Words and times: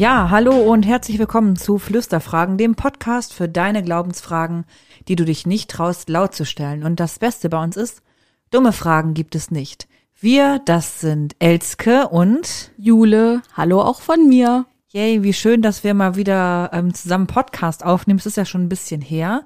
Ja, 0.00 0.30
hallo 0.30 0.56
und 0.56 0.86
herzlich 0.86 1.18
willkommen 1.18 1.56
zu 1.56 1.76
Flüsterfragen, 1.76 2.56
dem 2.56 2.74
Podcast 2.74 3.34
für 3.34 3.50
deine 3.50 3.82
Glaubensfragen, 3.82 4.64
die 5.08 5.14
du 5.14 5.26
dich 5.26 5.44
nicht 5.46 5.70
traust, 5.70 6.08
laut 6.08 6.34
zu 6.34 6.46
stellen. 6.46 6.84
Und 6.84 7.00
das 7.00 7.18
Beste 7.18 7.50
bei 7.50 7.62
uns 7.62 7.76
ist, 7.76 8.00
dumme 8.50 8.72
Fragen 8.72 9.12
gibt 9.12 9.34
es 9.34 9.50
nicht. 9.50 9.88
Wir, 10.22 10.60
das 10.66 11.00
sind 11.00 11.34
Elske 11.38 12.08
und 12.08 12.72
Jule, 12.76 13.40
hallo 13.56 13.80
auch 13.80 14.02
von 14.02 14.28
mir. 14.28 14.66
Yay, 14.90 15.22
wie 15.22 15.32
schön, 15.32 15.62
dass 15.62 15.82
wir 15.82 15.94
mal 15.94 16.14
wieder 16.14 16.68
ähm, 16.74 16.92
zusammen 16.92 17.26
Podcast 17.26 17.82
aufnehmen. 17.82 18.18
Es 18.18 18.26
ist 18.26 18.36
ja 18.36 18.44
schon 18.44 18.64
ein 18.64 18.68
bisschen 18.68 19.00
her. 19.00 19.44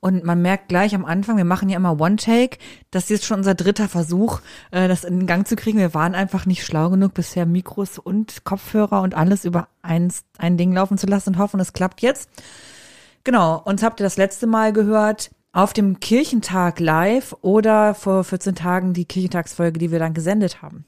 Und 0.00 0.24
man 0.24 0.42
merkt 0.42 0.68
gleich 0.68 0.96
am 0.96 1.04
Anfang, 1.04 1.36
wir 1.36 1.44
machen 1.44 1.68
ja 1.68 1.76
immer 1.76 2.00
One-Take, 2.00 2.58
das 2.90 3.04
ist 3.04 3.10
jetzt 3.10 3.24
schon 3.26 3.38
unser 3.38 3.54
dritter 3.54 3.88
Versuch, 3.88 4.40
äh, 4.72 4.88
das 4.88 5.04
in 5.04 5.28
Gang 5.28 5.46
zu 5.46 5.54
kriegen. 5.54 5.78
Wir 5.78 5.94
waren 5.94 6.16
einfach 6.16 6.44
nicht 6.44 6.64
schlau 6.64 6.90
genug, 6.90 7.14
bisher 7.14 7.46
Mikros 7.46 8.00
und 8.00 8.42
Kopfhörer 8.42 9.02
und 9.02 9.14
alles 9.14 9.44
über 9.44 9.68
eins, 9.80 10.24
ein 10.38 10.56
Ding 10.56 10.72
laufen 10.72 10.98
zu 10.98 11.06
lassen 11.06 11.34
und 11.34 11.38
hoffen, 11.38 11.60
es 11.60 11.72
klappt 11.72 12.02
jetzt. 12.02 12.28
Genau, 13.22 13.62
uns 13.64 13.84
habt 13.84 14.00
ihr 14.00 14.04
das 14.04 14.16
letzte 14.16 14.48
Mal 14.48 14.72
gehört 14.72 15.30
auf 15.52 15.72
dem 15.72 16.00
Kirchentag 16.00 16.80
live 16.80 17.34
oder 17.42 17.94
vor 17.94 18.24
14 18.24 18.54
Tagen 18.54 18.92
die 18.92 19.04
Kirchentagsfolge, 19.04 19.78
die 19.78 19.90
wir 19.90 19.98
dann 19.98 20.14
gesendet 20.14 20.62
haben. 20.62 20.84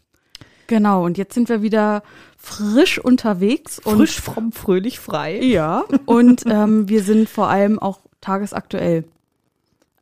Genau, 0.68 1.04
und 1.04 1.18
jetzt 1.18 1.34
sind 1.34 1.48
wir 1.48 1.62
wieder 1.62 2.02
frisch 2.38 2.98
unterwegs. 2.98 3.78
Und, 3.80 3.98
Frisch, 3.98 4.20
fromm, 4.20 4.52
fröhlich, 4.52 5.00
frei. 5.00 5.38
Ja. 5.40 5.84
Und 6.06 6.44
ähm, 6.46 6.88
wir 6.88 7.02
sind 7.02 7.28
vor 7.28 7.48
allem 7.48 7.78
auch 7.78 8.00
tagesaktuell. 8.20 9.04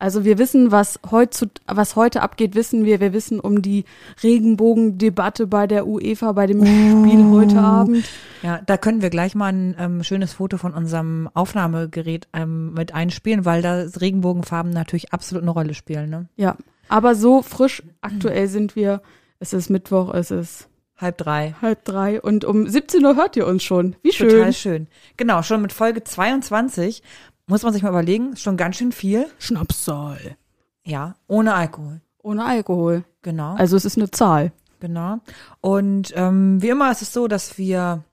Also 0.00 0.24
wir 0.24 0.38
wissen, 0.38 0.72
was 0.72 0.98
heute, 1.10 1.50
was 1.66 1.94
heute 1.94 2.22
abgeht, 2.22 2.54
wissen 2.54 2.86
wir. 2.86 3.00
Wir 3.00 3.12
wissen 3.12 3.38
um 3.38 3.60
die 3.60 3.84
Regenbogendebatte 4.22 5.46
bei 5.46 5.66
der 5.66 5.86
UEFA, 5.86 6.32
bei 6.32 6.46
dem 6.46 6.64
Spiel 6.64 7.24
heute 7.30 7.60
Abend. 7.60 8.08
Ja, 8.42 8.62
da 8.64 8.78
können 8.78 9.02
wir 9.02 9.10
gleich 9.10 9.34
mal 9.34 9.52
ein 9.52 9.76
ähm, 9.78 10.02
schönes 10.02 10.32
Foto 10.32 10.56
von 10.56 10.72
unserem 10.72 11.28
Aufnahmegerät 11.34 12.28
ähm, 12.32 12.72
mit 12.72 12.94
einspielen, 12.94 13.44
weil 13.44 13.60
da 13.60 13.84
Regenbogenfarben 14.00 14.72
natürlich 14.72 15.12
absolut 15.12 15.42
eine 15.42 15.50
Rolle 15.50 15.74
spielen. 15.74 16.08
Ne? 16.08 16.28
Ja, 16.36 16.56
aber 16.88 17.14
so 17.14 17.42
frisch 17.42 17.82
aktuell 18.00 18.48
sind 18.48 18.74
wir. 18.76 19.02
Es 19.38 19.52
ist 19.52 19.68
Mittwoch, 19.68 20.14
es 20.14 20.30
ist 20.30 20.70
Halb 21.00 21.16
drei. 21.16 21.54
halb 21.62 21.84
drei 21.86 22.20
und 22.20 22.44
um 22.44 22.66
17 22.66 23.02
Uhr 23.06 23.16
hört 23.16 23.34
ihr 23.34 23.46
uns 23.46 23.62
schon. 23.62 23.96
Wie 24.02 24.12
schön. 24.12 24.28
Total 24.28 24.52
schön. 24.52 24.86
Genau, 25.16 25.42
schon 25.42 25.62
mit 25.62 25.72
Folge 25.72 26.04
22 26.04 27.02
muss 27.50 27.64
man 27.64 27.72
sich 27.72 27.82
mal 27.82 27.88
überlegen, 27.88 28.34
ist 28.34 28.42
schon 28.42 28.56
ganz 28.56 28.76
schön 28.76 28.92
viel. 28.92 29.26
Schnapszahl. 29.40 30.36
Ja, 30.84 31.16
ohne 31.26 31.52
Alkohol. 31.52 32.00
Ohne 32.22 32.44
Alkohol. 32.44 33.04
Genau. 33.22 33.54
Also 33.56 33.76
es 33.76 33.84
ist 33.84 33.98
eine 33.98 34.10
Zahl. 34.10 34.52
Genau. 34.78 35.18
Und 35.60 36.12
ähm, 36.14 36.62
wie 36.62 36.68
immer 36.68 36.92
ist 36.92 37.02
es 37.02 37.12
so, 37.12 37.26
dass 37.26 37.58
wir 37.58 38.04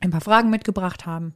ein 0.00 0.10
paar 0.10 0.20
Fragen 0.20 0.50
mitgebracht 0.50 1.06
haben 1.06 1.34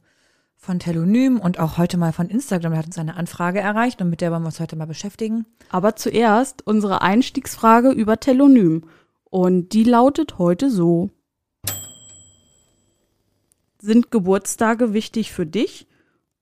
von 0.57 0.79
Telonym 0.79 1.39
und 1.39 1.59
auch 1.59 1.77
heute 1.77 1.97
mal 1.97 2.11
von 2.11 2.27
Instagram. 2.27 2.73
Da 2.73 2.77
hat 2.79 2.87
uns 2.87 2.97
eine 2.97 3.15
Anfrage 3.15 3.61
erreicht 3.61 4.01
und 4.01 4.09
mit 4.09 4.19
der 4.19 4.31
wollen 4.31 4.43
wir 4.43 4.47
uns 4.47 4.59
heute 4.59 4.75
mal 4.75 4.85
beschäftigen. 4.85 5.45
Aber 5.69 5.95
zuerst 5.95 6.67
unsere 6.67 7.01
Einstiegsfrage 7.01 7.91
über 7.91 8.19
Telonym. 8.19 8.83
Und 9.23 9.69
die 9.71 9.85
lautet 9.85 10.39
heute 10.39 10.69
so. 10.69 11.09
Sind 13.79 14.11
Geburtstage 14.11 14.91
wichtig 14.91 15.31
für 15.31 15.45
dich 15.45 15.87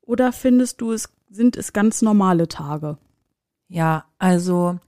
oder 0.06 0.32
findest 0.32 0.82
du 0.82 0.92
es, 0.92 1.10
sind 1.30 1.58
es 1.58 1.74
ganz 1.74 2.02
normale 2.02 2.48
Tage? 2.48 2.98
Ja, 3.68 4.06
also 4.18 4.80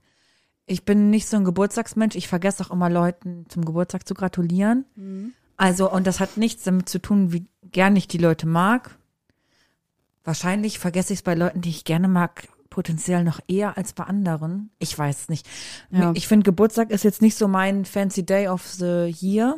ich 0.66 0.84
bin 0.84 1.10
nicht 1.10 1.26
so 1.26 1.36
ein 1.36 1.44
Geburtstagsmensch. 1.44 2.14
Ich 2.14 2.28
vergesse 2.28 2.62
auch 2.64 2.70
immer 2.70 2.90
Leuten 2.90 3.46
zum 3.48 3.64
Geburtstag 3.64 4.06
zu 4.06 4.14
gratulieren. 4.14 4.84
Also, 5.56 5.90
und 5.90 6.06
das 6.06 6.20
hat 6.20 6.36
nichts 6.36 6.62
damit 6.64 6.88
zu 6.88 7.00
tun, 7.00 7.32
wie 7.32 7.46
gern 7.62 7.96
ich 7.96 8.06
die 8.06 8.18
Leute 8.18 8.46
mag. 8.46 8.96
Wahrscheinlich 10.24 10.78
vergesse 10.78 11.14
ich 11.14 11.20
es 11.20 11.22
bei 11.22 11.34
Leuten, 11.34 11.62
die 11.62 11.70
ich 11.70 11.84
gerne 11.84 12.06
mag, 12.06 12.48
potenziell 12.68 13.24
noch 13.24 13.40
eher 13.48 13.78
als 13.78 13.94
bei 13.94 14.04
anderen. 14.04 14.70
Ich 14.78 14.96
weiß 14.96 15.22
es 15.22 15.28
nicht. 15.28 15.48
Ja. 15.90 16.12
Ich 16.14 16.28
finde, 16.28 16.44
Geburtstag 16.44 16.90
ist 16.90 17.02
jetzt 17.02 17.22
nicht 17.22 17.36
so 17.36 17.48
mein 17.48 17.84
fancy 17.84 18.24
day 18.24 18.46
of 18.46 18.64
the 18.66 19.12
year. 19.20 19.56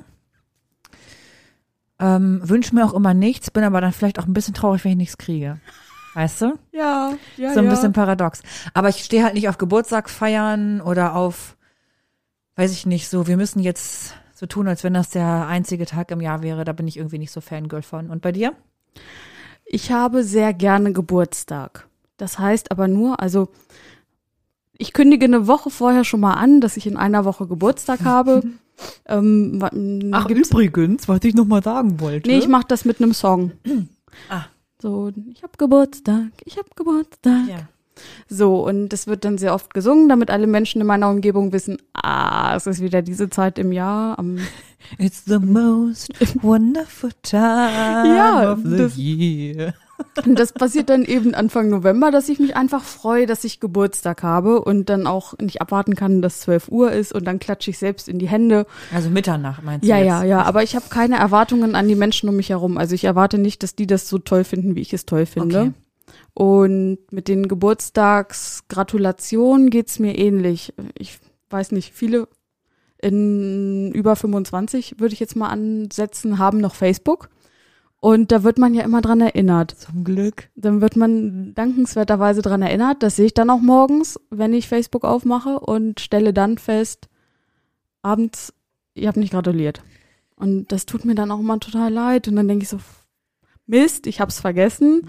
Ähm, 2.01 2.41
Wünsche 2.43 2.75
mir 2.75 2.85
auch 2.85 2.95
immer 2.95 3.15
nichts, 3.15 3.51
bin 3.51 3.63
aber 3.63 3.81
dann 3.81 3.93
vielleicht 3.93 4.19
auch 4.19 4.27
ein 4.27 4.33
bisschen 4.33 4.55
traurig, 4.55 4.85
wenn 4.85 4.93
ich 4.93 4.97
nichts 4.97 5.19
kriege. 5.19 5.61
Weißt 6.15 6.41
du? 6.43 6.59
Ja, 6.73 7.13
ja, 7.37 7.53
so 7.53 7.61
ein 7.61 7.69
bisschen 7.69 7.93
paradox. 7.93 8.43
Aber 8.75 8.89
ich 8.89 9.05
stehe 9.05 9.23
halt 9.23 9.35
nicht 9.35 9.49
auf 9.49 9.59
Geburtstag 9.59 10.11
feiern 10.11 10.81
oder 10.81 11.15
auf, 11.15 11.57
weiß 12.57 12.73
ich 12.73 12.87
nicht, 12.87 13.09
so, 13.09 13.27
wir 13.27 13.37
müssen 13.37 13.61
jetzt 13.61 14.15
so 14.35 14.47
tun, 14.47 14.67
als 14.67 14.83
wenn 14.83 14.95
das 14.95 15.11
der 15.11 15.47
einzige 15.47 15.87
Tag 15.87 16.11
im 16.11 16.21
Jahr 16.21 16.43
wäre. 16.43 16.65
Da 16.65 16.73
bin 16.73 16.89
ich 16.89 16.97
irgendwie 16.97 17.19
nicht 17.19 17.31
so 17.31 17.41
Fangirl 17.41 17.83
von. 17.83 18.11
Und 18.11 18.23
bei 18.23 18.33
dir? 18.33 18.55
Ich 19.67 19.93
habe 19.93 20.25
sehr 20.25 20.53
gerne 20.53 20.93
Geburtstag. 20.93 21.87
Das 22.17 22.39
heißt 22.39 22.71
aber 22.71 22.89
nur, 22.89 23.21
also 23.21 23.51
ich 24.77 24.93
kündige 24.95 25.27
eine 25.27 25.47
Woche 25.47 25.71
vorher 25.71 26.05
schon 26.05 26.21
mal 26.21 26.35
an, 26.35 26.61
dass 26.61 26.77
ich 26.77 26.87
in 26.87 26.97
einer 26.97 27.25
Woche 27.25 27.47
Geburtstag 27.47 28.05
habe. 28.05 28.43
ähm, 29.07 29.63
m, 29.73 30.15
gibt's- 30.29 30.51
übrigens, 30.51 31.09
was 31.09 31.21
ich 31.25 31.35
noch 31.35 31.47
mal 31.47 31.63
sagen 31.63 32.01
wollte. 32.01 32.29
Nee, 32.31 32.39
ich 32.39 32.49
mache 32.49 32.67
das 32.69 32.85
mit 32.85 33.01
einem 33.01 33.13
Song. 33.15 33.53
Ah. 34.29 34.45
So, 34.83 35.11
ich 35.33 35.43
hab 35.43 35.59
Geburtstag, 35.59 36.29
ich 36.45 36.57
hab 36.57 36.75
Geburtstag. 36.77 37.49
ja. 37.49 37.69
So, 38.31 38.67
und 38.67 38.89
das 38.89 39.07
wird 39.09 39.27
dann 39.27 39.37
sehr 39.37 39.53
oft 39.53 39.75
gesungen, 39.75 40.09
damit 40.09 40.31
alle 40.31 40.47
Menschen 40.47 40.81
in 40.81 40.87
meiner 40.87 41.11
Umgebung 41.11 41.53
wissen, 41.53 41.77
ah, 41.93 42.55
es 42.57 42.67
ist 42.67 42.81
wieder 42.81 43.03
diese 43.03 43.29
Zeit 43.29 43.59
im 43.59 43.73
Jahr. 43.73 44.19
Am 44.19 44.39
It's 44.97 45.25
the 45.27 45.39
most 45.39 46.09
wonderful 46.43 47.11
time 47.23 48.17
Ja, 48.17 48.53
of 48.55 48.61
the 48.65 48.87
year. 48.99 49.75
Und 50.27 50.39
das 50.39 50.53
passiert 50.53 50.91
dann 50.91 51.05
eben 51.05 51.35
Anfang 51.35 51.69
November, 51.71 52.11
dass 52.11 52.29
ich 52.29 52.39
mich 52.39 52.57
einfach 52.57 52.83
freue, 52.83 53.27
dass 53.27 53.45
ich 53.45 53.61
Geburtstag 53.61 54.23
habe 54.23 54.63
und 54.63 54.89
dann 54.89 55.07
auch 55.07 55.37
nicht 55.39 55.61
abwarten 55.61 55.95
kann, 55.95 56.23
dass 56.23 56.41
12 56.41 56.69
Uhr 56.69 56.93
ist 56.93 57.13
und 57.13 57.25
dann 57.25 57.39
klatsche 57.39 57.71
ich 57.71 57.79
selbst 57.79 58.09
in 58.09 58.19
die 58.19 58.29
Hände. 58.29 58.67
Also 58.95 59.11
Mitternacht 59.11 59.63
meinst 59.63 59.85
du 59.85 59.89
Ja, 59.89 59.99
jetzt? 59.99 60.07
ja, 60.07 60.25
ja, 60.25 60.43
aber 60.43 60.63
ich 60.63 60.77
habe 60.77 60.87
keine 60.91 61.17
Erwartungen 61.17 61.75
an 61.75 61.89
die 61.89 61.95
Menschen 61.95 62.29
um 62.29 62.37
mich 62.37 62.51
herum. 62.51 62.77
Also 62.79 62.95
ich 62.95 63.05
erwarte 63.05 63.39
nicht, 63.39 63.63
dass 63.63 63.75
die 63.75 63.87
das 63.87 64.09
so 64.09 64.19
toll 64.19 64.45
finden, 64.45 64.75
wie 64.77 64.81
ich 64.81 64.93
es 64.93 65.07
toll 65.07 65.27
finde. 65.27 65.61
Okay. 65.61 65.73
Und 66.35 66.99
mit 67.11 67.29
den 67.29 67.49
Geburtstagsgratulationen 67.49 69.71
geht's 69.71 69.99
mir 69.99 70.17
ähnlich. 70.19 70.75
Ich 70.99 71.19
weiß 71.51 71.73
nicht, 71.73 71.93
viele 71.95 72.29
in 73.03 73.93
über 73.93 74.15
25, 74.17 74.97
würde 74.99 75.15
ich 75.15 75.21
jetzt 75.21 75.37
mal 75.37 75.49
ansetzen, 75.49 76.39
haben 76.39 76.59
noch 76.59 76.75
Facebook. 76.75 77.31
Und 78.01 78.33
da 78.33 78.43
wird 78.43 78.59
man 78.59 78.73
ja 78.73 78.83
immer 78.83 79.03
dran 79.03 79.21
erinnert. 79.21 79.73
Zum 79.73 80.05
Glück. 80.05 80.49
Dann 80.55 80.81
wird 80.81 80.97
man 80.97 81.55
dankenswerterweise 81.55 82.41
dran 82.41 82.63
erinnert. 82.63 83.03
Das 83.03 83.17
sehe 83.17 83.27
ich 83.27 83.35
dann 83.35 83.51
auch 83.51 83.61
morgens, 83.61 84.19
wenn 84.31 84.55
ich 84.55 84.69
Facebook 84.69 85.05
aufmache 85.05 85.61
und 85.61 86.01
stelle 86.01 86.33
dann 86.33 86.57
fest, 86.57 87.09
abends, 88.01 88.55
ihr 88.95 89.09
habt 89.09 89.19
nicht 89.19 89.33
gratuliert. 89.33 89.83
Und 90.35 90.73
das 90.73 90.87
tut 90.87 91.05
mir 91.05 91.15
dann 91.15 91.31
auch 91.31 91.41
immer 91.41 91.61
total 91.61 91.93
leid. 91.93 92.27
Und 92.27 92.37
dann 92.37 92.49
denke 92.49 92.63
ich 92.63 92.71
so, 92.71 92.79
Mist, 93.67 94.07
ich 94.07 94.21
hab's 94.21 94.41
vergessen. 94.41 95.07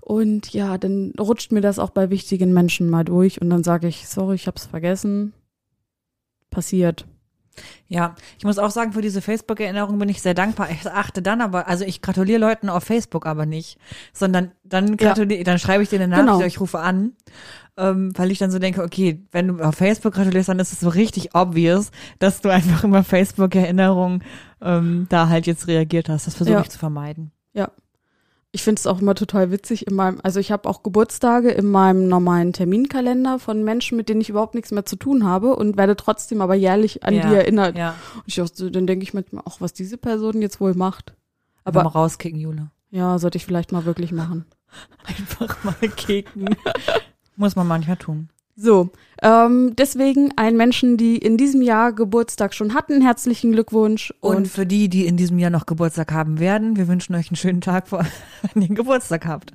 Und 0.00 0.54
ja, 0.54 0.78
dann 0.78 1.12
rutscht 1.20 1.52
mir 1.52 1.60
das 1.60 1.78
auch 1.78 1.90
bei 1.90 2.08
wichtigen 2.08 2.54
Menschen 2.54 2.88
mal 2.88 3.04
durch. 3.04 3.42
Und 3.42 3.50
dann 3.50 3.62
sage 3.62 3.88
ich, 3.88 4.08
sorry, 4.08 4.36
ich 4.36 4.46
hab's 4.46 4.64
vergessen. 4.64 5.34
Passiert. 6.48 7.06
Ja, 7.88 8.14
ich 8.38 8.44
muss 8.44 8.58
auch 8.58 8.70
sagen, 8.70 8.92
für 8.92 9.02
diese 9.02 9.20
Facebook-Erinnerung 9.22 9.98
bin 9.98 10.08
ich 10.08 10.20
sehr 10.22 10.34
dankbar. 10.34 10.68
Ich 10.70 10.86
achte 10.90 11.22
dann 11.22 11.40
aber, 11.40 11.68
also 11.68 11.84
ich 11.84 12.02
gratuliere 12.02 12.38
Leuten 12.40 12.68
auf 12.68 12.84
Facebook 12.84 13.26
aber 13.26 13.46
nicht, 13.46 13.78
sondern 14.12 14.52
dann 14.64 14.96
gratuliere, 14.96 15.44
dann 15.44 15.58
schreibe 15.58 15.82
ich 15.82 15.88
dir 15.88 15.96
eine 15.96 16.08
Nachricht, 16.08 16.26
Genau. 16.32 16.40
ich 16.44 16.60
rufe 16.60 16.78
an, 16.80 17.12
ähm, 17.76 18.12
weil 18.16 18.30
ich 18.30 18.38
dann 18.38 18.50
so 18.50 18.58
denke, 18.58 18.82
okay, 18.82 19.22
wenn 19.32 19.48
du 19.48 19.62
auf 19.62 19.74
Facebook 19.76 20.14
gratulierst, 20.14 20.48
dann 20.48 20.58
ist 20.58 20.72
es 20.72 20.80
so 20.80 20.88
richtig 20.88 21.34
obvious, 21.34 21.90
dass 22.18 22.40
du 22.40 22.48
einfach 22.50 22.84
immer 22.84 23.04
Facebook-Erinnerungen 23.04 24.22
ähm, 24.62 25.06
da 25.10 25.28
halt 25.28 25.46
jetzt 25.46 25.66
reagiert 25.68 26.08
hast. 26.08 26.26
Das 26.26 26.34
versuche 26.34 26.54
Ja. 26.56 26.60
ich 26.62 26.70
zu 26.70 26.78
vermeiden. 26.78 27.30
Ja. 27.52 27.70
Ich 28.56 28.62
finde 28.62 28.80
es 28.80 28.86
auch 28.86 29.02
immer 29.02 29.14
total 29.14 29.50
witzig 29.50 29.86
in 29.86 29.94
meinem, 29.94 30.18
also 30.22 30.40
ich 30.40 30.50
habe 30.50 30.66
auch 30.66 30.82
Geburtstage 30.82 31.50
in 31.50 31.66
meinem 31.66 32.08
normalen 32.08 32.54
Terminkalender 32.54 33.38
von 33.38 33.62
Menschen, 33.62 33.98
mit 33.98 34.08
denen 34.08 34.22
ich 34.22 34.30
überhaupt 34.30 34.54
nichts 34.54 34.70
mehr 34.70 34.86
zu 34.86 34.96
tun 34.96 35.24
habe 35.24 35.54
und 35.54 35.76
werde 35.76 35.94
trotzdem 35.94 36.40
aber 36.40 36.54
jährlich 36.54 37.04
an 37.04 37.12
ja, 37.12 37.28
die 37.28 37.34
erinnert. 37.34 37.76
Ja, 37.76 37.94
Und 38.14 38.22
ich 38.24 38.40
auch 38.40 38.48
dann 38.48 38.86
denke 38.86 39.02
ich 39.02 39.12
manchmal 39.12 39.42
auch, 39.44 39.60
was 39.60 39.74
diese 39.74 39.98
Person 39.98 40.40
jetzt 40.40 40.58
wohl 40.58 40.72
macht. 40.72 41.14
aber 41.64 41.80
Aber 41.80 41.90
mal 41.90 42.00
rauskicken, 42.00 42.40
Jule. 42.40 42.70
ja, 42.90 43.18
sollte 43.18 43.36
ich 43.36 43.44
vielleicht 43.44 43.72
mal 43.72 43.84
wirklich 43.84 44.10
machen. 44.10 44.46
Einfach 45.04 45.62
mal 45.62 45.74
kicken. 45.94 46.56
Muss 47.36 47.56
man 47.56 47.66
manchmal 47.66 47.98
tun. 47.98 48.30
So, 48.58 48.88
ähm, 49.22 49.74
deswegen 49.76 50.32
allen 50.36 50.56
Menschen, 50.56 50.96
die 50.96 51.18
in 51.18 51.36
diesem 51.36 51.60
Jahr 51.60 51.92
Geburtstag 51.92 52.54
schon 52.54 52.72
hatten, 52.72 53.02
herzlichen 53.02 53.52
Glückwunsch. 53.52 54.14
Und, 54.20 54.36
Und, 54.36 54.48
für 54.48 54.64
die, 54.64 54.88
die 54.88 55.06
in 55.06 55.18
diesem 55.18 55.38
Jahr 55.38 55.50
noch 55.50 55.66
Geburtstag 55.66 56.10
haben 56.10 56.38
werden, 56.38 56.76
wir 56.76 56.88
wünschen 56.88 57.14
euch 57.14 57.28
einen 57.28 57.36
schönen 57.36 57.60
Tag, 57.60 57.88
vor, 57.88 58.06
wenn 58.54 58.62
ihr 58.62 58.74
Geburtstag 58.74 59.26
habt. 59.26 59.52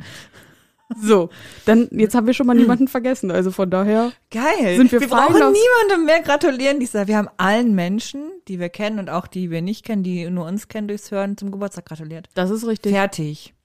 so, 1.02 1.30
dann 1.66 1.88
jetzt 1.92 2.14
haben 2.14 2.28
wir 2.28 2.36
schon 2.36 2.46
mal 2.46 2.54
niemanden 2.54 2.88
vergessen. 2.88 3.32
Also 3.32 3.50
von 3.50 3.72
daher. 3.72 4.12
Geil. 4.30 4.78
Sind 4.78 4.92
wir 4.92 5.02
wir 5.02 5.08
brauchen 5.08 5.34
niemandem 5.34 6.06
mehr 6.06 6.22
gratulieren. 6.22 6.80
Dieser, 6.80 7.08
wir 7.08 7.18
haben 7.18 7.30
allen 7.38 7.74
Menschen, 7.74 8.32
die 8.48 8.60
wir 8.60 8.70
kennen 8.70 9.00
und 9.00 9.10
auch 9.10 9.26
die 9.26 9.50
wir 9.50 9.64
nicht 9.64 9.84
kennen, 9.84 10.04
die 10.04 10.30
nur 10.30 10.46
uns 10.46 10.68
kennen 10.68 10.88
durchs 10.88 11.10
Hören, 11.10 11.38
zum 11.38 11.50
Geburtstag 11.50 11.86
gratuliert. 11.86 12.30
Das 12.36 12.52
ist 12.52 12.68
richtig. 12.68 12.94
Fertig. 12.94 13.56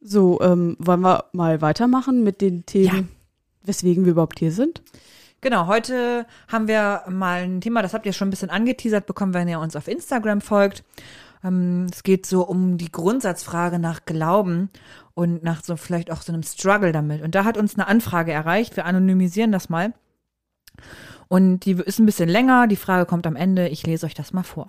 So, 0.00 0.40
ähm, 0.42 0.76
wollen 0.78 1.00
wir 1.00 1.24
mal 1.32 1.62
weitermachen 1.62 2.22
mit 2.22 2.40
den 2.40 2.66
Themen, 2.66 3.08
weswegen 3.62 4.04
wir 4.04 4.12
überhaupt 4.12 4.38
hier 4.38 4.52
sind? 4.52 4.82
Genau, 5.40 5.68
heute 5.68 6.26
haben 6.48 6.66
wir 6.66 7.04
mal 7.08 7.42
ein 7.42 7.60
Thema, 7.60 7.82
das 7.82 7.94
habt 7.94 8.06
ihr 8.06 8.12
schon 8.12 8.28
ein 8.28 8.30
bisschen 8.30 8.50
angeteasert 8.50 9.06
bekommen, 9.06 9.34
wenn 9.34 9.46
ihr 9.46 9.60
uns 9.60 9.76
auf 9.76 9.86
Instagram 9.86 10.40
folgt. 10.40 10.82
Ähm, 11.44 11.86
es 11.92 12.02
geht 12.02 12.26
so 12.26 12.42
um 12.42 12.76
die 12.78 12.90
Grundsatzfrage 12.90 13.78
nach 13.78 14.04
Glauben 14.04 14.70
und 15.14 15.44
nach 15.44 15.62
so 15.62 15.76
vielleicht 15.76 16.10
auch 16.10 16.22
so 16.22 16.32
einem 16.32 16.42
Struggle 16.42 16.92
damit. 16.92 17.22
Und 17.22 17.34
da 17.34 17.44
hat 17.44 17.56
uns 17.56 17.74
eine 17.74 17.86
Anfrage 17.86 18.32
erreicht. 18.32 18.76
Wir 18.76 18.84
anonymisieren 18.84 19.52
das 19.52 19.68
mal. 19.68 19.94
Und 21.28 21.60
die 21.60 21.72
ist 21.72 21.98
ein 21.98 22.06
bisschen 22.06 22.28
länger. 22.28 22.66
Die 22.66 22.76
Frage 22.76 23.06
kommt 23.06 23.26
am 23.26 23.36
Ende. 23.36 23.68
Ich 23.68 23.86
lese 23.86 24.06
euch 24.06 24.14
das 24.14 24.32
mal 24.32 24.42
vor. 24.42 24.68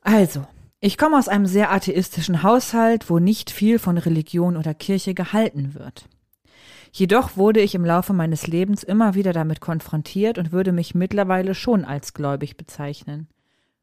Also, 0.00 0.46
ich 0.80 0.98
komme 0.98 1.18
aus 1.18 1.28
einem 1.28 1.46
sehr 1.46 1.72
atheistischen 1.72 2.42
Haushalt, 2.42 3.10
wo 3.10 3.18
nicht 3.18 3.50
viel 3.50 3.78
von 3.78 3.98
Religion 3.98 4.56
oder 4.56 4.72
Kirche 4.72 5.14
gehalten 5.14 5.74
wird. 5.74 6.08
Jedoch 6.98 7.36
wurde 7.36 7.60
ich 7.60 7.74
im 7.74 7.84
Laufe 7.84 8.14
meines 8.14 8.46
Lebens 8.46 8.82
immer 8.82 9.14
wieder 9.14 9.34
damit 9.34 9.60
konfrontiert 9.60 10.38
und 10.38 10.50
würde 10.50 10.72
mich 10.72 10.94
mittlerweile 10.94 11.54
schon 11.54 11.84
als 11.84 12.14
gläubig 12.14 12.56
bezeichnen, 12.56 13.28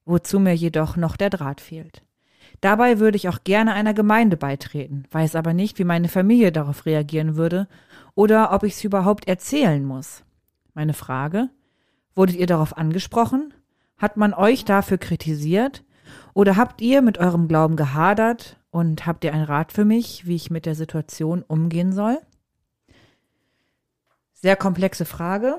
wozu 0.03 0.39
mir 0.39 0.55
jedoch 0.55 0.95
noch 0.95 1.15
der 1.15 1.29
Draht 1.29 1.61
fehlt. 1.61 2.01
Dabei 2.59 2.97
würde 2.97 3.17
ich 3.17 3.29
auch 3.29 3.43
gerne 3.43 3.73
einer 3.73 3.93
Gemeinde 3.93 4.35
beitreten, 4.35 5.03
weiß 5.11 5.35
aber 5.35 5.53
nicht, 5.53 5.77
wie 5.77 5.83
meine 5.83 6.07
Familie 6.07 6.51
darauf 6.51 6.87
reagieren 6.87 7.35
würde 7.35 7.67
oder 8.15 8.51
ob 8.51 8.63
ich 8.63 8.73
es 8.73 8.83
überhaupt 8.83 9.27
erzählen 9.27 9.85
muss. 9.85 10.23
Meine 10.73 10.93
Frage, 10.93 11.51
wurdet 12.15 12.37
ihr 12.37 12.47
darauf 12.47 12.75
angesprochen? 12.79 13.53
Hat 13.95 14.17
man 14.17 14.33
euch 14.33 14.65
dafür 14.65 14.97
kritisiert? 14.97 15.83
Oder 16.33 16.57
habt 16.57 16.81
ihr 16.81 17.03
mit 17.03 17.19
eurem 17.19 17.47
Glauben 17.47 17.75
gehadert 17.75 18.59
und 18.71 19.05
habt 19.05 19.23
ihr 19.23 19.35
einen 19.35 19.45
Rat 19.45 19.71
für 19.71 19.85
mich, 19.85 20.25
wie 20.25 20.33
ich 20.35 20.49
mit 20.49 20.65
der 20.65 20.73
Situation 20.73 21.43
umgehen 21.43 21.93
soll? 21.93 22.17
Sehr 24.43 24.57
komplexe 24.57 25.05
Frage. 25.05 25.55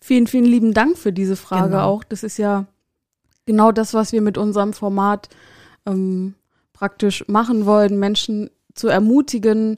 Vielen, 0.00 0.28
vielen 0.28 0.44
lieben 0.44 0.74
Dank 0.74 0.96
für 0.96 1.12
diese 1.12 1.34
Frage 1.34 1.70
Genau. 1.70 1.82
auch. 1.82 2.04
Das 2.04 2.22
ist 2.22 2.36
ja 2.36 2.66
genau 3.46 3.72
das, 3.72 3.94
was 3.94 4.12
wir 4.12 4.22
mit 4.22 4.38
unserem 4.38 4.72
Format 4.74 5.28
ähm, 5.86 6.34
praktisch 6.72 7.26
machen 7.26 7.66
wollen, 7.66 7.98
Menschen 7.98 8.48
zu 8.74 8.86
ermutigen, 8.86 9.76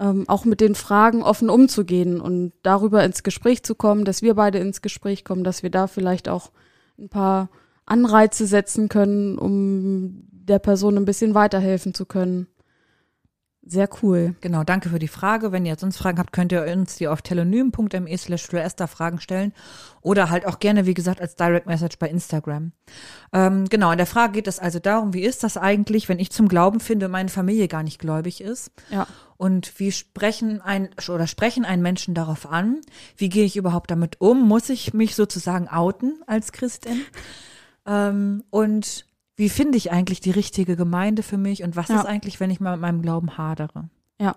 ähm, 0.00 0.24
auch 0.26 0.46
mit 0.46 0.62
den 0.62 0.74
Fragen 0.74 1.22
offen 1.22 1.50
umzugehen 1.50 2.18
und 2.18 2.54
darüber 2.62 3.04
ins 3.04 3.24
Gespräch 3.24 3.62
zu 3.62 3.74
kommen, 3.74 4.06
dass 4.06 4.22
wir 4.22 4.36
beide 4.36 4.56
ins 4.56 4.80
Gespräch 4.80 5.22
kommen, 5.22 5.44
dass 5.44 5.62
wir 5.62 5.68
da 5.68 5.86
vielleicht 5.86 6.30
auch 6.30 6.50
ein 6.98 7.10
paar 7.10 7.50
Anreize 7.84 8.46
setzen 8.46 8.88
können, 8.88 9.36
um 9.36 10.24
der 10.30 10.60
Person 10.60 10.96
ein 10.96 11.04
bisschen 11.04 11.34
weiterhelfen 11.34 11.92
zu 11.92 12.06
können. 12.06 12.46
Sehr 13.64 13.88
cool. 14.02 14.34
Genau, 14.40 14.64
danke 14.64 14.88
für 14.88 14.98
die 14.98 15.06
Frage. 15.06 15.52
Wenn 15.52 15.64
ihr 15.64 15.76
sonst 15.78 15.96
Fragen 15.96 16.18
habt, 16.18 16.32
könnt 16.32 16.50
ihr 16.50 16.64
uns 16.64 16.96
die 16.96 17.06
auf 17.06 17.22
telonym.me 17.22 18.18
slash 18.18 18.48
Fragen 18.48 19.20
stellen 19.20 19.52
oder 20.00 20.30
halt 20.30 20.46
auch 20.46 20.58
gerne, 20.58 20.84
wie 20.84 20.94
gesagt, 20.94 21.20
als 21.20 21.36
Direct 21.36 21.66
Message 21.66 21.96
bei 22.00 22.08
Instagram. 22.08 22.72
Ähm, 23.32 23.68
genau, 23.68 23.92
in 23.92 23.98
der 23.98 24.08
Frage 24.08 24.32
geht 24.32 24.48
es 24.48 24.58
also 24.58 24.80
darum, 24.80 25.14
wie 25.14 25.22
ist 25.22 25.44
das 25.44 25.56
eigentlich, 25.56 26.08
wenn 26.08 26.18
ich 26.18 26.32
zum 26.32 26.48
Glauben 26.48 26.80
finde 26.80 27.06
und 27.06 27.12
meine 27.12 27.28
Familie 27.28 27.68
gar 27.68 27.84
nicht 27.84 28.00
gläubig 28.00 28.40
ist? 28.40 28.72
Ja. 28.90 29.06
Und 29.36 29.78
wie 29.78 29.92
sprechen 29.92 30.60
ein 30.60 30.90
oder 31.08 31.28
sprechen 31.28 31.64
einen 31.64 31.82
Menschen 31.82 32.14
darauf 32.14 32.50
an? 32.50 32.80
Wie 33.16 33.28
gehe 33.28 33.44
ich 33.44 33.56
überhaupt 33.56 33.92
damit 33.92 34.20
um? 34.20 34.46
Muss 34.46 34.70
ich 34.70 34.92
mich 34.92 35.14
sozusagen 35.14 35.68
outen 35.68 36.20
als 36.26 36.50
Christin? 36.50 37.02
Ähm, 37.86 38.42
und 38.50 39.06
wie 39.42 39.48
finde 39.48 39.76
ich 39.76 39.90
eigentlich 39.90 40.20
die 40.20 40.30
richtige 40.30 40.76
Gemeinde 40.76 41.24
für 41.24 41.36
mich? 41.36 41.64
Und 41.64 41.74
was 41.74 41.88
Ja. 41.88 41.96
ist 41.98 42.06
eigentlich, 42.06 42.38
wenn 42.38 42.50
ich 42.50 42.60
mal 42.60 42.70
mit 42.76 42.80
meinem 42.80 43.02
Glauben 43.02 43.36
hadere? 43.36 43.88
Ja. 44.20 44.36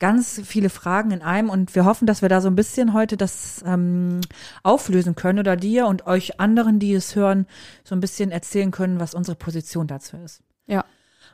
Ganz 0.00 0.40
viele 0.44 0.70
Fragen 0.70 1.12
in 1.12 1.22
einem 1.22 1.48
und 1.50 1.76
wir 1.76 1.84
hoffen, 1.84 2.04
dass 2.04 2.20
wir 2.20 2.28
da 2.28 2.40
so 2.40 2.48
ein 2.48 2.56
bisschen 2.56 2.94
heute 2.94 3.16
das 3.16 3.62
ähm, 3.64 4.22
auflösen 4.64 5.14
können 5.14 5.38
oder 5.38 5.54
dir 5.54 5.86
und 5.86 6.04
euch 6.08 6.40
anderen, 6.40 6.80
die 6.80 6.92
es 6.94 7.14
hören, 7.14 7.46
so 7.84 7.94
ein 7.94 8.00
bisschen 8.00 8.32
erzählen 8.32 8.72
können, 8.72 8.98
was 8.98 9.14
unsere 9.14 9.36
Position 9.36 9.86
dazu 9.86 10.16
ist. 10.16 10.42
Ja. 10.66 10.84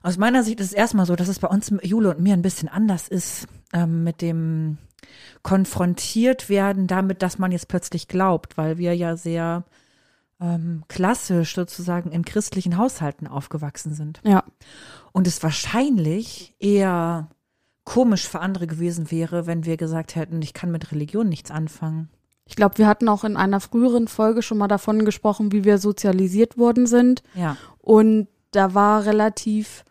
Aus 0.03 0.19
meiner 0.19 0.43
Sicht 0.43 0.61
ist 0.61 0.67
es 0.67 0.73
erstmal 0.75 1.07
so, 1.07 1.17
dass 1.17 1.29
es 1.29 1.39
bei 1.39 1.49
uns 1.49 1.73
Jule 1.83 2.11
und 2.11 2.21
mir 2.21 2.35
ein 2.35 2.43
bisschen 2.43 2.69
anders 2.69 3.09
ist 3.09 3.47
ähm, 3.73 4.05
mit 4.05 4.21
dem 4.21 4.77
konfrontiert 5.43 6.51
werden 6.51 6.87
damit, 6.87 7.23
dass 7.23 7.39
man 7.39 7.51
jetzt 7.51 7.69
plötzlich 7.69 8.09
glaubt, 8.09 8.59
weil 8.59 8.77
wir 8.77 8.95
ja 8.95 9.17
sehr 9.17 9.65
ähm, 10.41 10.85
klassisch 10.89 11.55
sozusagen 11.55 12.13
in 12.13 12.25
christlichen 12.25 12.77
Haushalten 12.77 13.27
aufgewachsen 13.27 13.95
sind. 13.95 14.21
Ja. 14.25 14.45
Und 15.13 15.27
es 15.27 15.43
wahrscheinlich 15.43 16.55
eher 16.59 17.29
komisch 17.85 18.29
für 18.29 18.41
andere 18.41 18.67
gewesen 18.67 19.11
wäre, 19.11 19.47
wenn 19.47 19.65
wir 19.65 19.77
gesagt 19.77 20.17
hätten, 20.17 20.43
ich 20.43 20.53
kann 20.53 20.71
mit 20.71 20.93
Religion 20.93 21.29
nichts 21.29 21.51
anfangen. 21.51 22.11
Ich 22.45 22.57
glaube, 22.57 22.79
wir 22.79 22.87
hatten 22.87 23.09
auch 23.09 23.25
in 23.25 23.37
einer 23.37 23.61
früheren 23.61 24.09
Folge 24.09 24.43
schon 24.43 24.59
mal 24.59 24.69
davon 24.69 25.05
gesprochen, 25.05 25.53
wie 25.53 25.65
wir 25.65 25.79
sozialisiert 25.79 26.59
worden 26.59 26.87
sind. 26.87 27.23
Ja, 27.35 27.57
Und 27.79 28.29
da 28.51 28.75
war 28.75 29.05
relativ 29.05 29.85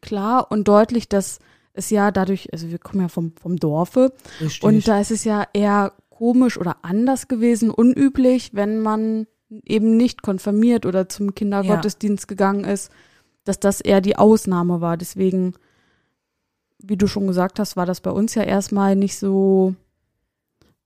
klar 0.00 0.50
und 0.50 0.66
deutlich, 0.66 1.08
dass 1.08 1.38
es 1.72 1.90
ja 1.90 2.10
dadurch, 2.10 2.52
also 2.52 2.70
wir 2.70 2.78
kommen 2.78 3.02
ja 3.02 3.08
vom, 3.08 3.32
vom 3.40 3.56
Dorfe, 3.56 4.12
richtig. 4.40 4.62
und 4.62 4.86
da 4.88 5.00
ist 5.00 5.10
es 5.10 5.24
ja 5.24 5.46
eher 5.52 5.92
komisch 6.10 6.58
oder 6.58 6.78
anders 6.82 7.28
gewesen, 7.28 7.70
unüblich, 7.70 8.50
wenn 8.54 8.80
man 8.80 9.26
eben 9.64 9.96
nicht 9.96 10.22
konfirmiert 10.22 10.86
oder 10.86 11.08
zum 11.08 11.34
Kindergottesdienst 11.34 12.28
gegangen 12.28 12.64
ist, 12.64 12.90
dass 13.44 13.60
das 13.60 13.80
eher 13.80 14.00
die 14.00 14.16
Ausnahme 14.16 14.80
war. 14.80 14.96
Deswegen, 14.96 15.54
wie 16.78 16.96
du 16.96 17.06
schon 17.06 17.26
gesagt 17.26 17.58
hast, 17.58 17.76
war 17.76 17.86
das 17.86 18.00
bei 18.00 18.10
uns 18.10 18.34
ja 18.34 18.42
erstmal 18.42 18.96
nicht 18.96 19.18
so 19.18 19.74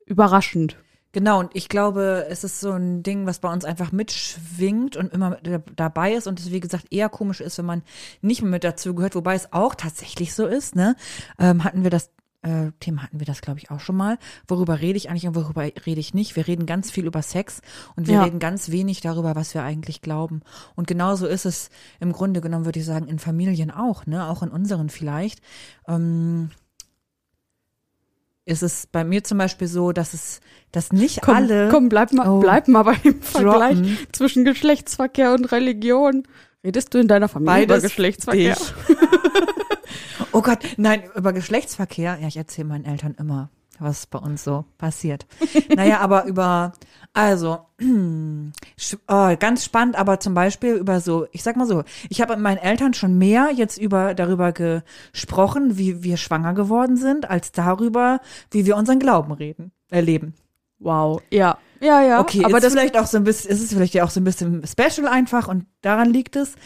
überraschend. 0.06 0.76
Genau, 1.12 1.40
und 1.40 1.50
ich 1.54 1.70
glaube, 1.70 2.26
es 2.28 2.44
ist 2.44 2.60
so 2.60 2.72
ein 2.72 3.02
Ding, 3.02 3.24
was 3.24 3.38
bei 3.38 3.50
uns 3.50 3.64
einfach 3.64 3.90
mitschwingt 3.90 4.96
und 4.98 5.14
immer 5.14 5.38
dabei 5.74 6.12
ist 6.12 6.26
und 6.26 6.38
es, 6.38 6.50
wie 6.50 6.60
gesagt, 6.60 6.88
eher 6.90 7.08
komisch 7.08 7.40
ist, 7.40 7.56
wenn 7.56 7.64
man 7.64 7.82
nicht 8.20 8.42
mehr 8.42 8.50
mit 8.50 8.64
dazu 8.64 8.94
gehört, 8.94 9.14
wobei 9.14 9.34
es 9.34 9.50
auch 9.50 9.74
tatsächlich 9.74 10.34
so 10.34 10.44
ist, 10.44 10.76
ne? 10.76 10.94
Ähm, 11.38 11.64
hatten 11.64 11.84
wir 11.84 11.90
das 11.90 12.10
äh, 12.42 12.70
Thema 12.80 13.02
hatten 13.02 13.18
wir 13.20 13.26
das, 13.26 13.40
glaube 13.40 13.58
ich, 13.58 13.70
auch 13.70 13.80
schon 13.80 13.96
mal. 13.96 14.18
Worüber 14.48 14.80
rede 14.80 14.96
ich 14.96 15.08
eigentlich 15.10 15.26
und 15.26 15.34
worüber 15.34 15.62
rede 15.62 16.00
ich 16.00 16.14
nicht? 16.14 16.36
Wir 16.36 16.46
reden 16.46 16.66
ganz 16.66 16.90
viel 16.90 17.06
über 17.06 17.22
Sex 17.22 17.60
und 17.96 18.06
wir 18.06 18.14
Ja. 18.14 18.22
reden 18.24 18.38
ganz 18.38 18.70
wenig 18.70 19.00
darüber, 19.00 19.34
was 19.34 19.54
wir 19.54 19.62
eigentlich 19.62 20.00
glauben. 20.00 20.40
Und 20.74 20.86
genauso 20.86 21.26
ist 21.26 21.44
es 21.46 21.70
im 22.00 22.12
Grunde 22.12 22.40
genommen, 22.40 22.64
würde 22.64 22.78
ich 22.80 22.86
sagen, 22.86 23.08
in 23.08 23.18
Familien 23.18 23.70
auch, 23.70 24.06
ne? 24.06 24.26
Auch 24.28 24.42
in 24.42 24.50
unseren 24.50 24.88
vielleicht. 24.90 25.40
Ähm, 25.88 26.50
ist 28.44 28.62
es 28.62 28.86
bei 28.86 29.02
mir 29.02 29.24
zum 29.24 29.38
Beispiel 29.38 29.66
so, 29.66 29.90
dass 29.90 30.14
es, 30.14 30.40
dass 30.70 30.92
nicht 30.92 31.20
Komm, 31.22 31.34
alle 31.36 31.68
komm 31.68 31.88
bleib 31.88 32.12
mal, 32.12 32.28
Oh. 32.28 32.38
bleib 32.38 32.68
mal 32.68 32.84
beim 32.84 33.20
Vergleich 33.20 33.78
zwischen 34.12 34.44
Geschlechtsverkehr 34.44 35.32
und 35.34 35.50
Religion. 35.50 36.22
Redest 36.62 36.94
du 36.94 36.98
in 36.98 37.08
deiner 37.08 37.28
Familie 37.28 37.64
über 37.64 37.74
Beides 37.74 37.82
Geschlechtsverkehr? 37.90 38.54
dich. 38.54 38.74
Oh 40.36 40.42
Gott, 40.42 40.58
nein, 40.76 41.02
über 41.14 41.32
Geschlechtsverkehr. 41.32 42.18
Ja, 42.20 42.28
ich 42.28 42.36
erzähle 42.36 42.68
meinen 42.68 42.84
Eltern 42.84 43.14
immer, 43.18 43.48
was 43.78 44.04
bei 44.04 44.18
uns 44.18 44.44
so 44.44 44.66
passiert. 44.76 45.26
naja, 45.74 46.00
aber 46.00 46.26
über, 46.26 46.74
also, 47.14 47.60
oh, 47.80 49.36
ganz 49.38 49.64
spannend, 49.64 49.96
aber 49.96 50.20
zum 50.20 50.34
Beispiel 50.34 50.74
über 50.74 51.00
so, 51.00 51.26
ich 51.32 51.42
sag 51.42 51.56
mal 51.56 51.66
so, 51.66 51.84
ich 52.10 52.20
habe 52.20 52.34
mit 52.34 52.42
meinen 52.42 52.58
Eltern 52.58 52.92
schon 52.92 53.16
mehr 53.16 53.48
jetzt 53.54 53.78
über 53.78 54.12
darüber 54.12 54.52
gesprochen, 54.52 55.78
wie 55.78 56.02
wir 56.02 56.18
schwanger 56.18 56.52
geworden 56.52 56.98
sind, 56.98 57.30
als 57.30 57.52
darüber, 57.52 58.20
wie 58.50 58.66
wir 58.66 58.76
unseren 58.76 58.98
Glauben 58.98 59.32
reden, 59.32 59.72
erleben. 59.88 60.34
Wow, 60.78 61.22
ja. 61.30 61.56
Ja, 61.80 62.02
ja. 62.02 62.20
Okay, 62.20 62.44
aber 62.44 62.58
ist 62.58 62.64
das 62.64 62.72
vielleicht 62.74 62.98
auch 62.98 63.06
so 63.06 63.16
ein 63.16 63.24
bisschen, 63.24 63.50
ist 63.50 63.62
es 63.62 63.72
vielleicht 63.72 63.94
ja 63.94 64.04
auch 64.04 64.10
so 64.10 64.20
ein 64.20 64.24
bisschen 64.24 64.62
special 64.66 65.08
einfach 65.08 65.48
und 65.48 65.64
daran 65.80 66.10
liegt 66.10 66.36
es, 66.36 66.56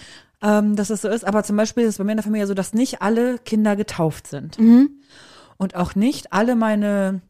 ähm, 0.43 0.77
dass 0.77 0.91
es 0.91 1.03
so 1.03 1.09
ist. 1.09 1.25
Aber 1.25 1.43
zum 1.45 1.57
Beispiel 1.57 1.85
ist 1.85 1.91
es 1.91 1.99
bei 1.99 2.05
mir 2.05 2.13
in 2.13 2.17
der 2.19 2.25
Familie 2.25 2.47
so, 2.47 2.55
dass 2.55 2.73
nicht 2.73 3.03
alle 3.03 3.39
Kinder 3.39 3.77
getauft 3.77 4.27
sind. 4.27 4.59
Mhm. 4.59 4.91
Und 5.57 5.75
auch 5.77 5.95
nicht 5.95 6.33
alle 6.33 6.57
meine 6.57 7.21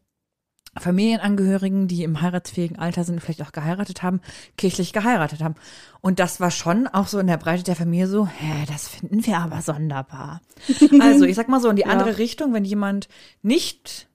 Familienangehörigen, 0.78 1.88
die 1.88 2.04
im 2.04 2.22
heiratsfähigen 2.22 2.78
Alter 2.78 3.02
sind, 3.02 3.20
vielleicht 3.20 3.42
auch 3.42 3.50
geheiratet 3.50 4.04
haben, 4.04 4.20
kirchlich 4.56 4.92
geheiratet 4.92 5.42
haben. 5.42 5.56
Und 6.00 6.20
das 6.20 6.38
war 6.38 6.52
schon 6.52 6.86
auch 6.86 7.08
so 7.08 7.18
in 7.18 7.26
der 7.26 7.38
Breite 7.38 7.64
der 7.64 7.74
Familie 7.74 8.06
so, 8.06 8.26
hä, 8.28 8.64
das 8.68 8.86
finden 8.86 9.26
wir 9.26 9.38
aber 9.38 9.62
sonderbar. 9.62 10.40
also 11.00 11.24
ich 11.24 11.34
sag 11.34 11.48
mal 11.48 11.60
so 11.60 11.68
in 11.68 11.76
die 11.76 11.82
Ja. 11.82 11.88
andere 11.88 12.18
Richtung, 12.18 12.52
wenn 12.54 12.64
jemand 12.64 13.08
nicht 13.42 14.08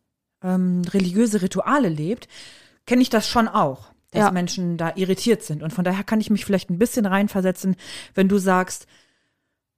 ähm, 0.43 0.83
religiöse 0.89 1.41
Rituale 1.41 1.89
lebt, 1.89 2.29
kenne 2.85 3.01
ich 3.01 3.09
das 3.09 3.27
schon 3.27 3.49
auch, 3.49 3.91
dass 4.15 4.25
Ja. 4.25 4.31
Menschen 4.31 4.77
da 4.77 4.93
irritiert 4.95 5.43
sind. 5.43 5.61
Und 5.63 5.71
von 5.73 5.83
daher 5.85 6.03
kann 6.03 6.19
ich 6.21 6.29
mich 6.29 6.45
vielleicht 6.45 6.69
ein 6.69 6.79
bisschen 6.79 7.05
reinversetzen, 7.05 7.75
wenn 8.15 8.27
du 8.27 8.37
sagst, 8.37 8.87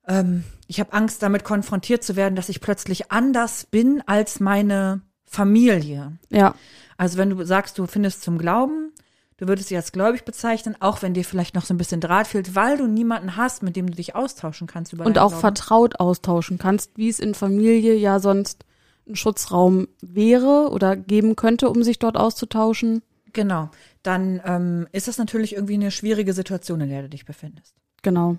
ähm, 0.07 0.43
ich 0.67 0.79
habe 0.79 0.93
Angst, 0.93 1.21
damit 1.21 1.43
konfrontiert 1.43 2.03
zu 2.03 2.15
werden, 2.15 2.35
dass 2.35 2.49
ich 2.49 2.61
plötzlich 2.61 3.11
anders 3.11 3.65
bin 3.69 4.01
als 4.05 4.39
meine 4.39 5.01
Familie. 5.25 6.13
Ja, 6.29 6.55
Also 6.97 7.17
wenn 7.17 7.29
du 7.29 7.43
sagst, 7.45 7.77
du 7.77 7.85
findest 7.85 8.21
zum 8.23 8.37
Glauben, 8.37 8.91
du 9.37 9.47
würdest 9.47 9.69
dich 9.69 9.77
als 9.77 9.91
gläubig 9.91 10.23
bezeichnen, 10.25 10.75
auch 10.79 11.01
wenn 11.01 11.13
dir 11.13 11.25
vielleicht 11.25 11.53
noch 11.55 11.65
so 11.65 11.73
ein 11.73 11.77
bisschen 11.77 11.99
Draht 12.01 12.27
fehlt, 12.27 12.55
weil 12.55 12.77
du 12.77 12.87
niemanden 12.87 13.35
hast, 13.35 13.61
mit 13.61 13.75
dem 13.75 13.87
du 13.87 13.95
dich 13.95 14.15
austauschen 14.15 14.65
kannst 14.67 14.93
über 14.93 15.05
und 15.05 15.17
auch 15.19 15.27
Glauben. 15.29 15.41
vertraut 15.41 15.99
austauschen 15.99 16.57
kannst, 16.57 16.91
wie 16.95 17.09
es 17.09 17.19
in 17.19 17.35
Familie 17.35 17.93
ja 17.95 18.19
sonst 18.19 18.63
ein 19.07 19.15
Schutzraum 19.15 19.87
wäre 20.01 20.69
oder 20.71 20.95
geben 20.95 21.35
könnte, 21.35 21.69
um 21.69 21.83
sich 21.83 21.99
dort 21.99 22.17
auszutauschen. 22.17 23.03
Genau. 23.33 23.69
Dann 24.07 24.41
ähm, 24.45 24.87
ist 24.93 25.09
das 25.09 25.17
natürlich 25.17 25.53
irgendwie 25.53 25.73
eine 25.73 25.91
schwierige 25.91 26.31
Situation, 26.31 26.79
in 26.79 26.87
der 26.87 27.01
du 27.01 27.09
dich 27.09 27.25
befindest. 27.25 27.75
Genau. 28.03 28.37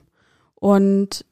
Und 0.55 1.27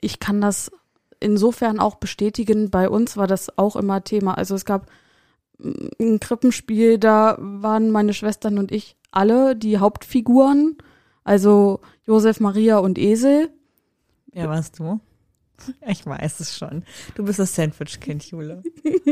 ich 0.00 0.18
kann 0.18 0.40
das 0.40 0.72
insofern 1.20 1.78
auch 1.78 1.94
bestätigen. 1.94 2.70
Bei 2.70 2.88
uns 2.88 3.16
war 3.16 3.28
das 3.28 3.56
auch 3.58 3.76
immer 3.76 4.02
Thema. 4.02 4.36
Also 4.36 4.56
es 4.56 4.64
gab 4.64 4.90
mm, 5.58 5.86
ein 6.00 6.18
Krippenspiel, 6.18 6.98
da 6.98 7.36
waren 7.38 7.92
meine 7.92 8.12
Schwestern 8.12 8.58
und 8.58 8.72
ich 8.72 8.96
alle 9.12 9.54
die 9.54 9.78
Hauptfiguren. 9.78 10.76
Also 11.22 11.78
Josef, 12.04 12.40
Maria 12.40 12.78
und 12.78 12.98
Esel. 12.98 13.50
Ja, 14.32 14.48
warst 14.48 14.80
du? 14.80 14.98
Ich 15.86 16.04
weiß 16.04 16.40
es 16.40 16.58
schon. 16.58 16.82
Du 17.14 17.24
bist 17.24 17.38
das 17.38 17.54
Sandwich-Kind, 17.54 18.24
Jule. 18.24 18.64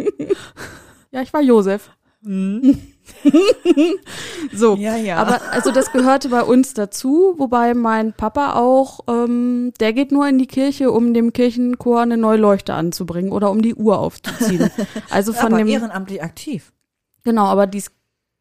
Ja, 1.11 1.23
ich 1.23 1.33
war 1.33 1.41
Josef. 1.41 1.91
so. 4.53 4.77
Ja, 4.77 4.97
ja. 4.97 5.19
Aber 5.19 5.41
also 5.53 5.71
das 5.71 5.93
gehörte 5.93 6.31
bei 6.31 6.43
uns 6.43 6.75
dazu, 6.75 7.35
wobei 7.39 7.75
mein 7.75 8.13
Papa 8.13 8.55
auch, 8.55 9.01
ähm, 9.09 9.73
der 9.79 9.93
geht 9.93 10.11
nur 10.11 10.29
in 10.29 10.39
die 10.39 10.49
Kirche, 10.49 10.91
um 10.91 11.15
dem 11.15 11.33
Kirchenchor 11.33 12.01
eine 12.01 12.17
neue 12.17 12.39
Leuchte 12.39 12.75
anzubringen 12.75 13.31
oder 13.31 13.51
um 13.51 13.63
die 13.63 13.75
Uhr 13.75 13.99
aufzuziehen. 13.99 14.71
Also 15.11 15.33
von 15.33 15.53
aber 15.53 15.59
dem 15.59 15.69
ehrenamtlich 15.69 16.23
aktiv. 16.23 16.73
genau, 17.25 17.47
aber 17.47 17.67
dies 17.67 17.91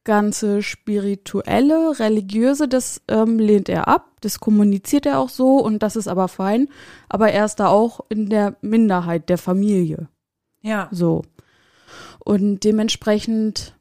ganze 0.04 0.62
spirituelle, 0.64 2.00
religiöse, 2.00 2.68
das 2.68 3.02
ähm, 3.10 3.40
lehnt 3.40 3.70
er 3.70 3.88
ab, 3.88 4.12
das 4.22 4.40
kommuniziert 4.40 5.06
er 5.06 5.20
auch 5.20 5.30
so 5.30 5.58
und 5.58 5.84
das 5.84 5.96
ist 5.96 6.08
aber 6.08 6.30
fein. 6.30 6.70
Aber 7.10 7.32
er 7.32 7.46
ist 7.46 7.58
da 7.58 7.68
auch 7.68 8.00
in 8.10 8.30
der 8.30 8.56
Minderheit 8.62 9.30
der 9.30 9.38
Familie. 9.38 10.08
Ja. 10.62 10.88
So. 10.92 11.24
Und 12.20 12.64
dementsprechend 12.64 13.74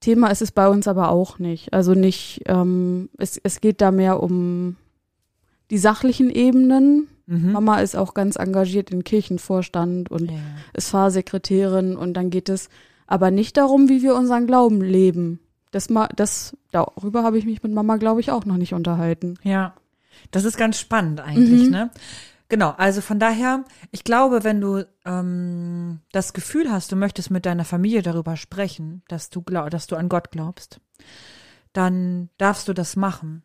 Thema 0.00 0.28
ist 0.28 0.42
es 0.42 0.52
bei 0.52 0.68
uns 0.68 0.86
aber 0.88 1.10
auch 1.10 1.38
nicht. 1.38 1.72
Also 1.72 1.94
nicht, 1.94 2.42
ähm, 2.46 3.08
es, 3.18 3.40
es 3.42 3.60
geht 3.60 3.80
da 3.80 3.90
mehr 3.90 4.22
um 4.22 4.76
die 5.70 5.78
sachlichen 5.78 6.30
Ebenen. 6.30 7.08
Mhm. 7.26 7.52
Mama 7.52 7.80
ist 7.80 7.96
auch 7.96 8.14
ganz 8.14 8.36
engagiert 8.36 8.90
im 8.90 9.02
Kirchenvorstand 9.02 10.10
und 10.10 10.30
Ja. 10.30 10.38
ist 10.74 10.90
Fahrsekretärin 10.90 11.96
und 11.96 12.14
dann 12.14 12.30
geht 12.30 12.48
es 12.48 12.68
aber 13.08 13.30
nicht 13.30 13.56
darum, 13.56 13.88
wie 13.88 14.02
wir 14.02 14.14
unseren 14.14 14.46
Glauben 14.46 14.80
leben. 14.80 15.40
Das, 15.72 15.90
ma- 15.90 16.08
das, 16.14 16.56
darüber 16.70 17.24
habe 17.24 17.38
ich 17.38 17.44
mich 17.46 17.62
mit 17.62 17.72
Mama, 17.72 17.96
glaube 17.96 18.20
ich, 18.20 18.30
auch 18.30 18.44
noch 18.44 18.56
nicht 18.56 18.74
unterhalten. 18.74 19.34
Ja, 19.42 19.74
das 20.30 20.44
ist 20.44 20.56
ganz 20.56 20.78
spannend 20.78 21.20
eigentlich, 21.20 21.64
Mhm. 21.66 21.70
ne? 21.70 21.90
Genau, 22.48 22.70
also 22.76 23.00
von 23.00 23.18
daher, 23.18 23.64
ich 23.90 24.04
glaube, 24.04 24.44
wenn 24.44 24.60
du 24.60 24.86
ähm, 25.04 26.00
das 26.12 26.32
Gefühl 26.32 26.70
hast, 26.70 26.92
du 26.92 26.96
möchtest 26.96 27.30
mit 27.30 27.44
deiner 27.44 27.64
Familie 27.64 28.02
darüber 28.02 28.36
sprechen, 28.36 29.02
dass 29.08 29.30
du 29.30 29.42
glaub, 29.42 29.70
dass 29.70 29.88
du 29.88 29.96
an 29.96 30.08
Gott 30.08 30.30
glaubst, 30.30 30.80
dann 31.72 32.28
darfst 32.38 32.68
du 32.68 32.72
das 32.72 32.94
machen. 32.94 33.42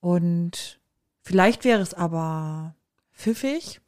Und 0.00 0.80
vielleicht 1.22 1.64
wäre 1.64 1.80
es 1.80 1.94
aber 1.94 2.74
pfiffig, 3.12 3.80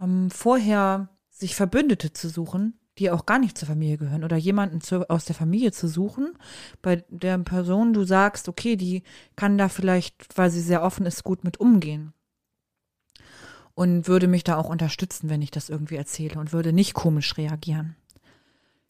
ähm, 0.00 0.30
vorher 0.30 1.08
sich 1.28 1.56
Verbündete 1.56 2.12
zu 2.12 2.28
suchen, 2.28 2.78
die 2.98 3.10
auch 3.10 3.26
gar 3.26 3.40
nicht 3.40 3.58
zur 3.58 3.66
Familie 3.66 3.98
gehören 3.98 4.22
oder 4.22 4.36
jemanden 4.36 4.80
zu, 4.80 5.10
aus 5.10 5.24
der 5.24 5.34
Familie 5.34 5.72
zu 5.72 5.88
suchen, 5.88 6.38
bei 6.82 7.04
der 7.08 7.38
Person 7.38 7.92
du 7.92 8.04
sagst, 8.04 8.48
okay, 8.48 8.76
die 8.76 9.02
kann 9.34 9.58
da 9.58 9.68
vielleicht, 9.68 10.38
weil 10.38 10.50
sie 10.50 10.60
sehr 10.60 10.84
offen 10.84 11.04
ist, 11.04 11.24
gut 11.24 11.42
mit 11.42 11.58
umgehen. 11.58 12.14
Und 13.74 14.06
würde 14.06 14.28
mich 14.28 14.44
da 14.44 14.56
auch 14.56 14.68
unterstützen, 14.68 15.28
wenn 15.28 15.42
ich 15.42 15.50
das 15.50 15.68
irgendwie 15.68 15.96
erzähle 15.96 16.38
und 16.38 16.52
würde 16.52 16.72
nicht 16.72 16.94
komisch 16.94 17.36
reagieren. 17.36 17.96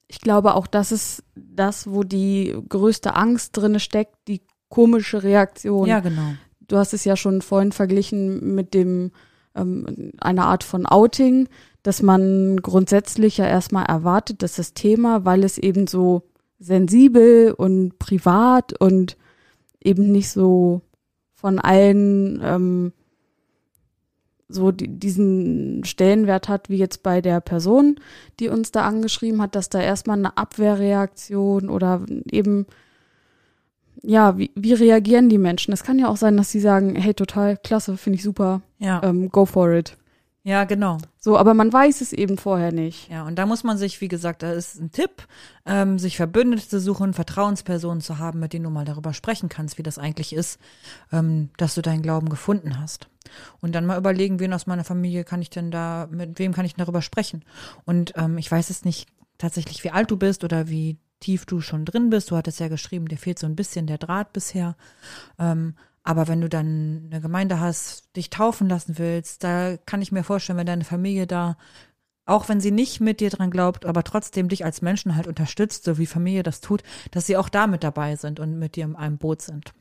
Ich 0.09 0.21
glaube 0.21 0.55
auch, 0.55 0.67
das 0.67 0.93
ist 0.93 1.25
das, 1.35 1.91
wo 1.91 2.05
die 2.05 2.55
größte 2.69 3.15
Angst 3.15 3.57
drinne 3.57 3.81
steckt, 3.81 4.15
die 4.29 4.43
komische 4.69 5.23
Reaktion. 5.23 5.89
Ja, 5.89 6.01
genau. 6.01 6.35
du 6.69 6.77
hast 6.77 6.93
es 6.93 7.05
ja 7.05 7.17
schon 7.17 7.43
vorhin 7.43 7.73
verglichen 7.73 8.55
mit 8.55 8.75
dem 8.75 9.13
ähm, 9.55 10.13
einer 10.21 10.47
Art 10.47 10.65
von 10.65 10.87
Outing, 10.87 11.49
dass 11.83 12.03
man 12.03 12.59
grundsätzlich 12.59 13.39
ja 13.39 13.47
erstmal 13.47 13.87
erwartet, 13.87 14.43
dass 14.43 14.57
das 14.57 14.75
Thema, 14.75 15.25
weil 15.25 15.45
es 15.45 15.59
eben 15.59 15.87
so 15.87 16.23
sensibel 16.59 17.53
und 17.53 17.99
privat 17.99 18.79
und 18.81 19.17
eben 19.83 20.11
nicht 20.11 20.31
so 20.31 20.81
von 21.35 21.59
allen 21.59 22.41
ähm, 22.43 22.93
so 24.55 24.71
die, 24.73 24.89
diesen 24.89 25.85
Stellenwert 25.85 26.49
hat, 26.49 26.69
wie 26.71 26.77
jetzt 26.79 27.03
bei 27.03 27.21
der 27.21 27.41
Person, 27.41 27.97
die 28.41 28.49
uns 28.49 28.71
da 28.73 28.83
angeschrieben 28.87 29.43
hat, 29.43 29.55
dass 29.55 29.69
da 29.69 29.81
erstmal 29.81 30.17
eine 30.19 30.37
Abwehrreaktion 30.37 31.69
oder 31.69 32.03
eben 32.31 32.67
ja, 34.03 34.37
wie, 34.37 34.51
wie 34.55 34.75
reagieren 34.75 35.29
die 35.29 35.39
Menschen? 35.39 35.73
Es 35.73 35.83
kann 35.83 35.99
ja 35.99 36.09
auch 36.09 36.17
sein, 36.17 36.37
dass 36.37 36.51
sie 36.51 36.61
sagen, 36.61 36.95
hey, 36.97 37.15
total 37.15 37.57
klasse, 37.57 37.97
finde 37.97 38.17
ich 38.17 38.23
super, 38.23 38.61
Ja, 38.79 39.01
ähm, 39.03 39.31
go 39.31 39.47
for 39.47 39.73
it. 39.73 39.97
ja, 40.43 40.65
genau. 40.65 40.99
So, 41.25 41.39
aber 41.39 41.55
man 41.55 41.73
weiß 41.73 42.03
es 42.03 42.13
eben 42.13 42.37
vorher 42.37 42.71
nicht. 42.71 43.09
Ja, 43.09 43.23
und 43.23 43.37
da 43.37 43.47
muss 43.47 43.65
man 43.65 43.79
sich, 43.79 44.03
wie 44.03 44.09
gesagt, 44.09 44.43
da 44.43 44.53
ist 44.53 44.79
ein 44.79 44.93
Tipp, 44.93 45.27
ähm, 45.65 45.99
sich 45.99 46.19
Verbündete 46.19 46.69
zu 46.69 46.79
suchen, 46.79 47.15
Vertrauenspersonen 47.15 48.03
zu 48.03 48.19
haben, 48.19 48.41
mit 48.41 48.53
denen 48.53 48.65
du 48.65 48.69
mal 48.69 48.85
darüber 48.85 49.15
sprechen 49.15 49.49
kannst, 49.49 49.79
wie 49.79 49.83
das 49.83 49.99
eigentlich 49.99 50.35
ist, 50.35 50.61
ähm, 51.13 51.49
dass 51.57 51.75
du 51.77 51.81
deinen 51.81 52.03
Glauben 52.03 52.29
gefunden 52.29 52.79
hast. 52.79 53.09
Und 53.63 53.75
dann 53.75 53.87
mal 53.87 53.97
überlegen, 53.97 54.39
wen 54.39 54.53
aus 54.53 54.67
meiner 54.67 54.85
Familie 54.85 55.25
kann 55.25 55.41
ich 55.41 55.49
denn 55.49 55.71
da, 55.71 56.09
mit 56.11 56.39
wem 56.39 56.53
kann 56.53 56.67
ich 56.67 56.75
darüber 56.75 57.01
sprechen? 57.01 57.43
Und 57.87 58.13
ähm, 58.17 58.37
ich 58.37 58.53
weiß 58.53 58.69
jetzt 58.69 58.85
nicht 58.85 59.09
tatsächlich, 59.39 59.83
wie 59.83 59.93
alt 59.93 60.11
du 60.11 60.19
bist 60.19 60.45
oder 60.45 60.69
wie 60.69 60.99
tief 61.21 61.47
du 61.47 61.63
schon 61.63 61.87
drin 61.87 62.11
bist. 62.11 62.31
Du 62.31 62.37
hattest 62.37 62.61
ja 62.61 62.69
geschrieben, 62.69 63.09
dir 63.09 63.17
fehlt 63.17 63.39
so 63.39 63.47
ein 63.47 63.57
bisschen 63.57 63.87
der 63.87 63.97
Draht 63.97 64.35
bisher. 64.35 64.77
Ähm, 65.39 65.75
aber 66.05 66.29
wenn 66.29 66.43
du 66.43 66.49
dann 66.51 67.09
eine 67.11 67.21
Gemeinde 67.21 67.59
hast, 67.59 68.15
dich 68.15 68.29
taufen 68.31 68.69
lassen 68.69 68.99
willst, 68.99 69.43
da 69.43 69.79
kann 69.87 70.03
ich 70.03 70.13
mir 70.13 70.23
vorstellen, 70.23 70.59
wenn 70.59 70.67
deine 70.67 70.85
Familie 70.85 71.27
da, 71.27 71.57
auch 72.27 72.49
wenn 72.49 72.61
sie 72.61 72.71
nicht 72.71 73.01
mit 73.01 73.21
dir 73.21 73.31
dran 73.31 73.51
glaubt, 73.51 73.87
aber 73.87 74.05
trotzdem 74.05 74.49
dich 74.49 74.67
als 74.67 74.83
Menschen 74.83 75.17
halt 75.17 75.27
unterstützt, 75.27 75.85
so 75.85 75.97
wie 75.97 76.07
Familie 76.07 76.43
das 76.43 76.61
tut, 76.61 76.83
dass 77.11 77.27
sie 77.27 77.39
auch 77.39 77.49
da 77.49 77.67
mit 77.67 77.83
dabei 77.83 78.17
sind 78.17 78.39
und 78.39 78.59
mit 78.59 78.77
dir 78.77 78.85
in 78.85 78.97
einem 78.97 79.17
Boot 79.17 79.41
sind. 79.41 79.73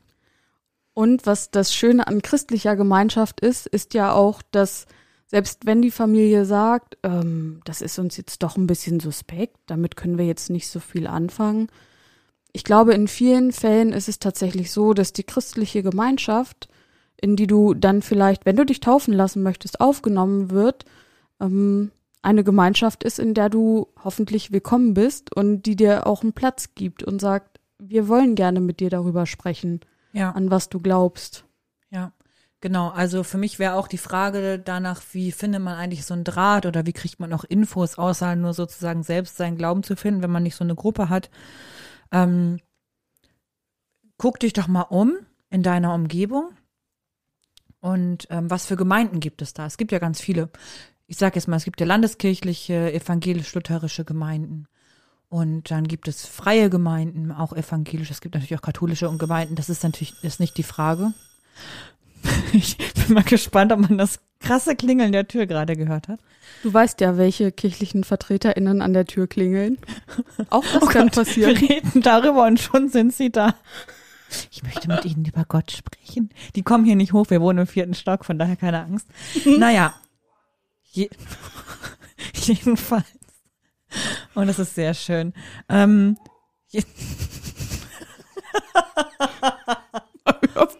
Und 0.94 1.26
was 1.26 1.50
das 1.50 1.74
Schöne 1.74 2.06
an 2.06 2.22
christlicher 2.22 2.74
Gemeinschaft 2.74 3.40
ist, 3.40 3.66
ist 3.66 3.92
ja 3.92 4.12
auch, 4.12 4.40
dass 4.50 4.86
selbst 5.26 5.66
wenn 5.66 5.82
die 5.82 5.90
Familie 5.90 6.46
sagt, 6.46 6.96
ähm, 7.02 7.60
das 7.64 7.82
ist 7.82 7.98
uns 7.98 8.16
jetzt 8.16 8.42
doch 8.42 8.56
ein 8.56 8.66
bisschen 8.66 9.00
suspekt, 9.00 9.58
damit 9.66 9.96
können 9.96 10.16
wir 10.16 10.26
jetzt 10.26 10.48
nicht 10.48 10.68
so 10.68 10.80
viel 10.80 11.06
anfangen. 11.06 11.68
Ich 12.56 12.62
glaube, 12.62 12.94
in 12.94 13.08
vielen 13.08 13.50
Fällen 13.50 13.92
ist 13.92 14.08
es 14.08 14.20
tatsächlich 14.20 14.70
so, 14.70 14.94
dass 14.94 15.12
die 15.12 15.24
christliche 15.24 15.82
Gemeinschaft, 15.82 16.68
in 17.20 17.34
die 17.34 17.48
du 17.48 17.74
dann 17.74 18.00
vielleicht, 18.00 18.46
wenn 18.46 18.54
du 18.54 18.64
dich 18.64 18.78
taufen 18.78 19.12
lassen 19.12 19.42
möchtest, 19.42 19.80
aufgenommen 19.80 20.50
wird, 20.50 20.84
ähm, 21.40 21.90
eine 22.22 22.44
Gemeinschaft 22.44 23.02
ist, 23.02 23.18
in 23.18 23.34
der 23.34 23.50
du 23.50 23.88
hoffentlich 24.04 24.52
willkommen 24.52 24.94
bist 24.94 25.34
und 25.34 25.62
die 25.62 25.74
dir 25.74 26.06
auch 26.06 26.22
einen 26.22 26.32
Platz 26.32 26.76
gibt 26.76 27.02
und 27.02 27.20
sagt, 27.20 27.58
wir 27.80 28.06
wollen 28.06 28.36
gerne 28.36 28.60
mit 28.60 28.78
dir 28.78 28.88
darüber 28.88 29.26
sprechen, 29.26 29.80
Ja. 30.12 30.30
an 30.30 30.52
was 30.52 30.68
du 30.68 30.78
glaubst. 30.78 31.44
Ja, 31.90 32.12
genau. 32.60 32.90
Also 32.90 33.24
für 33.24 33.36
mich 33.36 33.58
wäre 33.58 33.74
auch 33.74 33.88
die 33.88 33.98
Frage 33.98 34.60
danach, 34.60 35.02
wie 35.10 35.32
findet 35.32 35.60
man 35.60 35.74
eigentlich 35.76 36.04
so 36.06 36.14
einen 36.14 36.22
Draht 36.24 36.66
oder 36.66 36.86
wie 36.86 36.92
kriegt 36.92 37.18
man 37.18 37.32
auch 37.32 37.42
Infos, 37.42 37.98
außer 37.98 38.36
nur 38.36 38.54
sozusagen 38.54 39.02
selbst 39.02 39.36
seinen 39.38 39.58
Glauben 39.58 39.82
zu 39.82 39.96
finden, 39.96 40.22
wenn 40.22 40.30
man 40.30 40.44
nicht 40.44 40.54
so 40.56 40.62
eine 40.62 40.76
Gruppe 40.76 41.08
hat. 41.08 41.30
Ähm, 42.14 42.60
guck 44.16 44.40
dich 44.40 44.52
doch 44.52 44.68
mal 44.68 44.82
um 44.82 45.12
in 45.50 45.62
deiner 45.62 45.92
Umgebung 45.92 46.56
und 47.80 48.28
ähm, 48.30 48.48
was 48.48 48.64
für 48.64 48.76
Gemeinden 48.76 49.20
gibt 49.20 49.42
es 49.42 49.52
da? 49.52 49.66
Es 49.66 49.76
gibt 49.76 49.92
ja 49.92 49.98
ganz 49.98 50.18
viele. 50.18 50.48
Ich 51.06 51.18
sage 51.18 51.34
jetzt 51.34 51.48
mal, 51.48 51.56
es 51.56 51.64
gibt 51.64 51.80
ja 51.80 51.86
landeskirchliche, 51.86 52.94
evangelisch-lutherische 52.94 54.06
Gemeinden. 54.06 54.68
Und 55.28 55.70
dann 55.70 55.86
gibt 55.86 56.08
es 56.08 56.24
freie 56.24 56.70
Gemeinden, 56.70 57.30
auch 57.30 57.52
evangelisch. 57.52 58.10
Es 58.10 58.22
gibt 58.22 58.36
natürlich 58.36 58.56
auch 58.56 58.62
katholische 58.62 59.08
und 59.10 59.18
Gemeinden. 59.18 59.54
Das 59.54 59.68
ist 59.68 59.82
natürlich 59.82 60.14
ist 60.22 60.40
nicht 60.40 60.56
die 60.56 60.62
Frage. 60.62 61.12
Ich 62.54 62.76
bin 62.78 63.14
mal 63.14 63.24
gespannt, 63.24 63.72
ob 63.72 63.80
man 63.80 63.98
das 63.98 64.20
krasse 64.40 64.76
Klingeln 64.76 65.12
der 65.12 65.26
Tür 65.26 65.46
gerade 65.46 65.76
gehört 65.76 66.08
hat. 66.08 66.20
Du 66.62 66.72
weißt 66.72 67.00
ja, 67.00 67.16
welche 67.16 67.50
kirchlichen 67.52 68.04
VertreterInnen 68.04 68.80
an 68.80 68.92
der 68.92 69.06
Tür 69.06 69.26
klingeln. 69.26 69.78
Auch 70.50 70.64
das 70.64 70.82
Oh 70.82 70.86
kann 70.86 71.08
Gott, 71.08 71.16
passieren. 71.16 71.60
Wir 71.60 71.68
reden 71.70 72.00
darüber 72.02 72.46
und 72.46 72.60
schon 72.60 72.88
sind 72.88 73.12
sie 73.12 73.30
da. 73.30 73.54
Ich 74.50 74.62
möchte 74.62 74.88
mit 74.88 75.04
Ihnen 75.04 75.24
über 75.24 75.44
Gott 75.44 75.70
sprechen. 75.70 76.30
Die 76.54 76.62
kommen 76.62 76.84
hier 76.84 76.96
nicht 76.96 77.12
hoch, 77.12 77.30
wir 77.30 77.40
wohnen 77.40 77.60
im 77.60 77.66
vierten 77.66 77.94
Stock, 77.94 78.24
von 78.24 78.38
daher 78.38 78.56
keine 78.56 78.82
Angst. 78.82 79.06
Naja, 79.44 79.94
Je 80.94 81.10
jedenfalls. 82.34 83.04
Und 84.34 84.46
das 84.46 84.58
ist 84.60 84.74
sehr 84.76 84.94
schön. 84.94 85.34
Ähm, 85.68 86.16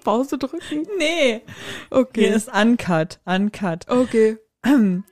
Pause 0.05 0.39
drücken. 0.39 0.87
nee, 0.99 1.43
Okay. 1.91 2.27
hier 2.27 2.37
ist 2.37 2.49
Uncut, 2.55 3.19
Uncut. 3.25 3.89
Okay. 3.89 4.39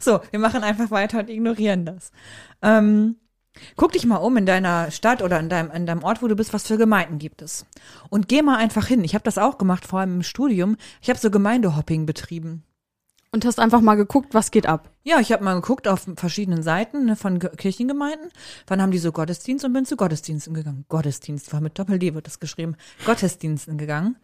So, 0.00 0.20
wir 0.30 0.38
machen 0.38 0.62
einfach 0.62 0.90
weiter 0.90 1.18
und 1.18 1.28
ignorieren 1.28 1.84
das. 1.84 2.12
Ähm, 2.62 3.16
guck 3.76 3.92
dich 3.92 4.06
mal 4.06 4.16
um 4.16 4.36
in 4.36 4.46
deiner 4.46 4.90
Stadt 4.90 5.22
oder 5.22 5.38
in 5.40 5.48
deinem, 5.48 5.70
in 5.70 5.86
deinem 5.86 6.02
Ort, 6.02 6.22
wo 6.22 6.28
du 6.28 6.36
bist, 6.36 6.52
was 6.54 6.66
für 6.66 6.78
Gemeinden 6.78 7.18
gibt 7.18 7.42
es. 7.42 7.66
Und 8.08 8.28
geh 8.28 8.42
mal 8.42 8.56
einfach 8.56 8.86
hin. 8.86 9.04
Ich 9.04 9.14
habe 9.14 9.24
das 9.24 9.38
auch 9.38 9.58
gemacht, 9.58 9.86
vor 9.86 10.00
allem 10.00 10.16
im 10.16 10.22
Studium. 10.22 10.76
Ich 11.02 11.10
habe 11.10 11.18
so 11.18 11.30
Gemeindehopping 11.30 12.06
betrieben. 12.06 12.64
Und 13.30 13.44
hast 13.44 13.60
einfach 13.60 13.82
mal 13.82 13.96
geguckt, 13.96 14.32
was 14.32 14.50
geht 14.50 14.66
ab. 14.66 14.90
Ja, 15.04 15.20
ich 15.20 15.32
habe 15.32 15.44
mal 15.44 15.54
geguckt 15.54 15.86
auf 15.86 16.06
verschiedenen 16.16 16.62
Seiten 16.62 17.04
ne, 17.04 17.14
von 17.14 17.38
Ge- 17.38 17.54
Kirchengemeinden. 17.54 18.30
Wann 18.66 18.80
haben 18.80 18.90
die 18.90 18.98
so 18.98 19.12
Gottesdienst 19.12 19.66
und 19.66 19.74
bin 19.74 19.84
zu 19.84 19.96
Gottesdiensten 19.96 20.54
gegangen. 20.54 20.86
Gottesdienst 20.88 21.52
war 21.52 21.60
mit 21.60 21.78
Doppel-D 21.78 22.14
wird 22.14 22.26
das 22.26 22.40
geschrieben. 22.40 22.76
Gottesdiensten 23.04 23.76
gegangen. 23.76 24.16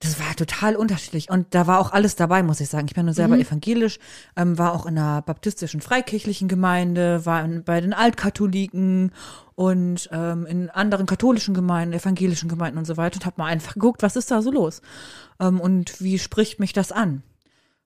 Das 0.00 0.18
war 0.20 0.34
total 0.36 0.76
unterschiedlich. 0.76 1.30
Und 1.30 1.54
da 1.54 1.66
war 1.66 1.78
auch 1.78 1.92
alles 1.92 2.16
dabei, 2.16 2.42
muss 2.42 2.60
ich 2.60 2.68
sagen. 2.68 2.86
Ich 2.86 2.94
bin 2.94 3.04
nur 3.06 3.14
selber 3.14 3.38
evangelisch, 3.38 3.98
ähm, 4.36 4.58
war 4.58 4.72
auch 4.74 4.84
in 4.84 4.98
einer 4.98 5.22
baptistischen 5.22 5.80
freikirchlichen 5.80 6.48
Gemeinde, 6.48 7.24
war 7.24 7.42
in, 7.44 7.62
bei 7.64 7.80
den 7.80 7.94
Altkatholiken 7.94 9.12
und 9.54 10.10
ähm, 10.12 10.44
in 10.44 10.70
anderen 10.70 11.06
katholischen 11.06 11.54
Gemeinden, 11.54 11.94
evangelischen 11.94 12.48
Gemeinden 12.48 12.78
und 12.78 12.84
so 12.84 12.96
weiter 12.96 13.16
und 13.20 13.26
habe 13.26 13.40
mal 13.40 13.46
einfach 13.46 13.74
geguckt, 13.74 14.02
was 14.02 14.16
ist 14.16 14.30
da 14.30 14.42
so 14.42 14.50
los? 14.50 14.82
Ähm, 15.40 15.60
und 15.60 16.00
wie 16.00 16.18
spricht 16.18 16.58
mich 16.58 16.72
das 16.72 16.90
an? 16.92 17.22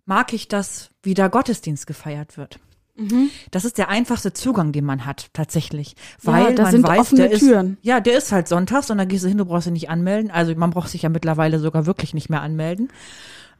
Mag 0.06 0.32
ich 0.32 0.48
das, 0.48 0.90
wie 1.02 1.14
da 1.14 1.28
Gottesdienst 1.28 1.86
gefeiert 1.86 2.38
wird? 2.38 2.58
Das 3.50 3.66
ist 3.66 3.76
der 3.76 3.90
einfachste 3.90 4.32
Zugang, 4.32 4.72
den 4.72 4.86
man 4.86 5.04
hat, 5.04 5.26
tatsächlich. 5.34 5.96
Ja, 6.22 6.32
Weil 6.32 6.54
da 6.54 6.62
man 6.62 6.72
sind 6.72 6.86
weiß, 6.86 6.98
offene 7.00 7.22
der 7.24 7.32
ist, 7.32 7.40
Türen. 7.40 7.76
ja, 7.82 8.00
der 8.00 8.16
ist 8.16 8.32
halt 8.32 8.48
sonntags 8.48 8.90
und 8.90 8.96
da 8.96 9.04
gehst 9.04 9.22
du 9.22 9.28
hin, 9.28 9.36
du 9.36 9.44
brauchst 9.44 9.66
dich 9.66 9.72
nicht 9.74 9.90
anmelden. 9.90 10.30
Also 10.30 10.54
man 10.54 10.70
braucht 10.70 10.88
sich 10.88 11.02
ja 11.02 11.10
mittlerweile 11.10 11.58
sogar 11.58 11.84
wirklich 11.84 12.14
nicht 12.14 12.30
mehr 12.30 12.40
anmelden. 12.40 12.88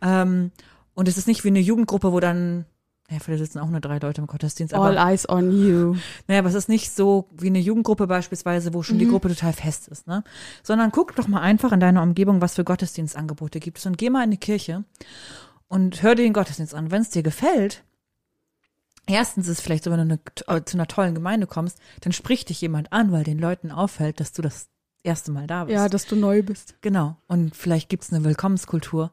Ähm, 0.00 0.53
und 0.95 1.07
es 1.07 1.19
ist 1.19 1.26
nicht 1.29 1.45
wie 1.45 1.49
eine 1.49 1.59
Jugendgruppe, 1.61 2.12
wo 2.12 2.21
dann, 2.21 2.65
ja, 3.11 3.19
vielleicht 3.19 3.43
sitzen 3.43 3.59
auch 3.59 3.69
nur 3.69 3.81
drei 3.81 3.99
Leute 3.99 4.23
im 4.23 4.26
Gottesdienst, 4.26 4.73
aber, 4.73 4.87
All 4.87 4.97
eyes 4.97 5.29
on 5.29 5.50
you. 5.53 5.97
naja, 6.29 6.38
aber 6.41 6.49
es 6.49 6.55
ist 6.55 6.71
nicht 6.71 6.91
so 6.93 7.29
wie 7.37 7.49
eine 7.49 7.59
Jugendgruppe 7.59 8.07
beispielsweise, 8.07 8.73
wo 8.73 8.83
schon 8.83 8.99
die 8.99 9.07
Gruppe 9.07 9.29
total 9.29 9.53
fest 9.53 9.88
ist, 9.88 10.07
ne? 10.07 10.25
Sondern 10.62 10.93
guck 10.93 11.15
doch 11.15 11.29
mal 11.29 11.43
einfach 11.43 11.73
in 11.73 11.81
deiner 11.81 12.03
Umgebung, 12.03 12.41
was 12.41 12.55
für 12.55 12.65
Gottesdienstangebote 12.65 13.61
gibt 13.61 13.76
es 13.79 13.85
und 13.85 13.99
geh 13.99 14.09
mal 14.09 14.25
in 14.25 14.31
die 14.31 14.38
Kirche 14.38 14.85
und 15.76 16.02
hör 16.02 16.14
dir 16.14 16.23
den 16.23 16.33
Gottesdienst 16.33 16.75
an. 16.75 16.90
Wenn 16.90 17.02
es 17.02 17.11
dir 17.11 17.23
gefällt, 17.23 17.85
erstens 19.06 19.47
ist 19.47 19.59
es 19.59 19.61
vielleicht 19.61 19.85
so, 19.85 19.90
wenn 19.90 20.09
du 20.09 20.18
eine, 20.49 20.59
äh, 20.59 20.64
zu 20.64 20.78
einer 20.78 20.87
tollen 20.87 21.14
Gemeinde 21.14 21.47
kommst, 21.47 21.78
dann 22.00 22.14
spricht 22.14 22.49
dich 22.49 22.62
jemand 22.62 22.95
an, 22.95 23.12
weil 23.12 23.25
den 23.25 23.38
Leuten 23.38 23.71
auffällt, 23.71 24.18
dass 24.18 24.33
du 24.33 24.40
das 24.40 24.71
erste 25.02 25.33
Mal 25.33 25.47
da 25.47 25.64
bist. 25.64 25.75
Ja, 25.75 25.90
dass 25.90 26.06
du 26.06 26.16
neu 26.16 26.42
bist. 26.42 26.76
Genau. 26.80 27.18
Und 27.28 27.54
vielleicht 27.54 27.90
gibt's 27.90 28.11
eine 28.11 28.25
Willkommenskultur. 28.25 29.12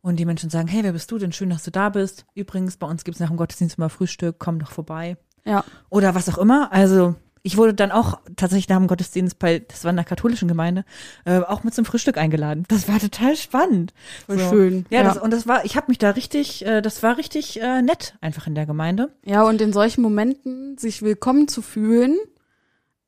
Und 0.00 0.16
die 0.16 0.24
Menschen 0.24 0.50
sagen, 0.50 0.66
hey, 0.66 0.82
wer 0.82 0.92
bist 0.92 1.12
du 1.12 1.18
denn? 1.18 1.32
Schön, 1.32 1.50
dass 1.50 1.62
du 1.62 1.70
da 1.70 1.90
bist. 1.90 2.26
Übrigens, 2.34 2.76
bei 2.76 2.88
uns 2.88 3.04
gibt's 3.04 3.20
nach 3.20 3.28
dem 3.28 3.36
Gottesdienst 3.36 3.78
immer 3.78 3.88
Frühstück, 3.88 4.40
komm 4.40 4.58
doch 4.58 4.72
vorbei. 4.72 5.16
Ja. 5.44 5.64
Oder 5.90 6.16
was 6.16 6.28
auch 6.28 6.38
immer. 6.38 6.72
Also 6.72 7.14
ich 7.46 7.58
wurde 7.58 7.74
dann 7.74 7.92
auch 7.92 8.20
tatsächlich 8.36 8.70
nach 8.70 8.78
dem 8.78 8.86
Gottesdienst 8.86 9.38
bei, 9.38 9.58
das 9.58 9.84
war 9.84 9.90
in 9.90 9.96
der 9.96 10.06
katholischen 10.06 10.48
Gemeinde, 10.48 10.84
äh, 11.26 11.40
auch 11.40 11.62
mit 11.62 11.74
zum 11.74 11.84
Frühstück 11.84 12.16
eingeladen. 12.16 12.64
Das 12.68 12.88
war 12.88 12.98
total 12.98 13.36
spannend. 13.36 13.92
Voll 14.24 14.38
schön. 14.38 14.86
Ja, 14.88 15.02
Ja. 15.02 15.08
Das, 15.12 15.18
und 15.18 15.30
das 15.30 15.46
war, 15.46 15.62
ich 15.66 15.76
habe 15.76 15.88
mich 15.88 15.98
da 15.98 16.10
richtig, 16.10 16.64
äh, 16.64 16.80
das 16.80 17.02
war 17.02 17.18
richtig 17.18 17.60
äh, 17.60 17.82
nett 17.82 18.16
einfach 18.22 18.46
in 18.46 18.54
der 18.54 18.64
Gemeinde. 18.64 19.12
Ja, 19.26 19.42
und 19.42 19.60
in 19.60 19.74
solchen 19.74 20.00
Momenten 20.00 20.78
sich 20.78 21.02
willkommen 21.02 21.46
zu 21.46 21.60
fühlen, 21.60 22.16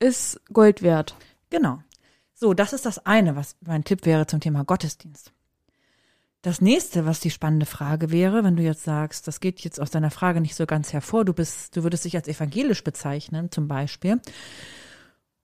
ist 0.01 0.39
Gold 0.53 0.83
wert. 0.83 1.17
Genau. 1.49 1.79
So, 2.35 2.53
das 2.53 2.75
ist 2.75 2.85
das 2.85 3.07
eine, 3.07 3.37
was 3.37 3.57
mein 3.67 3.85
Tipp 3.85 4.05
wäre 4.05 4.27
zum 4.27 4.41
Thema 4.41 4.65
Gottesdienst. 4.65 5.33
Das 6.47 6.61
nächste, 6.61 7.07
was 7.07 7.19
die 7.19 7.33
spannende 7.33 7.67
Frage 7.67 8.13
wäre, 8.13 8.45
wenn 8.45 8.55
du 8.55 8.63
jetzt 8.63 8.85
sagst, 8.85 9.27
das 9.27 9.41
geht 9.41 9.59
jetzt 9.63 9.81
aus 9.81 9.91
deiner 9.91 10.13
Frage 10.13 10.41
nicht 10.41 10.55
so 10.55 10.65
ganz 10.65 10.93
hervor, 10.93 11.25
du 11.25 11.33
bist, 11.33 11.77
du 11.77 11.83
würdest 11.83 12.05
dich 12.05 12.15
als 12.15 12.29
evangelisch 12.29 12.85
bezeichnen, 12.85 13.51
zum 13.51 13.67
Beispiel, 13.67 14.21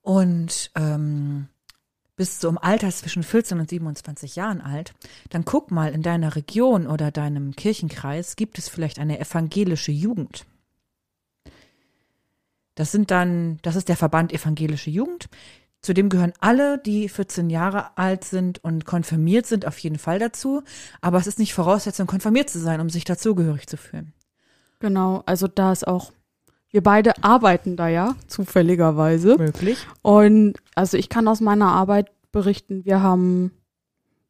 und 0.02 0.70
ähm, 0.76 1.48
bist 2.14 2.40
so 2.40 2.48
im 2.48 2.56
Alter 2.56 2.88
zwischen 2.90 3.24
14 3.24 3.58
und 3.58 3.68
27 3.68 4.36
Jahren 4.36 4.60
alt, 4.60 4.94
dann 5.30 5.44
guck 5.44 5.72
mal 5.72 5.92
in 5.92 6.02
deiner 6.02 6.36
Region 6.36 6.86
oder 6.86 7.10
deinem 7.10 7.56
Kirchenkreis, 7.56 8.36
gibt 8.36 8.56
es 8.58 8.68
vielleicht 8.68 9.00
eine 9.00 9.18
evangelische 9.18 9.90
Jugend? 9.90 10.46
Das 12.76 12.92
sind 12.92 13.10
dann, 13.10 13.58
das 13.62 13.74
ist 13.74 13.88
der 13.88 13.96
Verband 13.96 14.32
Evangelische 14.32 14.90
Jugend. 14.90 15.28
Zu 15.82 15.94
dem 15.94 16.08
gehören 16.08 16.32
alle, 16.38 16.78
die 16.78 17.08
14 17.08 17.50
Jahre 17.50 17.96
alt 17.98 18.24
sind 18.24 18.62
und 18.62 18.86
konfirmiert 18.86 19.46
sind, 19.46 19.66
auf 19.66 19.78
jeden 19.78 19.98
Fall 19.98 20.20
dazu. 20.20 20.62
Aber 21.00 21.18
es 21.18 21.26
ist 21.26 21.40
nicht 21.40 21.54
Voraussetzung, 21.54 22.06
konfirmiert 22.06 22.48
zu 22.48 22.60
sein, 22.60 22.80
um 22.80 22.88
sich 22.88 23.04
dazugehörig 23.04 23.66
zu 23.66 23.76
fühlen. 23.76 24.12
Genau, 24.78 25.24
also 25.26 25.48
da 25.48 25.72
ist 25.72 25.86
auch, 25.86 26.12
wir 26.70 26.84
beide 26.84 27.22
arbeiten 27.24 27.76
da 27.76 27.88
ja, 27.88 28.14
zufälligerweise. 28.28 29.36
Möglich. 29.36 29.86
Und 30.02 30.54
also 30.76 30.96
ich 30.96 31.08
kann 31.08 31.26
aus 31.26 31.40
meiner 31.40 31.72
Arbeit 31.72 32.10
berichten, 32.30 32.84
wir 32.84 33.02
haben 33.02 33.50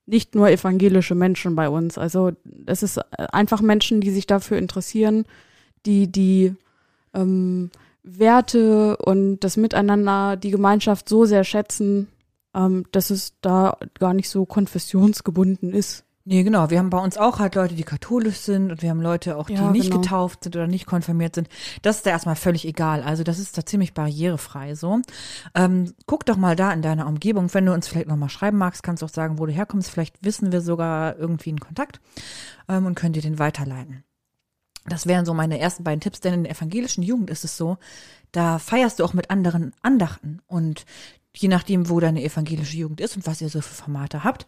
nicht 0.06 0.34
nur 0.34 0.48
evangelische 0.48 1.14
Menschen 1.14 1.54
bei 1.54 1.68
uns. 1.68 1.98
Also 1.98 2.32
es 2.66 2.82
ist 2.82 2.98
einfach 3.16 3.60
Menschen, 3.60 4.00
die 4.00 4.10
sich 4.10 4.26
dafür 4.26 4.56
interessieren, 4.56 5.26
die 5.84 6.10
die 6.10 6.54
ähm, 7.14 7.70
Werte 8.02 8.96
und 8.96 9.40
das 9.40 9.56
Miteinander, 9.56 10.36
die 10.36 10.50
Gemeinschaft 10.50 11.08
so 11.08 11.24
sehr 11.24 11.44
schätzen, 11.44 12.08
ähm, 12.54 12.84
dass 12.92 13.10
es 13.10 13.34
da 13.40 13.76
gar 13.98 14.14
nicht 14.14 14.28
so 14.28 14.44
konfessionsgebunden 14.44 15.72
ist. 15.72 16.04
Nee, 16.24 16.44
genau. 16.44 16.70
Wir 16.70 16.78
haben 16.78 16.90
bei 16.90 17.02
uns 17.02 17.16
auch 17.18 17.40
halt 17.40 17.56
Leute, 17.56 17.74
die 17.74 17.82
katholisch 17.82 18.36
sind 18.36 18.70
und 18.70 18.80
wir 18.80 18.90
haben 18.90 19.00
Leute 19.00 19.36
auch, 19.36 19.46
die 19.46 19.54
Ja, 19.54 19.72
nicht 19.72 19.90
genau. 19.90 20.00
getauft 20.00 20.44
sind 20.44 20.54
oder 20.54 20.68
nicht 20.68 20.86
konfirmiert 20.86 21.34
sind. 21.34 21.48
Das 21.82 21.96
ist 21.96 22.06
da 22.06 22.10
erstmal 22.10 22.36
völlig 22.36 22.64
egal. 22.64 23.02
Also 23.02 23.24
das 23.24 23.40
ist 23.40 23.58
da 23.58 23.66
ziemlich 23.66 23.92
barrierefrei 23.92 24.76
so. 24.76 25.00
Ähm, 25.56 25.92
guck 26.06 26.24
doch 26.24 26.36
mal 26.36 26.54
da 26.54 26.72
in 26.72 26.80
deiner 26.80 27.08
Umgebung. 27.08 27.52
Wenn 27.52 27.66
du 27.66 27.72
uns 27.72 27.88
vielleicht 27.88 28.06
nochmal 28.06 28.28
schreiben 28.28 28.56
magst, 28.58 28.84
kannst 28.84 29.02
du 29.02 29.06
auch 29.06 29.10
sagen, 29.10 29.40
wo 29.40 29.46
du 29.46 29.52
herkommst. 29.52 29.90
Vielleicht 29.90 30.24
wissen 30.24 30.52
wir 30.52 30.60
sogar 30.60 31.18
irgendwie 31.18 31.50
einen 31.50 31.60
Kontakt 31.60 32.00
ähm, 32.68 32.86
und 32.86 32.94
können 32.94 33.14
dir 33.14 33.22
den 33.22 33.40
weiterleiten. 33.40 34.04
Das 34.86 35.06
wären 35.06 35.24
so 35.24 35.34
meine 35.34 35.58
ersten 35.58 35.84
beiden 35.84 36.00
Tipps, 36.00 36.20
denn 36.20 36.34
in 36.34 36.44
der 36.44 36.52
evangelischen 36.52 37.02
Jugend 37.02 37.30
ist 37.30 37.44
es 37.44 37.56
so, 37.56 37.78
da 38.32 38.58
feierst 38.58 38.98
du 38.98 39.04
auch 39.04 39.14
mit 39.14 39.30
anderen 39.30 39.72
Andachten 39.82 40.40
und 40.46 40.84
je 41.34 41.48
nachdem, 41.48 41.88
wo 41.88 42.00
deine 42.00 42.22
evangelische 42.22 42.76
Jugend 42.76 43.00
ist 43.00 43.16
und 43.16 43.26
was 43.26 43.40
ihr 43.40 43.48
so 43.48 43.60
für 43.60 43.74
Formate 43.74 44.24
habt, 44.24 44.46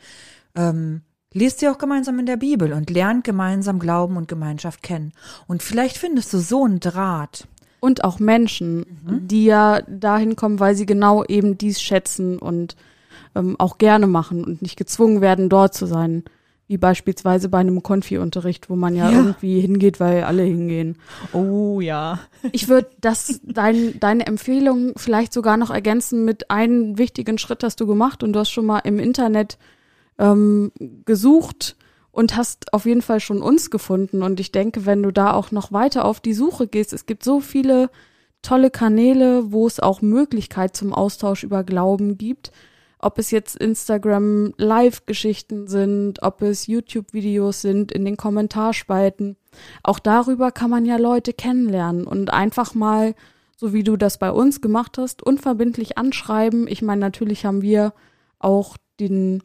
ähm, 0.54 1.02
lest 1.32 1.62
ihr 1.62 1.70
auch 1.70 1.78
gemeinsam 1.78 2.18
in 2.18 2.26
der 2.26 2.36
Bibel 2.36 2.72
und 2.72 2.90
lernt 2.90 3.24
gemeinsam 3.24 3.78
Glauben 3.78 4.16
und 4.16 4.28
Gemeinschaft 4.28 4.82
kennen. 4.82 5.12
Und 5.46 5.62
vielleicht 5.62 5.98
findest 5.98 6.32
du 6.32 6.38
so 6.38 6.64
einen 6.64 6.80
Draht. 6.80 7.46
Und 7.80 8.02
auch 8.02 8.18
Menschen, 8.18 8.86
die 9.28 9.44
ja 9.44 9.82
dahin 9.82 10.36
kommen, 10.36 10.58
weil 10.58 10.74
sie 10.74 10.86
genau 10.86 11.22
eben 11.24 11.58
dies 11.58 11.82
schätzen 11.82 12.38
und 12.38 12.76
ähm, 13.34 13.56
auch 13.58 13.76
gerne 13.76 14.06
machen 14.06 14.42
und 14.42 14.62
nicht 14.62 14.78
gezwungen 14.78 15.20
werden, 15.20 15.50
dort 15.50 15.74
zu 15.74 15.84
sein. 15.84 16.24
Wie 16.66 16.79
beispielsweise 16.79 17.50
bei 17.50 17.59
einem 17.59 17.83
Konfi-Unterricht, 17.83 18.70
wo 18.70 18.77
man 18.77 18.94
ja, 18.96 19.11
Ja. 19.11 19.18
irgendwie 19.18 19.61
hingeht, 19.61 20.00
weil 20.00 20.24
alle 20.24 20.42
hingehen. 20.44 20.96
Oh 21.35 21.81
ja. 21.81 22.20
Ich 22.53 22.68
würde 22.68 22.88
das, 23.00 23.40
dein, 23.44 24.00
deine 24.00 24.27
Empfehlung 24.27 24.94
vielleicht 24.96 25.35
sogar 25.35 25.59
noch 25.59 25.70
ergänzen 25.70 26.24
mit 26.24 26.50
einem 26.50 26.96
wichtigen 26.96 27.37
Schritt 27.37 27.62
hast 27.62 27.81
du 27.81 27.87
gemacht 27.87 28.22
und 28.22 28.33
du 28.33 28.40
hast 28.40 28.50
schon 28.50 28.64
mal 28.64 28.79
im 28.81 28.98
Internet 28.98 29.59
ähm, 30.18 30.72
gesucht 31.05 31.77
und 32.12 32.37
hast 32.37 32.72
auf 32.72 32.87
jeden 32.87 33.03
Fall 33.03 33.20
schon 33.20 33.42
uns 33.42 33.70
gefunden. 33.70 34.22
Und 34.22 34.40
ich 34.40 34.50
denke, 34.53 34.87
wenn 34.87 35.03
du 35.03 35.11
da 35.11 35.33
auch 35.35 35.50
noch 35.50 35.70
weiter 35.72 36.05
auf 36.07 36.20
die 36.20 36.33
Suche 36.35 36.66
gehst, 36.66 36.92
es 36.94 37.05
gibt 37.07 37.24
so 37.24 37.40
viele 37.40 37.90
tolle 38.40 38.70
Kanäle, 38.70 39.53
wo 39.53 39.66
es 39.66 39.81
auch 39.81 40.00
Möglichkeit 40.00 40.77
zum 40.77 40.94
Austausch 40.94 41.42
über 41.44 41.64
Glauben 41.64 42.16
gibt. 42.16 42.53
Ob 43.04 43.18
es 43.18 43.30
jetzt 43.30 43.56
Instagram 43.56 44.54
Live-Geschichten 44.56 45.68
sind, 45.68 46.22
ob 46.22 46.42
es 46.42 46.66
YouTube-Videos 46.66 47.60
sind 47.60 47.92
in 47.92 48.04
den 48.04 48.16
Kommentarspalten. 48.16 49.36
Auch 49.82 49.98
darüber 49.98 50.50
kann 50.50 50.70
man 50.70 50.86
ja 50.86 50.96
Leute 50.96 51.32
kennenlernen 51.32 52.06
und 52.06 52.32
einfach 52.32 52.74
mal 52.74 53.14
so 53.56 53.72
wie 53.72 53.84
du 53.84 53.96
das 53.96 54.18
bei 54.18 54.30
uns 54.30 54.60
gemacht 54.60 54.98
hast, 54.98 55.22
unverbindlich 55.22 55.96
anschreiben. 55.96 56.66
Ich 56.68 56.82
meine, 56.82 57.00
natürlich 57.00 57.44
haben 57.44 57.62
wir 57.62 57.92
auch 58.38 58.76
den, 59.00 59.42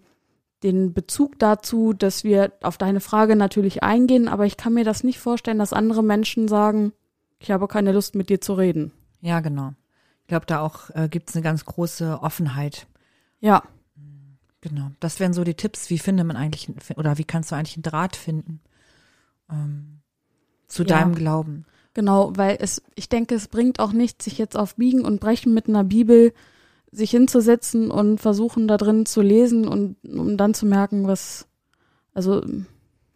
den 0.63 0.93
Bezug 0.93 1.39
dazu, 1.39 1.93
dass 1.93 2.23
wir 2.23 2.51
auf 2.61 2.77
deine 2.77 3.01
Frage 3.01 3.35
natürlich 3.35 3.83
eingehen, 3.83 4.27
aber 4.27 4.45
ich 4.45 4.57
kann 4.57 4.73
mir 4.73 4.83
das 4.83 5.03
nicht 5.03 5.19
vorstellen, 5.19 5.59
dass 5.59 5.73
andere 5.73 6.03
Menschen 6.03 6.47
sagen, 6.47 6.93
ich 7.39 7.51
habe 7.51 7.67
keine 7.67 7.91
Lust 7.91 8.15
mit 8.15 8.29
dir 8.29 8.41
zu 8.41 8.53
reden. 8.53 8.91
Ja, 9.21 9.39
genau. 9.39 9.73
Ich 10.21 10.27
glaube, 10.27 10.45
da 10.45 10.59
auch 10.59 10.89
äh, 10.93 11.07
gibt 11.07 11.29
es 11.29 11.35
eine 11.35 11.43
ganz 11.43 11.65
große 11.65 12.19
Offenheit. 12.21 12.87
Ja. 13.39 13.63
Genau. 14.61 14.91
Das 14.99 15.19
wären 15.19 15.33
so 15.33 15.43
die 15.43 15.53
Tipps, 15.53 15.89
wie 15.89 15.97
findet 15.99 16.25
man 16.25 16.35
eigentlich 16.35 16.69
oder 16.97 17.17
wie 17.17 17.23
kannst 17.23 17.51
du 17.51 17.55
eigentlich 17.55 17.77
einen 17.77 17.83
Draht 17.83 18.15
finden 18.15 18.59
ähm, 19.49 20.01
zu 20.67 20.83
Ja. 20.83 20.89
deinem 20.89 21.15
Glauben? 21.15 21.65
Genau, 21.93 22.31
weil 22.35 22.57
es, 22.59 22.81
ich 22.95 23.09
denke, 23.09 23.35
es 23.35 23.47
bringt 23.47 23.79
auch 23.79 23.93
nichts, 23.93 24.25
sich 24.25 24.37
jetzt 24.37 24.57
auf 24.57 24.75
Biegen 24.75 25.05
und 25.05 25.19
Brechen 25.19 25.53
mit 25.53 25.67
einer 25.67 25.83
Bibel 25.83 26.33
sich 26.91 27.11
hinzusetzen 27.11 27.91
und 27.91 28.19
versuchen 28.19 28.67
da 28.67 28.77
drin 28.77 29.05
zu 29.05 29.21
lesen 29.21 29.67
und 29.67 29.95
um 30.03 30.37
dann 30.37 30.53
zu 30.53 30.65
merken, 30.65 31.07
was, 31.07 31.47
also 32.13 32.41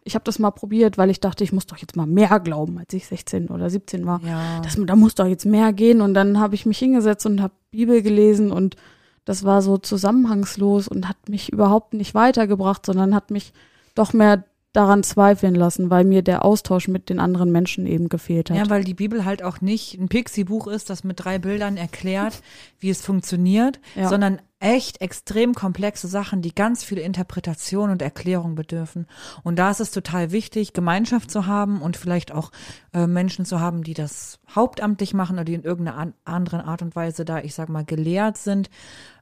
ich 0.04 0.14
habe 0.14 0.24
das 0.24 0.38
mal 0.38 0.50
probiert, 0.50 0.98
weil 0.98 1.10
ich 1.10 1.20
dachte, 1.20 1.44
ich 1.44 1.52
muss 1.52 1.66
doch 1.66 1.78
jetzt 1.78 1.96
mal 1.96 2.06
mehr 2.06 2.40
glauben, 2.40 2.78
als 2.78 2.92
ich 2.92 3.06
16 3.06 3.48
oder 3.48 3.70
17 3.70 4.06
war. 4.06 4.20
Ja. 4.22 4.60
Das, 4.60 4.76
da 4.78 4.96
muss 4.96 5.14
doch 5.14 5.26
jetzt 5.26 5.46
mehr 5.46 5.72
gehen 5.72 6.00
und 6.00 6.14
dann 6.14 6.38
habe 6.38 6.54
ich 6.54 6.66
mich 6.66 6.78
hingesetzt 6.78 7.26
und 7.26 7.40
habe 7.40 7.54
Bibel 7.70 8.02
gelesen 8.02 8.50
und 8.52 8.76
das 9.24 9.44
war 9.44 9.62
so 9.62 9.78
zusammenhangslos 9.78 10.88
und 10.88 11.08
hat 11.08 11.28
mich 11.28 11.52
überhaupt 11.52 11.94
nicht 11.94 12.14
weitergebracht, 12.14 12.84
sondern 12.86 13.14
hat 13.14 13.30
mich 13.30 13.52
doch 13.94 14.12
mehr 14.12 14.44
daran 14.74 15.04
zweifeln 15.04 15.54
lassen, 15.54 15.88
weil 15.88 16.04
mir 16.04 16.22
der 16.22 16.44
Austausch 16.44 16.88
mit 16.88 17.08
den 17.08 17.20
anderen 17.20 17.52
Menschen 17.52 17.86
eben 17.86 18.08
gefehlt 18.08 18.50
hat. 18.50 18.56
Ja, 18.56 18.68
weil 18.68 18.82
die 18.82 18.92
Bibel 18.94 19.24
halt 19.24 19.42
auch 19.42 19.60
nicht 19.60 19.94
ein 19.94 20.08
Pixie-Buch 20.08 20.66
ist, 20.66 20.90
das 20.90 21.04
mit 21.04 21.24
drei 21.24 21.38
Bildern 21.38 21.76
erklärt, 21.76 22.42
wie 22.80 22.90
es 22.90 23.00
funktioniert, 23.00 23.78
Ja. 23.94 24.08
sondern 24.08 24.40
echt 24.58 25.00
extrem 25.00 25.54
komplexe 25.54 26.08
Sachen, 26.08 26.42
die 26.42 26.54
ganz 26.54 26.82
viel 26.82 26.98
Interpretation 26.98 27.90
und 27.90 28.02
Erklärung 28.02 28.56
bedürfen. 28.56 29.06
Und 29.44 29.58
da 29.60 29.70
ist 29.70 29.80
es 29.80 29.90
total 29.92 30.32
wichtig, 30.32 30.72
Gemeinschaft 30.72 31.30
zu 31.30 31.46
haben 31.46 31.80
und 31.80 31.96
vielleicht 31.96 32.32
auch 32.32 32.50
äh, 32.94 33.06
Menschen 33.06 33.44
zu 33.44 33.60
haben, 33.60 33.84
die 33.84 33.94
das 33.94 34.40
hauptamtlich 34.52 35.14
machen 35.14 35.36
oder 35.36 35.44
die 35.44 35.54
in 35.54 35.62
irgendeiner 35.62 35.98
an 35.98 36.14
anderen 36.24 36.62
Art 36.62 36.82
und 36.82 36.96
Weise 36.96 37.24
da, 37.24 37.38
ich 37.38 37.54
sag 37.54 37.68
mal, 37.68 37.84
gelehrt 37.84 38.38
sind, 38.38 38.70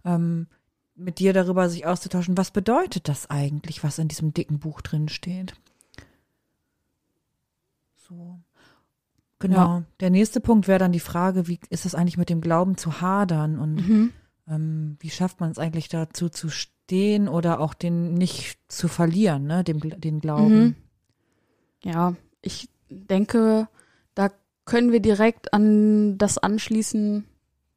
ähm, 0.04 0.46
mit 0.94 1.18
dir 1.18 1.32
darüber 1.32 1.68
sich 1.68 1.86
auszutauschen, 1.86 2.36
was 2.36 2.50
bedeutet 2.50 3.08
das 3.08 3.30
eigentlich, 3.30 3.82
was 3.82 3.98
in 3.98 4.08
diesem 4.08 4.34
dicken 4.34 4.58
Buch 4.58 4.80
drin 4.82 5.08
steht. 5.08 5.54
So. 7.96 8.38
Genau. 9.38 9.56
Ja. 9.56 9.82
Der 10.00 10.10
nächste 10.10 10.40
Punkt 10.40 10.68
wäre 10.68 10.78
dann 10.78 10.92
die 10.92 11.00
Frage, 11.00 11.48
wie 11.48 11.58
ist 11.70 11.84
es 11.86 11.94
eigentlich 11.94 12.18
mit 12.18 12.28
dem 12.30 12.40
Glauben 12.40 12.76
zu 12.76 13.00
hadern 13.00 13.58
und 13.58 13.74
Mhm. 13.88 14.12
ähm, 14.48 14.96
wie 15.00 15.10
schafft 15.10 15.40
man 15.40 15.50
es 15.50 15.58
eigentlich 15.58 15.88
dazu 15.88 16.28
zu 16.28 16.48
stehen 16.48 17.28
oder 17.28 17.58
auch 17.58 17.74
den 17.74 18.14
nicht 18.14 18.58
zu 18.68 18.86
verlieren, 18.86 19.44
ne, 19.46 19.64
dem, 19.64 19.80
den 19.80 20.20
Glauben. 20.20 20.62
Mhm. 20.62 20.74
Ja, 21.84 22.14
ich 22.42 22.68
denke, 22.88 23.66
da 24.14 24.28
können 24.64 24.92
wir 24.92 25.00
direkt 25.00 25.52
an 25.52 26.18
das 26.18 26.38
anschließen, 26.38 27.24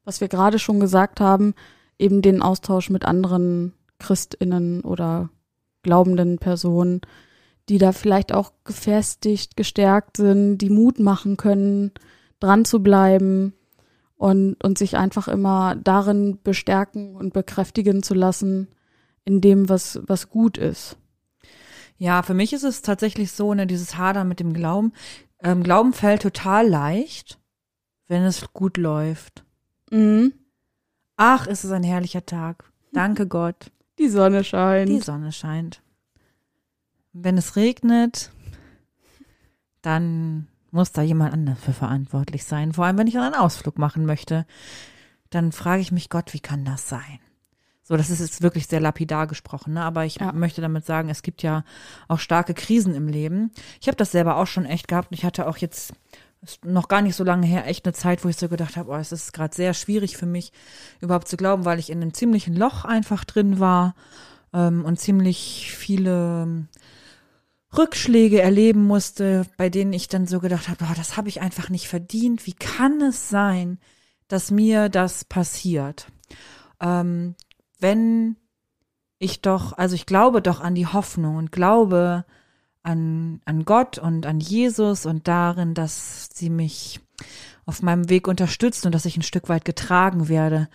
was 0.04 0.20
wir 0.20 0.28
gerade 0.28 0.58
schon 0.60 0.78
gesagt 0.78 1.18
haben, 1.18 1.54
eben 1.98 2.22
den 2.22 2.42
Austausch 2.42 2.90
mit 2.90 3.04
anderen 3.04 3.72
Christinnen 3.98 4.82
oder 4.82 5.30
glaubenden 5.82 6.38
Personen, 6.38 7.00
die 7.68 7.78
da 7.78 7.92
vielleicht 7.92 8.32
auch 8.32 8.52
gefestigt, 8.64 9.56
gestärkt 9.56 10.16
sind, 10.18 10.58
die 10.58 10.70
Mut 10.70 10.98
machen 11.00 11.36
können, 11.36 11.92
dran 12.38 12.64
zu 12.64 12.82
bleiben 12.82 13.54
und, 14.16 14.62
und 14.62 14.78
sich 14.78 14.96
einfach 14.96 15.28
immer 15.28 15.76
darin 15.76 16.38
bestärken 16.42 17.16
und 17.16 17.32
bekräftigen 17.32 18.02
zu 18.02 18.14
lassen, 18.14 18.68
in 19.24 19.40
dem, 19.40 19.68
was, 19.68 20.00
was 20.06 20.30
gut 20.30 20.58
ist. 20.58 20.96
Ja, 21.98 22.22
für 22.22 22.34
mich 22.34 22.52
ist 22.52 22.62
es 22.62 22.82
tatsächlich 22.82 23.32
so, 23.32 23.54
ne, 23.54 23.66
dieses 23.66 23.96
Hadern 23.96 24.28
mit 24.28 24.38
dem 24.38 24.52
Glauben. 24.52 24.92
Ähm, 25.42 25.62
Glauben 25.62 25.92
fällt 25.92 26.22
total 26.22 26.68
leicht, 26.68 27.38
wenn 28.06 28.22
es 28.22 28.52
gut 28.52 28.76
läuft. 28.76 29.44
Mhm. 29.90 30.32
Ach, 31.16 31.46
ist 31.46 31.64
es 31.64 31.70
ein 31.70 31.82
herrlicher 31.82 32.24
Tag. 32.26 32.64
Danke 32.92 33.26
Gott. 33.28 33.70
Die 33.98 34.08
Sonne 34.08 34.44
scheint. 34.44 34.88
Die 34.90 35.00
Sonne 35.00 35.32
scheint. 35.32 35.82
Wenn 37.12 37.38
es 37.38 37.56
regnet, 37.56 38.30
dann 39.82 40.48
muss 40.70 40.92
da 40.92 41.00
jemand 41.02 41.32
anders 41.32 41.58
für 41.58 41.72
verantwortlich 41.72 42.44
sein. 42.44 42.72
Vor 42.74 42.84
allem, 42.84 42.98
wenn 42.98 43.06
ich 43.06 43.18
einen 43.18 43.34
Ausflug 43.34 43.78
machen 43.78 44.04
möchte, 44.04 44.46
dann 45.30 45.52
frage 45.52 45.80
ich 45.80 45.92
mich, 45.92 46.10
Gott, 46.10 46.34
wie 46.34 46.40
kann 46.40 46.64
das 46.66 46.88
sein? 46.88 47.18
So, 47.82 47.96
das 47.96 48.10
ist 48.10 48.18
jetzt 48.20 48.42
wirklich 48.42 48.66
sehr 48.66 48.80
lapidar 48.80 49.26
gesprochen, 49.28 49.74
ne? 49.74 49.82
aber 49.82 50.04
ich 50.04 50.16
Ja. 50.16 50.32
möchte 50.32 50.60
damit 50.60 50.84
sagen, 50.84 51.08
es 51.08 51.22
gibt 51.22 51.42
ja 51.42 51.62
auch 52.08 52.18
starke 52.18 52.52
Krisen 52.52 52.94
im 52.94 53.06
Leben. 53.06 53.52
Ich 53.80 53.86
habe 53.86 53.96
das 53.96 54.10
selber 54.10 54.36
auch 54.36 54.48
schon 54.48 54.66
echt 54.66 54.88
gehabt. 54.88 55.10
und 55.12 55.16
Ich 55.16 55.24
hatte 55.24 55.46
auch 55.46 55.56
jetzt 55.56 55.92
noch 56.64 56.88
gar 56.88 57.02
nicht 57.02 57.16
so 57.16 57.24
lange 57.24 57.46
her 57.46 57.66
echt 57.66 57.86
eine 57.86 57.94
Zeit, 57.94 58.24
wo 58.24 58.28
ich 58.28 58.36
so 58.36 58.48
gedacht 58.48 58.76
habe, 58.76 58.90
oh, 58.90 58.96
es 58.96 59.12
ist 59.12 59.32
gerade 59.32 59.54
sehr 59.54 59.74
schwierig 59.74 60.16
für 60.16 60.26
mich 60.26 60.52
überhaupt 61.00 61.28
zu 61.28 61.36
glauben, 61.36 61.64
weil 61.64 61.78
ich 61.78 61.90
in 61.90 62.00
einem 62.00 62.14
ziemlichen 62.14 62.54
Loch 62.54 62.84
einfach 62.84 63.24
drin 63.24 63.58
war 63.58 63.94
ähm, 64.52 64.84
und 64.84 65.00
ziemlich 65.00 65.72
viele 65.76 66.42
ähm, 66.42 66.68
Rückschläge 67.76 68.40
erleben 68.40 68.84
musste, 68.84 69.46
bei 69.56 69.68
denen 69.68 69.92
ich 69.92 70.08
dann 70.08 70.26
so 70.26 70.40
gedacht 70.40 70.68
habe, 70.68 70.84
oh, 70.88 70.94
das 70.96 71.16
habe 71.16 71.28
ich 71.28 71.40
einfach 71.40 71.68
nicht 71.68 71.88
verdient. 71.88 72.46
Wie 72.46 72.54
kann 72.54 73.00
es 73.00 73.28
sein, 73.28 73.78
dass 74.28 74.50
mir 74.50 74.88
das 74.88 75.24
passiert? 75.24 76.06
Ähm, 76.80 77.34
wenn 77.78 78.36
ich 79.18 79.42
doch, 79.42 79.72
also 79.72 79.94
ich 79.94 80.06
glaube 80.06 80.42
doch 80.42 80.60
an 80.60 80.74
die 80.74 80.86
Hoffnung 80.86 81.36
und 81.36 81.52
glaube 81.52 82.24
an, 82.86 83.40
an 83.44 83.64
Gott 83.64 83.98
und 83.98 84.26
an 84.26 84.38
Jesus 84.38 85.06
und 85.06 85.26
darin, 85.26 85.74
dass 85.74 86.28
sie 86.32 86.50
mich 86.50 87.00
auf 87.64 87.82
meinem 87.82 88.08
Weg 88.08 88.28
unterstützt 88.28 88.86
und 88.86 88.94
dass 88.94 89.06
ich 89.06 89.16
ein 89.16 89.22
Stück 89.22 89.48
weit 89.48 89.64
getragen 89.64 90.28
werde. 90.28 90.68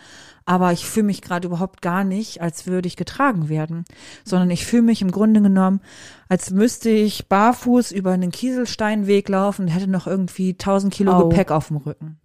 Aber 0.44 0.74
ich 0.74 0.86
fühle 0.86 1.06
mich 1.06 1.22
gerade 1.22 1.48
überhaupt 1.48 1.82
gar 1.82 2.04
nicht, 2.04 2.42
als 2.42 2.68
würde 2.68 2.88
ich 2.88 2.98
getragen 2.98 3.48
werden, 3.48 3.86
sondern 4.26 4.50
ich 4.50 4.66
fühle 4.66 4.82
mich 4.82 5.02
im 5.02 5.12
Grunde 5.12 5.42
genommen, 5.42 5.80
als 6.28 6.52
müsste 6.52 6.90
ich 6.90 7.30
barfuß 7.30 7.94
über 7.94 8.12
einen 8.12 8.32
Kieselsteinweg 8.32 9.30
laufen 9.30 9.64
und 9.64 9.68
hätte 9.70 9.90
noch 9.90 10.06
irgendwie 10.06 10.52
1000 10.52 10.94
Kilo 10.94 11.14
Au. 11.14 11.30
Gepäck 11.30 11.52
auf 11.52 11.70
dem 11.70 11.78
Rücken. 11.78 12.20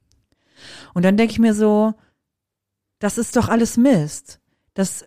Und 0.94 1.04
dann 1.04 1.16
denke 1.16 1.32
ich 1.32 1.38
mir 1.38 1.54
so, 1.54 1.94
das 2.98 3.18
ist 3.18 3.36
doch 3.36 3.48
alles 3.48 3.76
Mist. 3.76 4.40
Das, 4.74 5.06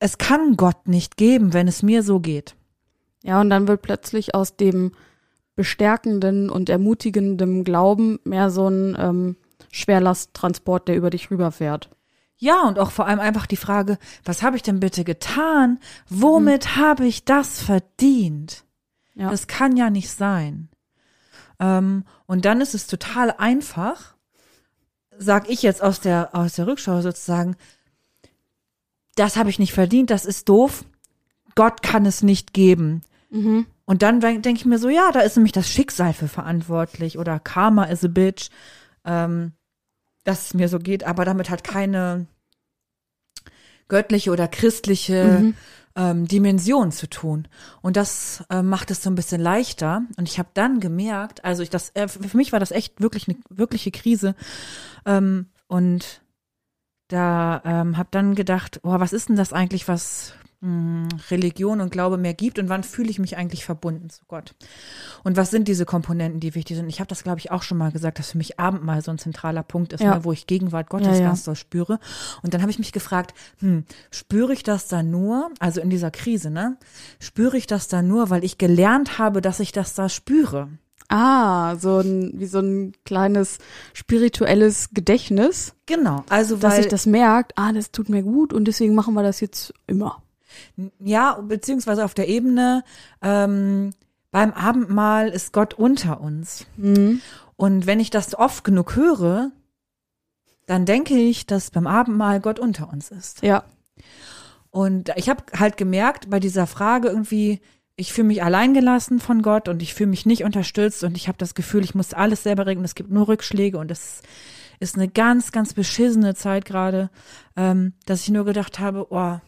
es 0.00 0.18
kann 0.18 0.56
Gott 0.56 0.88
nicht 0.88 1.16
geben, 1.16 1.52
wenn 1.52 1.68
es 1.68 1.84
mir 1.84 2.02
so 2.02 2.18
geht. 2.18 2.56
Ja, 3.22 3.40
und 3.40 3.50
dann 3.50 3.68
wird 3.68 3.82
plötzlich 3.82 4.34
aus 4.34 4.56
dem 4.56 4.92
bestärkenden 5.56 6.50
und 6.50 6.68
ermutigenden 6.68 7.64
Glauben 7.64 8.18
mehr 8.24 8.50
so 8.50 8.68
ein 8.68 8.96
ähm, 8.98 9.36
Schwerlasttransport, 9.72 10.88
der 10.88 10.96
über 10.96 11.10
dich 11.10 11.30
rüberfährt. 11.30 11.90
Ja, 12.38 12.68
und 12.68 12.78
auch 12.78 12.90
vor 12.90 13.06
allem 13.06 13.20
einfach 13.20 13.46
die 13.46 13.56
Frage, 13.56 13.98
was 14.24 14.42
habe 14.42 14.56
ich 14.56 14.62
denn 14.62 14.80
bitte 14.80 15.04
getan? 15.04 15.78
Womit 16.08 16.76
habe 16.76 17.06
ich 17.06 17.24
das 17.24 17.62
verdient? 17.62 18.64
Ja. 19.14 19.30
Das 19.30 19.46
kann 19.46 19.76
ja 19.76 19.88
nicht 19.88 20.10
sein. 20.10 20.68
Ähm, 21.58 22.04
und 22.26 22.44
dann 22.44 22.60
ist 22.60 22.74
es 22.74 22.86
total 22.86 23.34
einfach, 23.38 24.14
sag 25.16 25.48
ich 25.48 25.62
jetzt 25.62 25.82
aus 25.82 26.00
der, 26.00 26.34
aus 26.34 26.54
der 26.54 26.66
Rückschau 26.66 27.00
sozusagen, 27.00 27.56
das 29.14 29.38
habe 29.38 29.48
ich 29.48 29.58
nicht 29.58 29.72
verdient, 29.72 30.10
das 30.10 30.26
ist 30.26 30.50
doof, 30.50 30.84
Gott 31.56 31.82
kann 31.82 32.06
es 32.06 32.22
nicht 32.22 32.52
geben. 32.52 33.02
Mhm. 33.30 33.66
Und 33.84 34.02
dann 34.02 34.20
denke 34.20 34.52
ich 34.52 34.64
mir 34.64 34.78
so, 34.78 34.88
ja, 34.88 35.10
da 35.10 35.20
ist 35.20 35.36
nämlich 35.36 35.52
das 35.52 35.68
Schicksal 35.68 36.12
für 36.12 36.28
verantwortlich 36.28 37.18
oder 37.18 37.40
Karma 37.40 37.84
is 37.84 38.04
a 38.04 38.08
bitch, 38.08 38.50
ähm, 39.04 39.52
dass 40.24 40.46
es 40.46 40.54
mir 40.54 40.68
so 40.68 40.78
geht, 40.78 41.04
aber 41.04 41.24
damit 41.24 41.50
hat 41.50 41.64
keine 41.64 42.26
göttliche 43.88 44.30
oder 44.32 44.48
christliche 44.48 45.38
Mhm. 45.40 45.54
ähm, 45.94 46.28
Dimension 46.28 46.90
zu 46.92 47.08
tun. 47.08 47.46
Und 47.80 47.96
das 47.96 48.44
äh, 48.50 48.62
macht 48.62 48.90
es 48.90 49.02
so 49.02 49.08
ein 49.10 49.14
bisschen 49.14 49.40
leichter. 49.40 50.02
Und 50.16 50.28
ich 50.28 50.38
habe 50.38 50.48
dann 50.54 50.80
gemerkt, 50.80 51.44
also 51.44 51.62
ich 51.62 51.70
das, 51.70 51.90
äh, 51.94 52.08
für 52.08 52.36
mich 52.36 52.52
war 52.52 52.60
das 52.60 52.72
echt 52.72 53.00
wirklich 53.00 53.28
eine 53.28 53.38
wirkliche 53.48 53.92
Krise. 53.92 54.34
Ähm, 55.06 55.46
und 55.68 56.22
da 57.08 57.62
ähm, 57.64 57.96
habe 57.96 58.08
dann 58.10 58.34
gedacht, 58.34 58.80
oh, 58.82 58.98
was 58.98 59.12
ist 59.12 59.28
denn 59.28 59.36
das 59.36 59.52
eigentlich, 59.52 59.86
was 59.86 60.34
Religion 61.30 61.80
und 61.80 61.90
Glaube 61.90 62.16
mehr 62.16 62.34
gibt 62.34 62.58
und 62.58 62.68
wann 62.68 62.82
fühle 62.82 63.10
ich 63.10 63.18
mich 63.18 63.36
eigentlich 63.36 63.64
verbunden 63.64 64.10
zu 64.10 64.22
Gott? 64.28 64.54
Und 65.24 65.36
was 65.36 65.50
sind 65.50 65.68
diese 65.68 65.84
Komponenten, 65.84 66.40
die 66.40 66.54
wichtig 66.54 66.76
sind? 66.76 66.88
Ich 66.88 67.00
habe 67.00 67.08
das, 67.08 67.22
glaube 67.22 67.38
ich, 67.38 67.50
auch 67.50 67.62
schon 67.62 67.78
mal 67.78 67.92
gesagt, 67.92 68.18
dass 68.18 68.32
für 68.32 68.38
mich 68.38 68.58
Abendmahl 68.58 69.02
so 69.02 69.10
ein 69.10 69.18
zentraler 69.18 69.62
Punkt 69.62 69.92
ist, 69.92 70.00
Ja. 70.02 70.16
ne, 70.16 70.24
wo 70.24 70.32
ich 70.32 70.46
Gegenwart 70.46 70.88
Gottes 70.88 71.08
Ja, 71.08 71.14
ja. 71.14 71.26
ganz 71.28 71.44
doll 71.44 71.56
spüre. 71.56 71.98
Und 72.42 72.54
dann 72.54 72.60
habe 72.62 72.70
ich 72.70 72.78
mich 72.78 72.92
gefragt, 72.92 73.34
hm, 73.60 73.84
spüre 74.10 74.52
ich 74.52 74.62
das 74.62 74.88
da 74.88 75.02
nur, 75.02 75.50
also 75.58 75.80
in 75.80 75.90
dieser 75.90 76.10
Krise, 76.10 76.50
ne? 76.50 76.76
Spüre 77.18 77.56
ich 77.56 77.66
das 77.66 77.88
da 77.88 78.02
nur, 78.02 78.30
weil 78.30 78.44
ich 78.44 78.58
gelernt 78.58 79.18
habe, 79.18 79.40
dass 79.40 79.60
ich 79.60 79.72
das 79.72 79.94
da 79.94 80.08
spüre? 80.08 80.68
Ah, 81.08 81.76
so 81.76 81.98
ein, 82.00 82.32
wie 82.34 82.46
so 82.46 82.58
ein 82.58 82.92
kleines 83.04 83.58
spirituelles 83.92 84.90
Gedächtnis, 84.92 85.72
Genau, 85.86 86.24
also 86.28 86.56
dass 86.56 86.72
weil 86.72 86.82
sich 86.82 86.90
das 86.90 87.06
merkt, 87.06 87.52
ah, 87.56 87.72
das 87.72 87.92
tut 87.92 88.08
mir 88.08 88.24
gut 88.24 88.52
und 88.52 88.64
deswegen 88.66 88.94
machen 88.96 89.14
wir 89.14 89.22
das 89.22 89.38
jetzt 89.40 89.72
immer. 89.86 90.20
Ja, 90.98 91.40
beziehungsweise 91.40 92.04
auf 92.04 92.14
der 92.14 92.28
Ebene 92.28 92.84
ähm, 93.22 93.92
beim 94.30 94.52
Abendmahl 94.52 95.28
ist 95.28 95.52
Gott 95.52 95.74
unter 95.74 96.20
uns. 96.20 96.66
Mhm. 96.76 97.20
Und 97.56 97.86
wenn 97.86 98.00
ich 98.00 98.10
das 98.10 98.34
oft 98.34 98.64
genug 98.64 98.96
höre, 98.96 99.50
dann 100.66 100.84
denke 100.84 101.14
ich, 101.14 101.46
dass 101.46 101.70
beim 101.70 101.86
Abendmahl 101.86 102.40
Gott 102.40 102.58
unter 102.58 102.92
uns 102.92 103.10
ist. 103.10 103.42
Ja. 103.42 103.64
Und 104.70 105.10
ich 105.16 105.28
habe 105.28 105.44
halt 105.58 105.76
gemerkt 105.76 106.28
bei 106.28 106.40
dieser 106.40 106.66
Frage 106.66 107.08
irgendwie, 107.08 107.60
ich 107.96 108.12
fühle 108.12 108.28
mich 108.28 108.42
alleingelassen 108.42 109.20
von 109.20 109.40
Gott 109.40 109.68
und 109.68 109.80
ich 109.80 109.94
fühle 109.94 110.10
mich 110.10 110.26
nicht 110.26 110.44
unterstützt 110.44 111.02
und 111.02 111.16
ich 111.16 111.28
habe 111.28 111.38
das 111.38 111.54
Gefühl, 111.54 111.82
ich 111.82 111.94
muss 111.94 112.12
alles 112.12 112.42
selber 112.42 112.66
regeln, 112.66 112.84
es 112.84 112.94
gibt 112.94 113.10
nur 113.10 113.28
Rückschläge 113.28 113.78
und 113.78 113.90
es 113.90 114.20
ist 114.78 114.96
eine 114.96 115.08
ganz, 115.08 115.52
ganz 115.52 115.72
beschissene 115.72 116.34
Zeit 116.34 116.66
gerade, 116.66 117.08
ähm, 117.56 117.94
dass 118.04 118.22
ich 118.22 118.28
nur 118.28 118.44
gedacht 118.44 118.78
habe, 118.78 119.06
oh, 119.10 119.38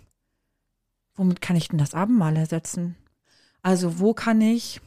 womit 1.19 1.43
kann 1.43 1.57
ich 1.57 1.69
denn 1.69 1.79
das 1.79 1.93
Abendmahl 1.93 2.37
ersetzen? 2.37 2.97
Also 3.61 3.99
wo 3.99 4.15
kann 4.15 4.41
ich 4.41 4.81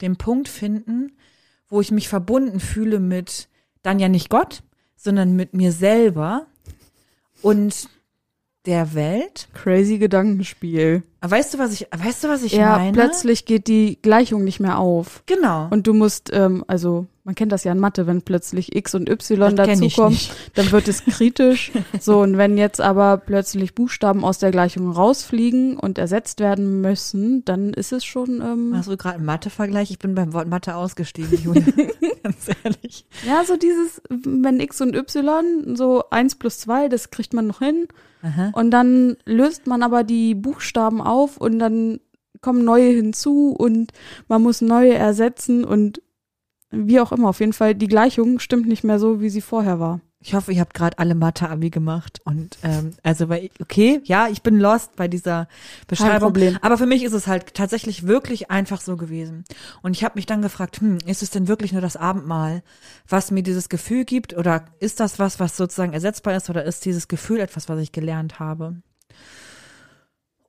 den 0.00 0.16
Punkt 0.16 0.48
finden, 0.48 1.12
wo 1.68 1.80
ich 1.80 1.92
mich 1.92 2.08
verbunden 2.08 2.58
fühle 2.58 2.98
mit 2.98 3.48
dann 3.82 4.00
ja 4.00 4.08
nicht 4.08 4.28
Gott, 4.28 4.62
sondern 4.96 5.36
mit 5.36 5.54
mir 5.54 5.72
selber 5.72 6.46
und 7.42 7.88
der 8.66 8.94
Welt. 8.94 9.48
Crazy 9.54 9.98
Gedankenspiel. 9.98 11.02
Aber 11.22 11.30
Weißt 11.30 11.54
du, 11.54 11.58
was 11.58 11.72
ich, 11.72 11.86
weißt 11.96 12.24
du, 12.24 12.28
was 12.28 12.42
ich 12.42 12.52
ja, 12.52 12.78
meine? 12.78 12.92
plötzlich 12.92 13.44
geht 13.44 13.68
die 13.68 13.96
Gleichung 14.02 14.42
nicht 14.42 14.58
mehr 14.58 14.78
auf. 14.78 15.22
Genau. 15.26 15.68
Und 15.70 15.86
du 15.86 15.94
musst, 15.94 16.30
ähm, 16.32 16.64
also 16.66 17.06
man 17.22 17.36
kennt 17.36 17.52
das 17.52 17.62
ja 17.62 17.70
in 17.70 17.78
Mathe, 17.78 18.08
wenn 18.08 18.22
plötzlich 18.22 18.74
X 18.74 18.96
und 18.96 19.08
Y 19.08 19.54
dazukommen, 19.54 20.18
dann 20.54 20.72
wird 20.72 20.88
es 20.88 21.04
kritisch. 21.04 21.70
so, 22.00 22.20
und 22.20 22.38
wenn 22.38 22.58
jetzt 22.58 22.80
aber 22.80 23.18
plötzlich 23.18 23.76
Buchstaben 23.76 24.24
aus 24.24 24.38
der 24.38 24.50
Gleichung 24.50 24.90
rausfliegen 24.90 25.76
und 25.76 25.98
ersetzt 25.98 26.40
werden 26.40 26.80
müssen, 26.80 27.44
dann 27.44 27.72
ist 27.72 27.92
es 27.92 28.04
schon, 28.04 28.42
ähm, 28.42 28.72
Hast 28.74 28.88
du 28.88 28.96
gerade 28.96 29.16
einen 29.16 29.24
Mathe-Vergleich? 29.24 29.92
Ich 29.92 30.00
bin 30.00 30.16
beim 30.16 30.32
Wort 30.32 30.48
Mathe 30.48 30.74
ausgestiegen, 30.74 31.40
Julia. 31.40 31.62
Ganz 32.24 32.48
ehrlich. 32.64 33.06
ja, 33.24 33.44
so 33.44 33.56
dieses, 33.56 34.02
wenn 34.08 34.58
X 34.58 34.80
und 34.80 34.96
Y, 34.96 35.76
so 35.76 36.02
eins 36.10 36.34
plus 36.34 36.58
zwei, 36.58 36.88
das 36.88 37.10
kriegt 37.10 37.32
man 37.32 37.46
noch 37.46 37.60
hin. 37.60 37.86
Aha. 38.22 38.50
Und 38.54 38.70
dann 38.70 39.16
löst 39.24 39.66
man 39.66 39.82
aber 39.82 40.04
die 40.04 40.34
Buchstaben 40.34 41.00
auf 41.00 41.11
und 41.20 41.58
dann 41.58 42.00
kommen 42.40 42.64
neue 42.64 42.90
hinzu 42.90 43.54
und 43.56 43.92
man 44.28 44.42
muss 44.42 44.60
neue 44.60 44.94
ersetzen 44.94 45.64
und 45.64 46.02
wie 46.70 47.00
auch 47.00 47.12
immer, 47.12 47.28
auf 47.28 47.40
jeden 47.40 47.52
Fall, 47.52 47.74
die 47.74 47.86
Gleichung 47.86 48.38
stimmt 48.38 48.66
nicht 48.66 48.82
mehr 48.82 48.98
so, 48.98 49.20
wie 49.20 49.28
sie 49.28 49.42
vorher 49.42 49.78
war. 49.78 50.00
Ich 50.24 50.34
hoffe, 50.34 50.52
ihr 50.52 50.60
habt 50.60 50.72
gerade 50.72 50.98
alle 50.98 51.16
Mathe-Abi 51.16 51.70
gemacht. 51.70 52.20
Und 52.24 52.56
ähm, 52.62 52.92
also 53.02 53.28
weil, 53.28 53.50
okay, 53.60 54.00
ja, 54.04 54.28
ich 54.28 54.42
bin 54.42 54.58
lost 54.58 54.94
bei 54.94 55.08
dieser 55.08 55.48
Beschreibung. 55.88 56.28
Problem. 56.32 56.58
Aber 56.62 56.78
für 56.78 56.86
mich 56.86 57.02
ist 57.02 57.12
es 57.12 57.26
halt 57.26 57.54
tatsächlich 57.54 58.06
wirklich 58.06 58.50
einfach 58.50 58.80
so 58.80 58.96
gewesen. 58.96 59.44
Und 59.82 59.96
ich 59.96 60.04
habe 60.04 60.14
mich 60.14 60.26
dann 60.26 60.40
gefragt, 60.40 60.80
hm, 60.80 60.98
ist 61.06 61.22
es 61.22 61.30
denn 61.30 61.48
wirklich 61.48 61.72
nur 61.72 61.82
das 61.82 61.96
Abendmahl, 61.96 62.62
was 63.08 63.32
mir 63.32 63.42
dieses 63.42 63.68
Gefühl 63.68 64.04
gibt? 64.04 64.36
Oder 64.36 64.66
ist 64.78 65.00
das 65.00 65.18
was, 65.18 65.40
was 65.40 65.56
sozusagen 65.56 65.92
ersetzbar 65.92 66.36
ist? 66.36 66.48
Oder 66.48 66.64
ist 66.64 66.84
dieses 66.84 67.08
Gefühl 67.08 67.40
etwas, 67.40 67.68
was 67.68 67.80
ich 67.80 67.90
gelernt 67.90 68.38
habe? 68.38 68.76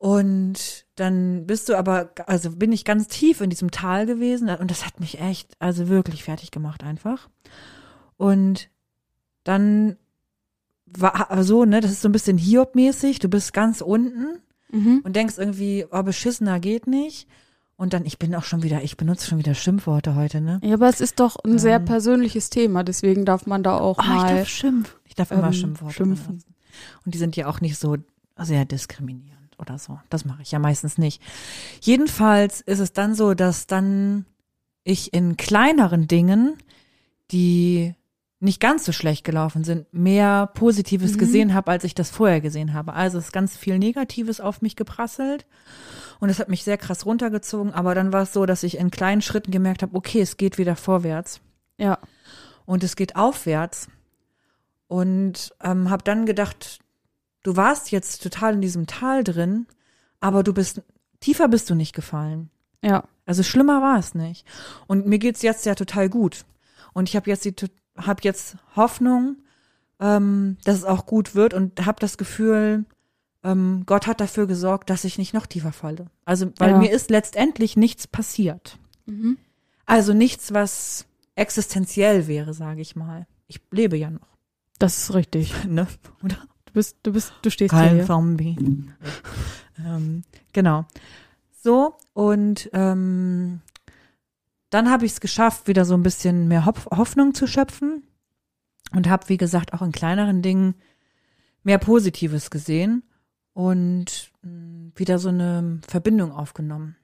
Und 0.04 0.84
dann 0.96 1.48
bist 1.48 1.70
du 1.70 1.78
aber, 1.78 2.10
also 2.28 2.52
bin 2.52 2.74
ich 2.74 2.84
ganz 2.84 3.08
tief 3.08 3.40
in 3.40 3.50
diesem 3.50 3.72
Tal 3.72 4.06
gewesen 4.06 4.50
und 4.50 4.70
das 4.70 4.86
hat 4.86 5.00
mich 5.00 5.22
echt, 5.22 5.56
also 5.60 5.88
wirklich 5.88 6.26
fertig 6.26 6.52
gemacht 6.52 6.84
einfach. 6.84 7.30
Und 8.18 8.70
dann 9.46 9.96
war 10.86 11.42
so, 11.46 11.64
ne, 11.64 11.80
das 11.80 11.92
ist 11.92 12.02
so 12.02 12.10
ein 12.10 12.12
bisschen 12.12 12.38
Hiob-mäßig, 12.38 13.20
du 13.20 13.30
bist 13.30 13.54
ganz 13.54 13.80
unten 13.80 14.40
Mhm. 14.74 15.00
und 15.06 15.16
denkst 15.16 15.38
irgendwie, 15.38 15.86
oh, 15.90 16.04
beschissener 16.04 16.60
geht 16.60 16.86
nicht. 16.86 17.30
Und 17.78 17.94
dann, 17.94 18.06
ich 18.06 18.20
bin 18.20 18.36
auch 18.36 18.44
schon 18.44 18.62
wieder, 18.62 18.84
ich 18.84 18.98
benutze 18.98 19.28
schon 19.28 19.38
wieder 19.38 19.54
Schimpfworte 19.54 20.16
heute, 20.16 20.42
ne? 20.42 20.60
Ja, 20.66 20.74
aber 20.74 20.90
es 20.90 21.00
ist 21.00 21.22
doch 21.22 21.38
ein 21.46 21.60
sehr 21.60 21.78
Ähm. 21.78 21.86
persönliches 21.86 22.50
Thema, 22.50 22.84
deswegen 22.84 23.24
darf 23.24 23.46
man 23.46 23.64
da 23.64 23.78
auch 23.78 24.00
Oh, 24.00 24.02
ich 24.04 24.08
mal 24.10 24.36
darf 24.40 24.50
schimpfen. 24.50 25.00
Ich 25.06 25.16
darf 25.16 25.32
immer 25.32 25.48
ähm, 25.48 25.54
Schimpfworte 25.54 25.94
schimpfen. 25.94 26.28
benutzen. 26.28 26.56
Und 27.06 27.14
die 27.16 27.20
sind 27.20 27.38
ja 27.38 27.48
auch 27.48 27.62
nicht 27.62 27.78
so 27.78 27.96
sehr 28.38 28.66
diskriminierend 28.66 29.43
oder 29.60 29.78
so. 29.78 30.00
Das 30.10 30.26
mache 30.26 30.42
ich 30.42 30.52
ja 30.52 30.60
meistens 30.60 30.98
nicht. 30.98 31.22
Jedenfalls 31.82 32.62
ist 32.62 32.80
es 32.80 32.94
dann 32.94 33.16
so, 33.16 33.34
dass 33.34 33.68
dann 33.68 34.26
ich 34.84 35.14
in 35.14 35.38
kleineren 35.38 36.08
Dingen, 36.08 36.58
die 37.32 37.96
nicht 38.40 38.60
ganz 38.60 38.84
so 38.84 38.92
schlecht 38.92 39.24
gelaufen 39.24 39.64
sind, 39.64 39.86
mehr 39.94 40.48
Positives 40.48 41.14
Mhm. 41.14 41.18
gesehen 41.18 41.54
habe, 41.54 41.72
als 41.72 41.86
ich 41.86 41.96
das 41.96 42.10
vorher 42.10 42.42
gesehen 42.42 42.74
habe. 42.74 42.94
Also 42.94 43.18
es 43.18 43.26
ist 43.28 43.32
ganz 43.32 43.56
viel 43.56 43.80
Negatives 43.80 44.42
auf 44.42 44.62
mich 44.62 44.76
geprasselt 44.76 45.46
und 46.20 46.30
es 46.30 46.40
hat 46.40 46.50
mich 46.50 46.64
sehr 46.66 46.78
krass 46.78 47.06
runtergezogen. 47.06 47.74
Aber 47.74 47.96
dann 47.96 48.12
war 48.12 48.24
es 48.24 48.34
so, 48.34 48.46
dass 48.46 48.64
ich 48.64 48.78
in 48.78 48.92
kleinen 48.92 49.22
Schritten 49.22 49.52
gemerkt 49.52 49.82
habe, 49.82 49.96
okay, 49.96 50.20
es 50.20 50.36
geht 50.36 50.58
wieder 50.58 50.76
vorwärts 50.76 51.40
Ja. 51.78 52.00
und 52.66 52.84
es 52.84 52.98
geht 52.98 53.16
aufwärts. 53.16 53.88
Und 54.88 55.54
ähm, 55.64 55.90
habe 55.90 56.04
dann 56.04 56.26
gedacht, 56.26 56.80
du 57.44 57.56
warst 57.56 57.92
jetzt 57.92 58.24
total 58.24 58.56
in 58.56 58.62
diesem 58.62 58.88
Tal 58.88 59.24
drin, 59.24 59.68
aber 60.20 60.44
du 60.44 60.54
bist 60.54 60.82
tiefer 61.20 61.48
bist 61.48 61.70
du 61.70 61.76
nicht 61.76 61.94
gefallen. 61.94 62.50
Ja. 62.84 63.04
Also 63.26 63.44
schlimmer 63.44 63.82
war 63.82 63.98
es 64.00 64.14
nicht. 64.16 64.46
Und 64.88 65.06
mir 65.06 65.20
geht's 65.20 65.42
jetzt 65.42 65.66
ja 65.66 65.76
total 65.76 66.10
gut. 66.10 66.44
Und 66.94 67.08
ich 67.10 67.16
habe 67.16 67.30
jetzt 67.30 67.46
die 67.46 67.54
habe 67.98 68.22
jetzt 68.24 68.58
Hoffnung, 68.76 69.38
ähm, 70.00 70.58
dass 70.66 70.78
es 70.78 70.84
auch 70.84 71.06
gut 71.06 71.36
wird 71.36 71.54
und 71.54 71.86
habe 71.86 72.00
das 72.00 72.18
Gefühl, 72.18 72.86
ähm, 73.44 73.84
Gott 73.86 74.08
hat 74.08 74.20
dafür 74.20 74.48
gesorgt, 74.48 74.90
dass 74.90 75.04
ich 75.04 75.18
nicht 75.18 75.34
noch 75.34 75.46
tiefer 75.46 75.72
falle. 75.72 76.08
Also 76.26 76.52
weil 76.58 76.72
Ja. 76.72 76.78
mir 76.78 76.92
ist 76.92 77.10
letztendlich 77.10 77.78
nichts 77.78 78.08
passiert. 78.08 78.78
Mhm. 79.06 79.38
Also 79.86 80.14
nichts, 80.14 80.54
was 80.54 81.06
existenziell 81.36 82.28
wäre, 82.28 82.54
sage 82.54 82.82
ich 82.82 82.96
mal. 82.96 83.28
Ich 83.48 83.62
lebe 83.72 83.98
ja 83.98 84.10
noch, 84.10 84.28
Das 84.80 84.98
ist 84.98 85.14
richtig. 85.14 85.54
ne? 85.68 85.88
Oder? 86.24 86.38
Du 86.74 86.80
bist, 86.80 86.98
du 87.04 87.14
bist, 87.14 87.34
du 87.44 87.52
stehst 87.52 87.72
Kein 87.72 87.98
hier. 87.98 88.06
Zombie. 88.08 88.58
ähm, 89.78 90.24
genau. 90.54 90.86
So, 91.62 91.96
und 92.14 92.68
ähm, 92.74 93.62
dann 94.72 94.90
habe 94.90 95.06
ich 95.06 95.12
es 95.12 95.22
geschafft, 95.22 95.68
wieder 95.68 95.86
so 95.86 95.94
ein 95.94 96.02
bisschen 96.02 96.48
mehr 96.48 96.66
Hoffnung 96.66 97.36
zu 97.36 97.46
schöpfen 97.46 98.02
und 98.92 99.08
habe, 99.08 99.30
wie 99.30 99.38
gesagt, 99.38 99.74
auch 99.74 99.84
in 99.84 99.92
kleineren 99.92 100.42
Dingen 100.42 100.74
mehr 101.62 101.78
Positives 101.78 102.50
gesehen 102.50 103.04
und 103.54 104.32
mh, 104.42 104.94
wieder 104.96 105.20
so 105.20 105.30
eine 105.30 105.80
Verbindung 105.88 106.32
aufgenommen 106.32 106.96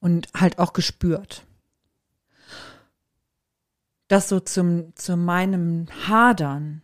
und 0.00 0.26
halt 0.34 0.58
auch 0.58 0.72
gespürt. 0.72 1.46
Das 4.08 4.28
so 4.28 4.40
zum, 4.40 4.96
zu 4.96 5.16
meinem 5.16 5.86
Hadern. 6.08 6.82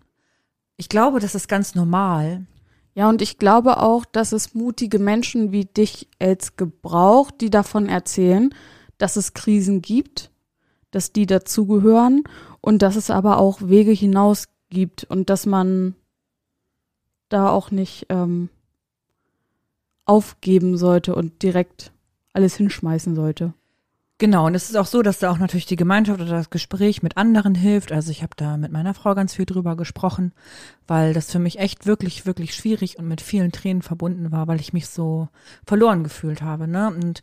Ich 0.78 0.88
glaube, 0.88 1.18
das 1.18 1.34
ist 1.34 1.48
ganz 1.48 1.74
normal. 1.74 2.46
Ja, 2.94 3.08
und 3.08 3.20
ich 3.20 3.36
glaube 3.38 3.78
auch, 3.78 4.04
dass 4.04 4.32
es 4.32 4.54
mutige 4.54 4.98
Menschen 4.98 5.52
wie 5.52 5.64
dich 5.64 6.08
als 6.18 6.56
gebraucht, 6.56 7.34
die 7.40 7.50
davon 7.50 7.88
erzählen, 7.88 8.54
dass 8.96 9.16
es 9.16 9.34
Krisen 9.34 9.82
gibt, 9.82 10.30
dass 10.92 11.12
die 11.12 11.26
dazugehören 11.26 12.24
und 12.60 12.80
dass 12.82 12.96
es 12.96 13.10
aber 13.10 13.38
auch 13.38 13.60
Wege 13.60 13.90
hinaus 13.90 14.48
gibt 14.70 15.04
und 15.04 15.30
dass 15.30 15.46
man 15.46 15.96
da 17.28 17.50
auch 17.50 17.70
nicht 17.72 18.06
ähm, 18.08 18.48
aufgeben 20.04 20.76
sollte 20.76 21.14
und 21.14 21.42
direkt 21.42 21.92
alles 22.32 22.56
hinschmeißen 22.56 23.16
sollte. 23.16 23.52
Genau, 24.20 24.46
und 24.46 24.56
es 24.56 24.68
ist 24.68 24.76
auch 24.76 24.86
so, 24.86 25.02
dass 25.02 25.20
da 25.20 25.30
auch 25.30 25.38
natürlich 25.38 25.66
die 25.66 25.76
Gemeinschaft 25.76 26.20
oder 26.20 26.32
das 26.32 26.50
Gespräch 26.50 27.04
mit 27.04 27.16
anderen 27.16 27.54
hilft. 27.54 27.92
Also 27.92 28.10
ich 28.10 28.24
habe 28.24 28.32
da 28.36 28.56
mit 28.56 28.72
meiner 28.72 28.92
Frau 28.92 29.14
ganz 29.14 29.34
viel 29.34 29.46
drüber 29.46 29.76
gesprochen, 29.76 30.32
weil 30.88 31.14
das 31.14 31.30
für 31.30 31.38
mich 31.38 31.60
echt 31.60 31.86
wirklich, 31.86 32.26
wirklich 32.26 32.52
schwierig 32.52 32.98
und 32.98 33.06
mit 33.06 33.20
vielen 33.20 33.52
Tränen 33.52 33.80
verbunden 33.80 34.32
war, 34.32 34.48
weil 34.48 34.60
ich 34.60 34.72
mich 34.72 34.88
so 34.88 35.28
verloren 35.64 36.02
gefühlt 36.02 36.42
habe. 36.42 36.66
Ne? 36.66 36.88
Und 36.88 37.22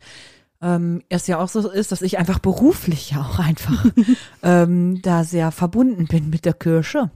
ähm, 0.62 1.02
es 1.10 1.26
ja 1.26 1.38
auch 1.38 1.50
so 1.50 1.68
ist, 1.68 1.92
dass 1.92 2.00
ich 2.00 2.16
einfach 2.16 2.38
beruflich 2.38 3.10
ja 3.10 3.20
auch 3.20 3.40
einfach 3.40 3.84
ähm, 4.42 5.02
da 5.02 5.22
sehr 5.24 5.52
verbunden 5.52 6.06
bin 6.06 6.30
mit 6.30 6.46
der 6.46 6.54
Kirche. 6.54 7.10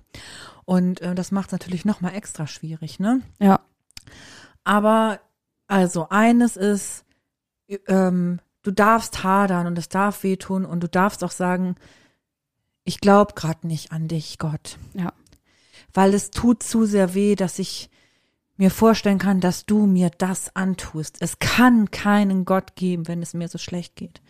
Und 0.67 1.01
äh, 1.01 1.15
das 1.15 1.33
macht 1.33 1.49
es 1.49 1.53
natürlich 1.53 1.87
nochmal 1.87 2.15
extra 2.15 2.47
schwierig, 2.47 3.01
ne? 3.01 3.23
Ja. 3.39 3.61
Aber 4.63 5.21
also 5.69 6.09
eines 6.11 6.59
ist, 6.59 7.05
ähm, 7.89 8.41
du 8.63 8.71
darfst 8.71 9.23
hadern 9.25 9.67
und 9.67 9.79
es 9.79 9.89
darf 9.89 10.23
wehtun 10.23 10.65
und 10.65 10.81
du 10.81 10.89
darfst 10.89 11.25
auch 11.25 11.31
sagen, 11.31 11.77
ich 12.85 13.01
glaube 13.01 13.35
gerade 13.35 13.67
nicht 13.67 13.93
an 13.93 14.09
dich, 14.09 14.39
Gott. 14.39 14.79
Ja. 14.95 15.13
Weil 15.93 16.15
es 16.15 16.31
tut 16.31 16.63
zu 16.63 16.87
sehr 16.87 17.15
weh, 17.15 17.35
dass 17.35 17.59
ich 17.59 17.91
mir 18.57 18.71
vorstellen 18.71 19.19
kann, 19.19 19.41
dass 19.41 19.65
du 19.65 19.87
mir 19.87 20.11
das 20.11 20.55
antust. 20.55 21.17
Es 21.21 21.39
kann 21.39 21.91
keinen 21.91 22.45
Gott 22.45 22.77
geben, 22.77 23.09
wenn 23.09 23.23
es 23.23 23.33
mir 23.33 23.49
so 23.49 23.59
schlecht 23.59 23.97
geht. 23.97 24.21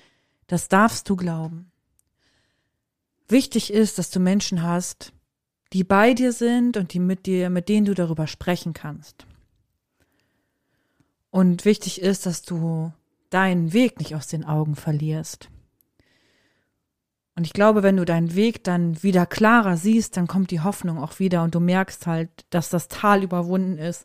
Das 0.46 0.68
darfst 0.68 1.08
du 1.08 1.16
glauben. 1.16 1.70
Wichtig 3.28 3.72
ist, 3.72 3.98
dass 3.98 4.10
du 4.10 4.20
Menschen 4.20 4.62
hast, 4.62 5.12
die 5.72 5.84
bei 5.84 6.14
dir 6.14 6.32
sind 6.32 6.76
und 6.76 6.92
die 6.94 6.98
mit 6.98 7.26
dir, 7.26 7.50
mit 7.50 7.68
denen 7.68 7.86
du 7.86 7.94
darüber 7.94 8.26
sprechen 8.26 8.72
kannst. 8.72 9.26
Und 11.30 11.64
wichtig 11.64 12.00
ist, 12.00 12.26
dass 12.26 12.42
du 12.42 12.92
deinen 13.30 13.72
Weg 13.72 13.98
nicht 13.98 14.14
aus 14.14 14.26
den 14.26 14.44
Augen 14.44 14.76
verlierst. 14.76 15.48
Und 17.36 17.46
ich 17.46 17.52
glaube, 17.52 17.82
wenn 17.82 17.96
du 17.96 18.04
deinen 18.04 18.34
Weg 18.34 18.64
dann 18.64 19.02
wieder 19.02 19.24
klarer 19.24 19.76
siehst, 19.76 20.16
dann 20.16 20.26
kommt 20.26 20.50
die 20.50 20.60
Hoffnung 20.60 20.98
auch 20.98 21.20
wieder 21.20 21.42
und 21.42 21.54
du 21.54 21.60
merkst 21.60 22.06
halt, 22.06 22.28
dass 22.50 22.68
das 22.68 22.88
Tal 22.88 23.22
überwunden 23.22 23.78
ist. 23.78 24.04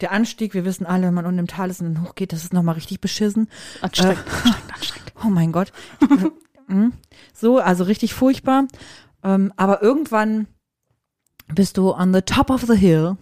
Der 0.00 0.12
Anstieg, 0.12 0.52
wir 0.52 0.64
wissen 0.66 0.84
alle, 0.84 1.06
wenn 1.06 1.14
man 1.14 1.24
unten 1.24 1.38
im 1.38 1.46
Tal 1.46 1.70
ist 1.70 1.80
und 1.80 1.94
dann 1.94 2.04
hochgeht, 2.04 2.32
das 2.32 2.42
ist 2.42 2.52
nochmal 2.52 2.74
richtig 2.74 3.00
beschissen. 3.00 3.48
Anstrengend, 3.80 4.18
Äh, 4.18 4.30
anstrengend, 4.30 4.74
anstrengend. 4.74 5.12
Oh 5.24 5.28
mein 5.30 5.52
Gott. 5.52 5.72
Mhm. 6.68 6.92
so, 7.32 7.58
also 7.58 7.84
richtig 7.84 8.12
furchtbar. 8.12 8.66
Ähm, 9.22 9.52
aber 9.56 9.80
irgendwann 9.80 10.46
bist 11.54 11.78
du 11.78 11.94
on 11.94 12.12
the 12.12 12.20
top 12.20 12.50
of 12.50 12.66
the 12.66 12.76
hill 12.76 13.16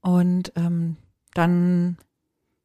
und 0.00 0.52
ähm, 0.56 0.96
dann 1.32 1.96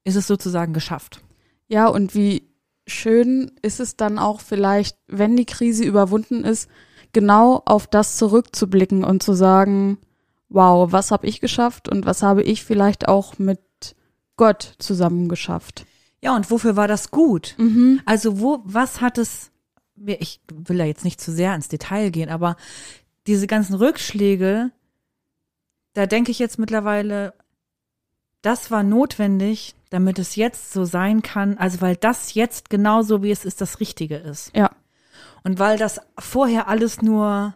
ist 0.04 0.16
es 0.16 0.28
sozusagen 0.28 0.74
geschafft. 0.74 1.22
Ja, 1.68 1.88
und 1.88 2.14
wie 2.16 2.48
schön 2.88 3.52
ist 3.62 3.80
es 3.80 3.98
dann 3.98 4.20
auch 4.20 4.42
vielleicht, 4.42 4.98
wenn 5.08 5.36
die 5.36 5.46
Krise 5.46 5.84
überwunden 5.84 6.44
ist, 6.44 6.70
genau 7.14 7.64
auf 7.66 7.88
das 7.88 8.18
zurückzublicken 8.18 9.04
und 9.04 9.24
zu 9.24 9.34
sagen, 9.34 9.98
wow, 10.50 10.92
was 10.92 11.12
habe 11.12 11.28
ich 11.28 11.42
geschafft 11.42 11.90
und 11.90 12.06
was 12.06 12.22
habe 12.22 12.44
ich 12.44 12.64
vielleicht 12.64 13.08
auch 13.08 13.40
mit 13.40 13.60
Gott 14.38 14.76
zusammen 14.80 15.30
geschafft. 15.30 15.86
Ja, 16.22 16.36
und 16.36 16.50
wofür 16.52 16.76
war 16.76 16.88
das 16.88 17.12
gut? 17.12 17.56
Mhm. 17.58 18.02
Also 18.06 18.40
wo, 18.40 18.62
was 18.64 19.02
hat 19.02 19.18
es, 19.18 19.52
ich 20.06 20.42
will 20.52 20.78
da 20.78 20.86
jetzt 20.86 21.06
nicht 21.06 21.22
zu 21.22 21.32
sehr 21.32 21.56
ins 21.56 21.68
Detail 21.68 22.10
gehen, 22.10 22.30
aber 22.30 22.58
diese 23.28 23.48
ganzen 23.48 23.76
Rückschläge, 23.76 24.72
da 25.94 26.06
denke 26.06 26.32
ich 26.32 26.40
jetzt 26.40 26.60
mittlerweile, 26.60 27.34
das 28.46 28.72
war 28.72 28.84
notwendig, 28.84 29.76
damit 29.90 30.20
es 30.20 30.36
jetzt 30.36 30.72
so 30.74 30.86
sein 30.86 31.22
kann, 31.22 31.58
also 31.58 31.82
weil 31.82 31.96
das 31.96 32.34
jetzt 32.34 32.70
genauso 32.70 33.24
wie 33.24 33.32
es 33.32 33.46
ist, 33.46 33.62
das 33.62 33.80
Richtige 33.80 34.18
ist. 34.18 34.56
Ja. 34.56 34.72
Und 35.44 35.60
weil 35.60 35.78
das 35.78 36.02
vorher 36.18 36.68
alles 36.68 37.02
nur 37.02 37.56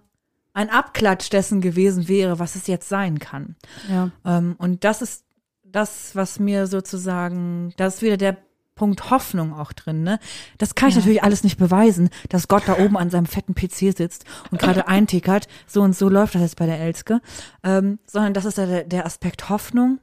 ein 0.53 0.69
Abklatsch 0.69 1.29
dessen 1.31 1.61
gewesen 1.61 2.07
wäre, 2.07 2.39
was 2.39 2.55
es 2.55 2.67
jetzt 2.67 2.89
sein 2.89 3.19
kann. 3.19 3.55
Ja. 3.89 4.11
Ähm, 4.25 4.55
und 4.57 4.83
das 4.83 5.01
ist 5.01 5.25
das, 5.63 6.15
was 6.15 6.39
mir 6.39 6.65
sozusagen, 6.67 7.73
das 7.77 7.95
ist 7.95 8.01
wieder 8.01 8.17
der 8.17 8.37
Punkt 8.75 9.09
Hoffnung 9.11 9.53
auch 9.53 9.73
drin, 9.73 10.03
ne? 10.03 10.19
Das 10.57 10.73
kann 10.73 10.89
ich 10.89 10.95
Ja. 10.95 11.01
natürlich 11.01 11.21
alles 11.23 11.43
nicht 11.43 11.57
beweisen, 11.59 12.09
dass 12.29 12.47
Gott 12.47 12.63
da 12.65 12.77
oben 12.79 12.97
an 12.97 13.09
seinem 13.09 13.25
fetten 13.25 13.53
PC 13.53 13.95
sitzt 13.95 14.23
und 14.51 14.59
gerade 14.61 14.87
eintickert, 14.87 15.47
so 15.67 15.81
und 15.81 15.95
so 15.95 16.07
läuft 16.09 16.35
das 16.35 16.41
jetzt 16.43 16.55
bei 16.55 16.65
der 16.65 16.79
Elske, 16.79 17.21
ähm, 17.63 17.99
sondern 18.07 18.33
das 18.33 18.45
ist 18.45 18.57
der, 18.57 18.85
der 18.85 19.05
Aspekt 19.05 19.49
Hoffnung 19.49 19.99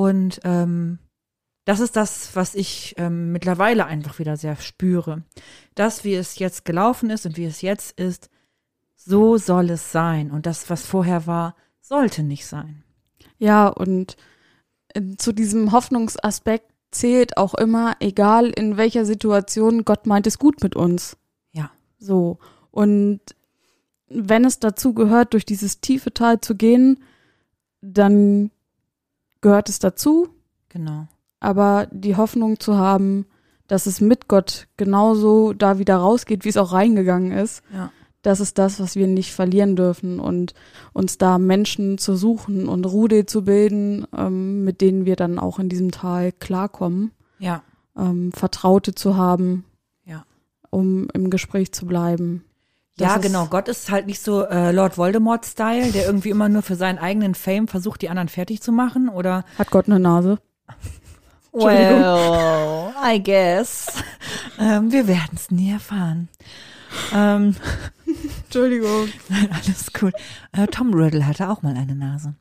und 0.00 0.40
ähm, 0.44 0.98
das 1.66 1.78
ist 1.78 1.94
das, 1.94 2.34
was 2.34 2.54
ich 2.54 2.94
ähm, 2.96 3.32
mittlerweile 3.32 3.84
einfach 3.84 4.18
wieder 4.18 4.38
sehr 4.38 4.56
spüre. 4.56 5.24
Das, 5.74 6.04
wie 6.04 6.14
es 6.14 6.38
jetzt 6.38 6.64
gelaufen 6.64 7.10
ist 7.10 7.26
und 7.26 7.36
wie 7.36 7.44
es 7.44 7.60
jetzt 7.60 8.00
ist, 8.00 8.30
so 8.96 9.36
soll 9.36 9.68
es 9.68 9.92
sein. 9.92 10.30
Und 10.30 10.46
das, 10.46 10.70
was 10.70 10.86
vorher 10.86 11.26
war, 11.26 11.54
sollte 11.82 12.22
nicht 12.22 12.46
sein. 12.46 12.82
Ja, 13.36 13.68
und 13.68 14.16
äh, 14.94 15.02
zu 15.18 15.32
diesem 15.32 15.70
Hoffnungsaspekt 15.70 16.72
zählt 16.92 17.36
auch 17.36 17.52
immer, 17.52 17.94
egal 18.00 18.46
in 18.48 18.78
welcher 18.78 19.04
Situation, 19.04 19.84
Gott 19.84 20.06
meint 20.06 20.26
es 20.26 20.38
gut 20.38 20.62
mit 20.62 20.76
uns. 20.76 21.18
Ja. 21.52 21.72
So. 21.98 22.38
Und 22.70 23.20
wenn 24.08 24.46
es 24.46 24.60
dazu 24.60 24.94
gehört, 24.94 25.34
durch 25.34 25.44
dieses 25.44 25.82
tiefe 25.82 26.14
Tal 26.14 26.40
zu 26.40 26.54
gehen, 26.54 27.04
dann 27.82 28.50
gehört 29.40 29.68
es 29.68 29.78
dazu, 29.78 30.28
Genau. 30.68 31.06
aber 31.40 31.88
die 31.90 32.16
Hoffnung 32.16 32.60
zu 32.60 32.76
haben, 32.76 33.26
dass 33.66 33.86
es 33.86 34.00
mit 34.00 34.28
Gott 34.28 34.66
genauso 34.76 35.52
da 35.52 35.78
wieder 35.78 35.96
rausgeht, 35.96 36.44
wie 36.44 36.48
es 36.48 36.56
auch 36.56 36.72
reingegangen 36.72 37.32
ist, 37.32 37.62
Ja. 37.72 37.92
das 38.22 38.40
ist 38.40 38.58
das, 38.58 38.80
was 38.80 38.96
wir 38.96 39.06
nicht 39.06 39.32
verlieren 39.32 39.76
dürfen 39.76 40.20
und 40.20 40.54
uns 40.92 41.18
da 41.18 41.38
Menschen 41.38 41.96
zu 41.98 42.16
suchen 42.16 42.68
und 42.68 42.84
Rude 42.84 43.26
zu 43.26 43.44
bilden, 43.44 44.06
ähm, 44.16 44.64
mit 44.64 44.80
denen 44.80 45.04
wir 45.06 45.16
dann 45.16 45.38
auch 45.38 45.58
in 45.58 45.68
diesem 45.68 45.90
Tal 45.92 46.32
klarkommen, 46.32 47.12
Ja. 47.38 47.62
ähm, 47.96 48.32
Vertraute 48.32 48.94
zu 48.94 49.16
haben, 49.16 49.64
Ja. 50.04 50.24
um 50.70 51.08
im 51.14 51.30
Gespräch 51.30 51.72
zu 51.72 51.86
bleiben. 51.86 52.44
Ja, 53.00 53.08
Das 53.08 53.16
ist- 53.16 53.22
genau. 53.22 53.46
Gott 53.46 53.68
ist 53.68 53.90
halt 53.90 54.06
nicht 54.06 54.20
so 54.22 54.44
äh, 54.44 54.70
Lord 54.72 54.96
Voldemort-Style, 54.98 55.92
der 55.92 56.06
irgendwie 56.06 56.30
immer 56.30 56.48
nur 56.48 56.62
für 56.62 56.76
seinen 56.76 56.98
eigenen 56.98 57.34
Fame 57.34 57.66
versucht, 57.68 58.02
die 58.02 58.08
anderen 58.10 58.28
fertig 58.28 58.60
zu 58.62 58.70
machen. 58.72 59.08
Oder 59.08 59.44
Hat 59.58 59.70
Gott 59.70 59.86
eine 59.86 59.98
Nase? 59.98 60.38
Well, 61.52 62.92
I 63.04 63.20
guess. 63.22 63.86
ähm, 64.58 64.92
wir 64.92 65.08
werden 65.08 65.32
es 65.34 65.50
nie 65.50 65.72
erfahren. 65.72 66.28
Ähm, 67.12 67.56
Entschuldigung. 68.44 69.08
Nein, 69.28 69.48
alles 69.64 69.92
gut. 69.92 70.12
Äh, 70.52 70.68
Tom 70.68 70.94
Riddle 70.94 71.26
hatte 71.26 71.48
auch 71.50 71.62
mal 71.62 71.76
eine 71.76 71.96
Nase. 71.96 72.34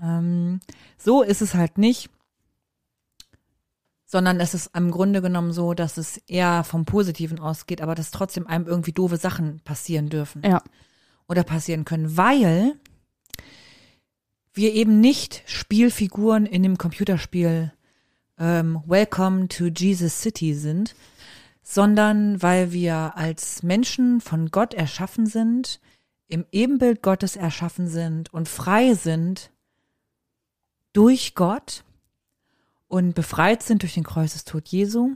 Ähm, 0.00 0.60
so 0.96 1.22
ist 1.22 1.42
es 1.42 1.54
halt 1.54 1.76
nicht, 1.76 2.08
sondern 4.10 4.40
es 4.40 4.54
ist 4.54 4.74
im 4.74 4.90
Grunde 4.90 5.22
genommen 5.22 5.52
so, 5.52 5.72
dass 5.72 5.96
es 5.96 6.16
eher 6.26 6.64
vom 6.64 6.84
Positiven 6.84 7.38
ausgeht, 7.38 7.80
aber 7.80 7.94
dass 7.94 8.10
trotzdem 8.10 8.48
einem 8.48 8.66
irgendwie 8.66 8.90
doofe 8.90 9.18
Sachen 9.18 9.60
passieren 9.60 10.08
dürfen. 10.08 10.42
Ja, 10.42 10.62
oder 11.28 11.44
passieren 11.44 11.84
können, 11.84 12.16
weil 12.16 12.74
wir 14.52 14.74
eben 14.74 14.98
nicht 14.98 15.44
Spielfiguren 15.46 16.44
in 16.44 16.64
dem 16.64 16.76
Computerspiel 16.76 17.72
ähm, 18.36 18.82
Welcome 18.84 19.46
to 19.46 19.66
Jesus 19.66 20.20
City 20.22 20.54
sind, 20.54 20.96
sondern 21.62 22.42
weil 22.42 22.72
wir 22.72 23.12
als 23.14 23.62
Menschen 23.62 24.20
von 24.20 24.50
Gott 24.50 24.74
erschaffen 24.74 25.26
sind, 25.26 25.78
im 26.26 26.44
Ebenbild 26.50 27.00
Gottes 27.00 27.36
erschaffen 27.36 27.86
sind 27.86 28.34
und 28.34 28.48
frei 28.48 28.94
sind 28.94 29.52
durch 30.92 31.36
Gott 31.36 31.84
und 32.90 33.14
befreit 33.14 33.62
sind 33.62 33.82
durch 33.82 33.94
den 33.94 34.02
Kreuzestod 34.02 34.66
Jesu. 34.66 35.12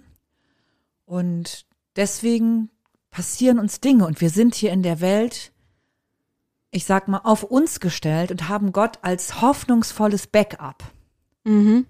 Und 1.07 1.67
deswegen 1.97 2.71
passieren 3.11 3.59
uns 3.59 3.81
Dinge 3.81 4.07
und 4.07 4.21
wir 4.21 4.31
sind 4.31 4.55
hier 4.55 4.71
in 4.71 4.85
der 4.85 5.01
Welt, 5.01 5.53
ich 6.71 6.85
sag 6.85 7.09
mal, 7.09 7.23
auf 7.25 7.43
uns 7.43 7.81
gestellt 7.81 8.31
und 8.31 8.49
haben 8.49 8.71
Gott 8.71 9.01
als 9.03 9.43
hoffnungsvolles 9.43 10.29
Backup. 10.29 10.85
mhm. 11.43 11.87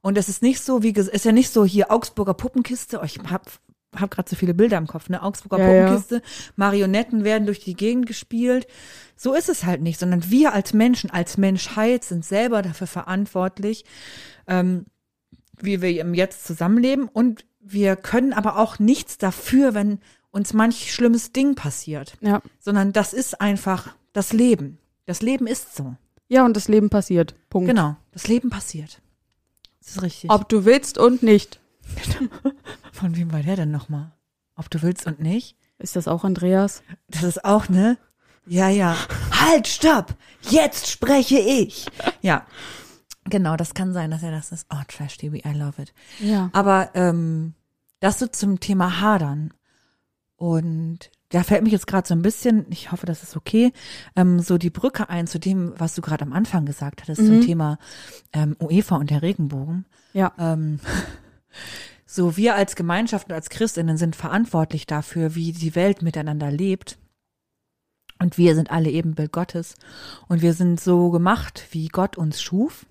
Und 0.00 0.16
es 0.16 0.28
ist 0.28 0.42
nicht 0.42 0.60
so, 0.60 0.82
wie 0.82 0.92
ist 0.92 1.24
ja 1.24 1.32
nicht 1.32 1.52
so 1.52 1.64
hier 1.64 1.90
Augsburger 1.90 2.32
Puppenkiste. 2.32 3.00
Oh, 3.00 3.04
ich 3.04 3.18
hab 3.18 3.50
hab 3.96 4.10
gerade 4.10 4.30
so 4.30 4.36
viele 4.36 4.54
Bilder 4.54 4.78
im 4.78 4.86
Kopf, 4.86 5.08
ne? 5.10 5.22
Augsburger 5.22 5.58
Ja, 5.58 5.72
ja. 5.72 5.82
Puppenkiste, 5.84 6.22
Marionetten 6.56 7.24
werden 7.24 7.46
durch 7.46 7.60
die 7.60 7.74
Gegend 7.74 8.06
gespielt. 8.06 8.66
So 9.16 9.34
ist 9.34 9.48
es 9.50 9.64
halt 9.64 9.82
nicht, 9.82 9.98
sondern 9.98 10.30
wir 10.30 10.54
als 10.54 10.72
Menschen, 10.72 11.10
als 11.10 11.36
Menschheit 11.36 12.04
sind 12.04 12.24
selber 12.24 12.62
dafür 12.62 12.86
verantwortlich, 12.86 13.84
ähm, 14.46 14.86
wie 15.64 15.82
wir 15.82 16.00
im 16.00 16.14
Jetzt 16.14 16.46
zusammenleben. 16.46 17.08
Und 17.08 17.44
wir 17.60 17.96
können 17.96 18.32
aber 18.32 18.58
auch 18.58 18.78
nichts 18.78 19.18
dafür, 19.18 19.74
wenn 19.74 20.00
uns 20.30 20.52
manch 20.52 20.92
schlimmes 20.92 21.32
Ding 21.32 21.54
passiert, 21.54 22.16
ja. 22.20 22.42
sondern 22.60 22.92
das 22.92 23.12
ist 23.12 23.40
einfach 23.40 23.94
das 24.12 24.32
Leben. 24.32 24.78
Das 25.06 25.22
Leben 25.22 25.46
ist 25.46 25.74
so. 25.74 25.94
Ja, 26.28 26.44
und 26.44 26.54
das 26.56 26.68
Leben 26.68 26.90
passiert. 26.90 27.34
Punkt. 27.48 27.68
Genau. 27.68 27.96
Das 28.12 28.28
Leben 28.28 28.50
passiert. 28.50 29.00
Das 29.80 29.90
ist 29.96 30.02
richtig. 30.02 30.30
Ob 30.30 30.48
du 30.48 30.64
willst 30.64 30.98
und 30.98 31.22
nicht. 31.22 31.60
Von 32.92 33.16
wem 33.16 33.32
war 33.32 33.42
der 33.42 33.56
denn 33.56 33.70
nochmal? 33.70 34.12
Ob 34.54 34.68
du 34.68 34.82
willst 34.82 35.06
und 35.06 35.20
nicht? 35.20 35.56
Ist 35.78 35.96
das 35.96 36.08
auch 36.08 36.24
Andreas? 36.24 36.82
Das 37.08 37.22
ist 37.22 37.44
auch, 37.44 37.68
ne? 37.68 37.96
Ja, 38.46 38.68
ja. 38.68 38.96
Halt, 39.30 39.68
stopp! 39.68 40.14
Jetzt 40.42 40.90
spreche 40.90 41.38
ich! 41.38 41.86
Ja. 42.20 42.46
Genau, 43.28 43.56
das 43.56 43.74
kann 43.74 43.92
sein, 43.92 44.10
dass 44.10 44.22
er 44.22 44.30
das 44.30 44.52
ist. 44.52 44.66
Oh, 44.70 44.82
Trash 44.88 45.18
TV, 45.18 45.36
I 45.36 45.52
love 45.52 45.80
it. 45.80 45.92
Ja. 46.20 46.50
Aber 46.52 46.90
ähm, 46.94 47.54
das 48.00 48.18
so 48.18 48.26
zum 48.26 48.60
Thema 48.60 49.00
Hadern. 49.00 49.52
Und 50.36 51.10
da 51.30 51.42
fällt 51.42 51.62
mich 51.62 51.72
jetzt 51.72 51.86
gerade 51.86 52.06
so 52.06 52.14
ein 52.14 52.22
bisschen, 52.22 52.66
ich 52.70 52.92
hoffe, 52.92 53.06
das 53.06 53.22
ist 53.22 53.36
okay, 53.36 53.72
ähm, 54.16 54.40
so 54.40 54.56
die 54.56 54.70
Brücke 54.70 55.08
ein 55.08 55.26
zu 55.26 55.38
dem, 55.38 55.74
was 55.76 55.94
du 55.94 56.00
gerade 56.00 56.22
am 56.22 56.32
Anfang 56.32 56.64
gesagt 56.64 57.02
hattest, 57.02 57.24
zum 57.26 57.38
Mhm. 57.38 57.44
Thema 57.44 57.78
ähm, 58.32 58.56
UEFA 58.60 58.96
und 58.96 59.10
der 59.10 59.22
Regenbogen. 59.22 59.84
Ja. 60.12 60.32
Ähm, 60.38 60.78
so 62.06 62.36
wir 62.36 62.54
als 62.54 62.76
Gemeinschaft 62.76 63.28
und 63.28 63.34
als 63.34 63.50
Christinnen 63.50 63.98
sind 63.98 64.16
verantwortlich 64.16 64.86
dafür, 64.86 65.34
wie 65.34 65.52
die 65.52 65.74
Welt 65.74 66.02
miteinander 66.02 66.50
lebt. 66.50 66.98
Und 68.20 68.38
wir 68.38 68.54
sind 68.54 68.70
alle 68.70 68.90
Ebenbild 68.90 69.32
Gottes. 69.32 69.76
Und 70.28 70.42
wir 70.42 70.52
sind 70.52 70.80
so 70.80 71.10
gemacht, 71.10 71.66
wie 71.70 71.88
Gott 71.88 72.16
uns 72.16 72.42
schuf. 72.42 72.86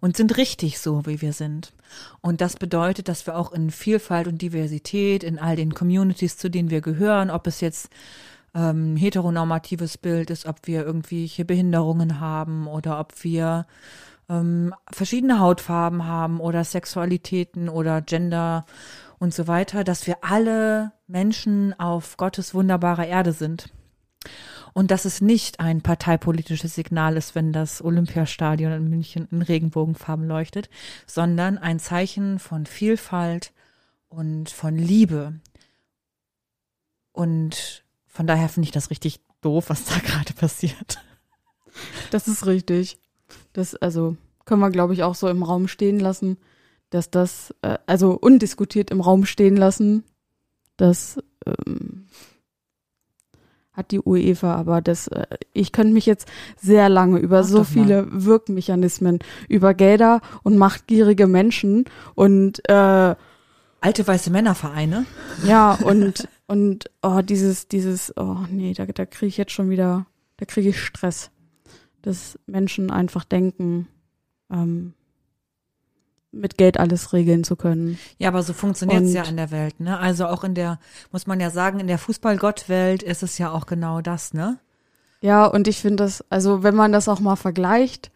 Und 0.00 0.16
sind 0.16 0.36
richtig 0.36 0.78
so, 0.78 1.06
wie 1.06 1.20
wir 1.20 1.32
sind. 1.32 1.72
Und 2.20 2.40
das 2.40 2.56
bedeutet, 2.56 3.08
dass 3.08 3.26
wir 3.26 3.36
auch 3.36 3.52
in 3.52 3.70
Vielfalt 3.70 4.26
und 4.26 4.42
Diversität, 4.42 5.22
in 5.22 5.38
all 5.38 5.56
den 5.56 5.74
Communities, 5.74 6.36
zu 6.36 6.50
denen 6.50 6.70
wir 6.70 6.80
gehören, 6.80 7.30
ob 7.30 7.46
es 7.46 7.60
jetzt 7.60 7.90
ähm, 8.54 8.96
heteronormatives 8.96 9.98
Bild 9.98 10.30
ist, 10.30 10.46
ob 10.46 10.66
wir 10.66 10.84
irgendwelche 10.84 11.44
Behinderungen 11.44 12.20
haben 12.20 12.66
oder 12.66 12.98
ob 12.98 13.12
wir 13.22 13.66
ähm, 14.28 14.74
verschiedene 14.90 15.38
Hautfarben 15.38 16.04
haben 16.04 16.40
oder 16.40 16.64
Sexualitäten 16.64 17.68
oder 17.68 18.00
Gender 18.00 18.64
und 19.18 19.34
so 19.34 19.46
weiter, 19.46 19.84
dass 19.84 20.06
wir 20.06 20.18
alle 20.22 20.92
Menschen 21.06 21.78
auf 21.78 22.16
Gottes 22.16 22.54
wunderbarer 22.54 23.06
Erde 23.06 23.32
sind. 23.32 23.70
Und 24.76 24.90
dass 24.90 25.06
es 25.06 25.22
nicht 25.22 25.58
ein 25.58 25.80
parteipolitisches 25.80 26.74
Signal 26.74 27.16
ist, 27.16 27.34
wenn 27.34 27.50
das 27.50 27.82
Olympiastadion 27.82 28.72
in 28.72 28.90
München 28.90 29.26
in 29.30 29.40
Regenbogenfarben 29.40 30.28
leuchtet, 30.28 30.68
sondern 31.06 31.56
ein 31.56 31.78
Zeichen 31.78 32.38
von 32.38 32.66
Vielfalt 32.66 33.54
und 34.10 34.50
von 34.50 34.76
Liebe. 34.76 35.32
Und 37.12 37.86
von 38.06 38.26
daher 38.26 38.50
finde 38.50 38.66
ich 38.66 38.70
das 38.70 38.90
richtig 38.90 39.20
doof, 39.40 39.70
was 39.70 39.86
da 39.86 39.98
gerade 40.04 40.34
passiert. 40.34 40.98
Das 42.10 42.28
ist 42.28 42.44
richtig. 42.44 42.98
Das, 43.54 43.76
also, 43.76 44.18
können 44.44 44.60
wir, 44.60 44.70
glaube 44.70 44.92
ich, 44.92 45.04
auch 45.04 45.14
so 45.14 45.26
im 45.30 45.42
Raum 45.42 45.68
stehen 45.68 46.00
lassen, 46.00 46.36
dass 46.90 47.10
das, 47.10 47.54
äh, 47.62 47.78
also 47.86 48.10
undiskutiert 48.12 48.90
im 48.90 49.00
Raum 49.00 49.24
stehen 49.24 49.56
lassen, 49.56 50.04
dass 50.76 51.18
ähm, 51.46 52.08
hat 53.76 53.90
die 53.90 54.00
UEFA, 54.00 54.54
aber 54.54 54.80
das, 54.80 55.08
äh, 55.08 55.26
ich 55.52 55.72
könnte 55.72 55.92
mich 55.92 56.06
jetzt 56.06 56.28
sehr 56.60 56.88
lange 56.88 57.18
über 57.18 57.42
Mach 57.42 57.48
so 57.48 57.64
viele 57.64 58.06
Wirkmechanismen, 58.10 59.18
über 59.48 59.74
Gelder 59.74 60.20
und 60.42 60.56
machtgierige 60.56 61.26
Menschen 61.26 61.84
und 62.14 62.66
äh, 62.68 63.14
alte 63.80 64.06
weiße 64.06 64.30
Männervereine. 64.30 65.06
Ja, 65.44 65.72
und 65.84 66.28
und 66.48 66.90
oh, 67.02 67.22
dieses, 67.22 67.68
dieses, 67.68 68.16
oh 68.16 68.38
nee, 68.50 68.72
da, 68.72 68.86
da 68.86 69.04
kriege 69.04 69.26
ich 69.26 69.36
jetzt 69.36 69.52
schon 69.52 69.68
wieder, 69.68 70.06
da 70.36 70.46
kriege 70.46 70.68
ich 70.68 70.80
Stress, 70.80 71.30
dass 72.02 72.38
Menschen 72.46 72.90
einfach 72.90 73.24
denken, 73.24 73.88
ähm, 74.50 74.94
mit 76.32 76.58
Geld 76.58 76.78
alles 76.78 77.12
regeln 77.12 77.44
zu 77.44 77.56
können. 77.56 77.98
Ja, 78.18 78.28
aber 78.28 78.42
so 78.42 78.52
funktioniert 78.52 79.04
es 79.04 79.12
ja 79.12 79.22
in 79.24 79.36
der 79.36 79.50
Welt, 79.50 79.80
ne? 79.80 79.98
Also 79.98 80.26
auch 80.26 80.44
in 80.44 80.54
der, 80.54 80.78
muss 81.12 81.26
man 81.26 81.40
ja 81.40 81.50
sagen, 81.50 81.80
in 81.80 81.86
der 81.86 81.98
Fußballgottwelt 81.98 83.02
ist 83.02 83.22
es 83.22 83.38
ja 83.38 83.50
auch 83.50 83.66
genau 83.66 84.00
das, 84.00 84.34
ne? 84.34 84.58
Ja, 85.20 85.46
und 85.46 85.66
ich 85.66 85.80
finde 85.80 86.04
das, 86.04 86.24
also 86.30 86.62
wenn 86.62 86.74
man 86.74 86.92
das 86.92 87.08
auch 87.08 87.20
mal 87.20 87.36
vergleicht, 87.36 88.10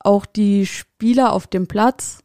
auch 0.00 0.24
die 0.24 0.66
Spieler 0.66 1.32
auf 1.32 1.46
dem 1.46 1.66
Platz, 1.66 2.20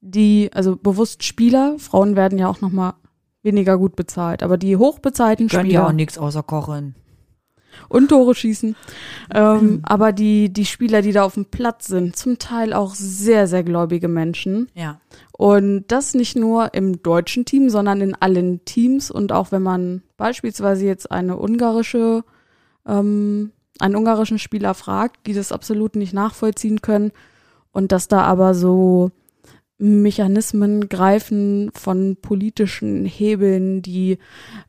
die, 0.00 0.50
also 0.52 0.76
bewusst 0.76 1.24
Spieler, 1.24 1.76
Frauen 1.78 2.16
werden 2.16 2.38
ja 2.38 2.48
auch 2.48 2.60
nochmal 2.60 2.94
weniger 3.42 3.78
gut 3.78 3.96
bezahlt, 3.96 4.42
aber 4.42 4.58
die 4.58 4.76
hochbezahlten 4.76 5.48
Spieler. 5.48 5.62
Können 5.62 5.72
ja 5.72 5.86
auch 5.86 5.92
nichts 5.92 6.18
außer 6.18 6.42
kochen 6.42 6.94
und 7.88 8.08
Tore 8.08 8.34
schießen. 8.34 8.76
Ähm, 9.34 9.54
mhm. 9.54 9.80
Aber 9.82 10.12
die, 10.12 10.52
die 10.52 10.66
Spieler, 10.66 11.02
die 11.02 11.12
da 11.12 11.24
auf 11.24 11.34
dem 11.34 11.46
Platz 11.46 11.86
sind, 11.86 12.16
zum 12.16 12.38
Teil 12.38 12.72
auch 12.72 12.94
sehr, 12.94 13.46
sehr 13.46 13.62
gläubige 13.62 14.08
Menschen. 14.08 14.68
Ja. 14.74 15.00
Und 15.32 15.84
das 15.88 16.14
nicht 16.14 16.36
nur 16.36 16.74
im 16.74 17.02
deutschen 17.02 17.44
Team, 17.44 17.70
sondern 17.70 18.00
in 18.00 18.14
allen 18.14 18.64
Teams. 18.64 19.10
Und 19.10 19.32
auch 19.32 19.52
wenn 19.52 19.62
man 19.62 20.02
beispielsweise 20.16 20.86
jetzt 20.86 21.10
eine 21.10 21.36
ungarische, 21.38 22.24
ähm, 22.86 23.52
einen 23.78 23.96
ungarischen 23.96 24.38
Spieler 24.38 24.74
fragt, 24.74 25.26
die 25.26 25.32
das 25.32 25.52
absolut 25.52 25.96
nicht 25.96 26.12
nachvollziehen 26.12 26.82
können. 26.82 27.12
Und 27.72 27.90
dass 27.90 28.06
da 28.06 28.22
aber 28.22 28.54
so 28.54 29.10
Mechanismen 29.78 30.88
greifen 30.88 31.70
von 31.74 32.16
politischen 32.16 33.04
Hebeln, 33.04 33.82
die 33.82 34.18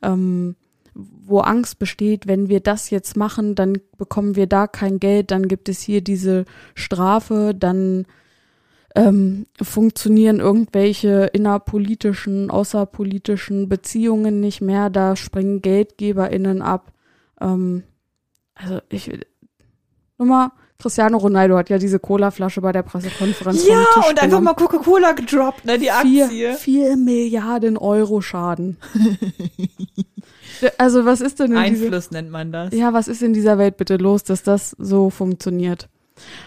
ähm, 0.01 0.56
wo 0.96 1.39
Angst 1.39 1.80
besteht, 1.80 2.28
wenn 2.28 2.50
wir 2.50 2.60
das 2.60 2.89
jetzt 2.89 3.18
machen, 3.18 3.56
dann 3.56 3.78
bekommen 3.98 4.36
wir 4.36 4.48
da 4.48 4.68
kein 4.68 5.00
Geld, 5.00 5.32
dann 5.32 5.48
gibt 5.48 5.70
es 5.70 5.82
hier 5.82 6.02
diese 6.02 6.46
Strafe, 6.76 7.54
dann 7.58 8.06
ähm, 8.96 9.48
funktionieren 9.62 10.39
irgendwelche 10.39 11.26
innerpolitischen, 11.34 12.52
außerpolitischen 12.52 13.70
Beziehungen 13.70 14.39
nicht 14.39 14.62
mehr, 14.62 14.89
da 14.89 15.16
springen 15.16 15.62
GeldgeberInnen 15.62 16.62
ab. 16.62 16.91
Ähm, 17.41 17.84
also 18.54 18.80
ich 18.89 19.12
Nummer 20.20 20.52
Cristiano 20.84 21.18
Ronaldo 21.18 21.58
hat 21.58 21.70
ja 21.70 21.78
diese 21.78 21.98
Cola-Flasche 21.98 22.60
bei 22.60 22.74
der 22.74 22.84
Pressekonferenz 22.84 23.66
Ja, 23.66 23.86
und 24.10 24.22
einfach 24.22 24.41
mal 24.41 24.54
Coca-Cola 24.54 25.14
gedroppt, 25.14 25.64
ne, 25.64 25.80
die 25.80 25.89
Aktie. 25.89 26.28
Vier, 26.28 26.54
vier 26.56 26.98
Milliarden 26.98 27.78
Euro 27.78 28.20
Schaden. 28.20 28.78
Also 30.78 31.05
was 31.05 31.22
ist 31.22 31.39
denn 31.39 31.51
in 31.51 31.57
Einfluss 31.57 32.09
diese, 32.09 32.14
nennt 32.14 32.32
man 32.32 32.51
das. 32.51 32.74
Ja, 32.74 32.93
was 32.93 33.07
ist 33.07 33.22
in 33.22 33.34
dieser 33.34 33.57
Welt 33.57 33.78
bitte 33.78 33.97
los, 33.97 34.24
dass 34.24 34.43
das 34.43 34.76
so 34.78 35.09
funktioniert? 35.09 35.89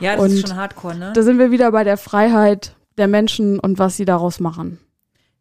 Ja, 0.01 0.17
das 0.17 0.25
und 0.25 0.33
ist 0.33 0.49
schon 0.49 0.57
hardcore, 0.57 0.97
ne? 0.97 1.13
Da 1.15 1.23
sind 1.23 1.39
wir 1.39 1.51
wieder 1.51 1.73
bei 1.73 1.85
der 1.85 1.97
Freiheit 1.97 2.77
der 2.99 3.09
Menschen 3.09 3.59
und 3.59 3.79
was 3.79 3.97
sie 3.97 4.05
daraus 4.05 4.41
machen. 4.41 4.79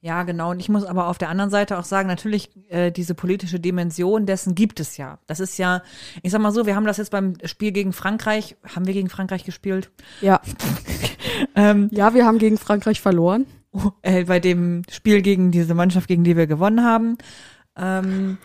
Ja, 0.05 0.21
genau. 0.21 0.51
Und 0.51 0.59
ich 0.59 0.69
muss 0.69 0.83
aber 0.83 1.07
auf 1.07 1.17
der 1.17 1.29
anderen 1.29 1.49
Seite 1.49 1.79
auch 1.79 1.83
sagen, 1.83 2.07
natürlich, 2.07 2.51
äh, 2.69 2.91
diese 2.91 3.15
politische 3.15 3.59
Dimension 3.59 4.27
dessen 4.27 4.53
gibt 4.53 4.79
es 4.79 4.97
ja. 4.97 5.17
Das 5.25 5.39
ist 5.39 5.57
ja, 5.57 5.81
ich 6.21 6.31
sag 6.31 6.41
mal 6.41 6.51
so, 6.51 6.67
wir 6.67 6.75
haben 6.75 6.85
das 6.85 6.97
jetzt 6.97 7.09
beim 7.09 7.33
Spiel 7.43 7.71
gegen 7.71 7.91
Frankreich, 7.91 8.55
haben 8.75 8.85
wir 8.85 8.93
gegen 8.93 9.09
Frankreich 9.09 9.45
gespielt? 9.45 9.89
Ja. 10.21 10.41
ähm, 11.55 11.89
ja, 11.91 12.13
wir 12.13 12.23
haben 12.27 12.37
gegen 12.37 12.59
Frankreich 12.59 13.01
verloren. 13.01 13.47
Äh, 14.03 14.25
bei 14.25 14.39
dem 14.39 14.83
Spiel 14.91 15.23
gegen 15.23 15.49
diese 15.49 15.73
Mannschaft, 15.73 16.07
gegen 16.07 16.23
die 16.23 16.37
wir 16.37 16.45
gewonnen 16.45 16.85
haben. 16.85 17.17
Ähm, 17.75 18.37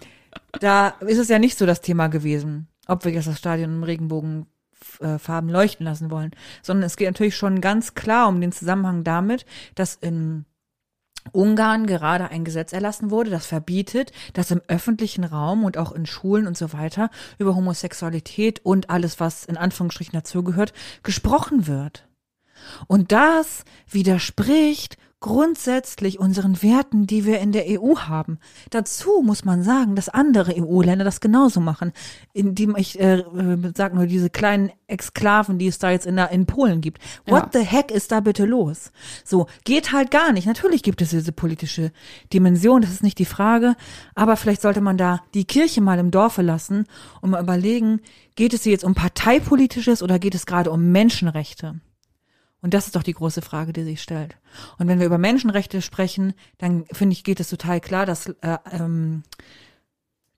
da 0.58 0.88
ist 1.00 1.18
es 1.18 1.28
ja 1.28 1.38
nicht 1.38 1.58
so 1.58 1.66
das 1.66 1.80
Thema 1.80 2.08
gewesen, 2.08 2.68
ob 2.86 3.04
wir 3.04 3.12
jetzt 3.12 3.28
das 3.28 3.38
Stadion 3.38 3.76
im 3.76 3.82
Regenbogenfarben 3.82 5.50
äh, 5.50 5.52
leuchten 5.52 5.86
lassen 5.86 6.10
wollen, 6.10 6.32
sondern 6.62 6.86
es 6.86 6.96
geht 6.96 7.08
natürlich 7.08 7.36
schon 7.36 7.60
ganz 7.60 7.94
klar 7.94 8.28
um 8.28 8.40
den 8.40 8.52
Zusammenhang 8.52 9.04
damit, 9.04 9.46
dass 9.74 9.94
in 9.94 10.44
Ungarn 11.32 11.86
gerade 11.86 12.30
ein 12.30 12.44
Gesetz 12.44 12.72
erlassen 12.72 13.10
wurde, 13.10 13.30
das 13.30 13.46
verbietet, 13.46 14.10
dass 14.32 14.50
im 14.50 14.62
öffentlichen 14.68 15.24
Raum 15.24 15.64
und 15.64 15.76
auch 15.76 15.92
in 15.92 16.06
Schulen 16.06 16.46
und 16.46 16.56
so 16.56 16.72
weiter 16.72 17.10
über 17.38 17.54
Homosexualität 17.54 18.64
und 18.64 18.90
alles, 18.90 19.20
was 19.20 19.44
in 19.44 19.56
Anführungsstrichen 19.56 20.14
dazugehört, 20.14 20.72
gesprochen 21.02 21.66
wird. 21.66 22.08
Und 22.86 23.12
das 23.12 23.64
widerspricht 23.88 24.96
grundsätzlich 25.20 26.18
unseren 26.18 26.62
Werten, 26.62 27.06
die 27.06 27.26
wir 27.26 27.40
in 27.40 27.52
der 27.52 27.66
EU 27.68 27.96
haben. 27.96 28.38
Dazu 28.70 29.22
muss 29.22 29.44
man 29.44 29.62
sagen, 29.62 29.94
dass 29.94 30.08
andere 30.08 30.54
EU-Länder 30.56 31.04
das 31.04 31.20
genauso 31.20 31.60
machen, 31.60 31.92
indem 32.32 32.74
ich 32.74 32.98
äh, 32.98 33.18
äh, 33.18 33.72
sag 33.76 33.94
nur 33.94 34.06
diese 34.06 34.30
kleinen 34.30 34.72
Exklaven, 34.86 35.58
die 35.58 35.66
es 35.66 35.78
da 35.78 35.90
jetzt 35.90 36.06
in, 36.06 36.16
der, 36.16 36.30
in 36.30 36.46
Polen 36.46 36.80
gibt. 36.80 37.02
What 37.26 37.54
ja. 37.54 37.60
the 37.60 37.66
heck 37.66 37.90
ist 37.90 38.12
da 38.12 38.20
bitte 38.20 38.46
los? 38.46 38.92
So 39.22 39.46
geht 39.64 39.92
halt 39.92 40.10
gar 40.10 40.32
nicht. 40.32 40.46
Natürlich 40.46 40.82
gibt 40.82 41.02
es 41.02 41.10
diese 41.10 41.32
politische 41.32 41.92
Dimension, 42.32 42.80
das 42.80 42.90
ist 42.90 43.02
nicht 43.02 43.18
die 43.18 43.26
Frage, 43.26 43.76
aber 44.14 44.36
vielleicht 44.36 44.62
sollte 44.62 44.80
man 44.80 44.96
da 44.96 45.20
die 45.34 45.44
Kirche 45.44 45.82
mal 45.82 45.98
im 45.98 46.10
Dorfe 46.10 46.40
lassen 46.40 46.86
und 47.20 47.30
mal 47.30 47.42
überlegen, 47.42 48.00
geht 48.36 48.54
es 48.54 48.62
hier 48.62 48.72
jetzt 48.72 48.84
um 48.84 48.94
parteipolitisches 48.94 50.02
oder 50.02 50.18
geht 50.18 50.34
es 50.34 50.46
gerade 50.46 50.70
um 50.70 50.92
Menschenrechte? 50.92 51.78
Und 52.62 52.74
das 52.74 52.86
ist 52.86 52.96
doch 52.96 53.02
die 53.02 53.14
große 53.14 53.42
Frage, 53.42 53.72
die 53.72 53.84
sich 53.84 54.02
stellt. 54.02 54.36
Und 54.78 54.88
wenn 54.88 54.98
wir 54.98 55.06
über 55.06 55.18
Menschenrechte 55.18 55.80
sprechen, 55.82 56.34
dann 56.58 56.84
finde 56.92 57.14
ich, 57.14 57.24
geht 57.24 57.40
es 57.40 57.48
total 57.48 57.80
klar, 57.80 58.06
dass 58.06 58.26
äh, 58.26 58.58
ähm, 58.72 59.22